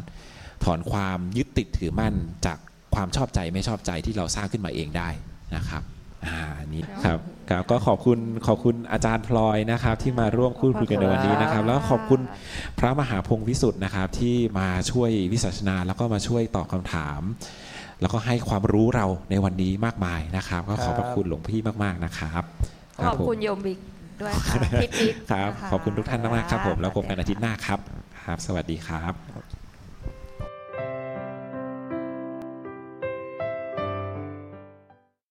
[0.63, 2.57] ถอนความยึดติดถือมั่นจาก
[2.95, 5.09] ความชอบใจไม่ชอบใจที่เราสร้างขึ้นมาเองได้
[5.55, 5.83] นะครับ
[6.25, 6.39] อ่า
[6.73, 12.21] นี่ครับครับก็ขอบคุณขอบคุณอาจารย์พลอยนะครับ ที่มาร่วมพูดคุยกันในวันนี้นะครับ แล้วก็ขอบคุณ
[12.79, 17.21] พระมหาพงศ์วิสุทธ์นะครับ ที่มาช่วยวิสัชนาแล้วก็มาช่วยตอบคำถาม
[18.01, 22.43] แล้วก็ให้ความรู้เราในวันนี้มากมายนะครับ ก็ขอบพระคุณหลวงพี่มากๆนะครับ
[23.05, 23.79] ขอบคุณโยมบิ๊ก
[24.21, 27.79] ด้วยค่ะพิทบิ๊กครับนะะขอบคุณทุกท่านมากๆครับผมแล้วพบกันอาทิตย์หน้าครับ
[28.25, 29.38] ครับ สวัสดีครับ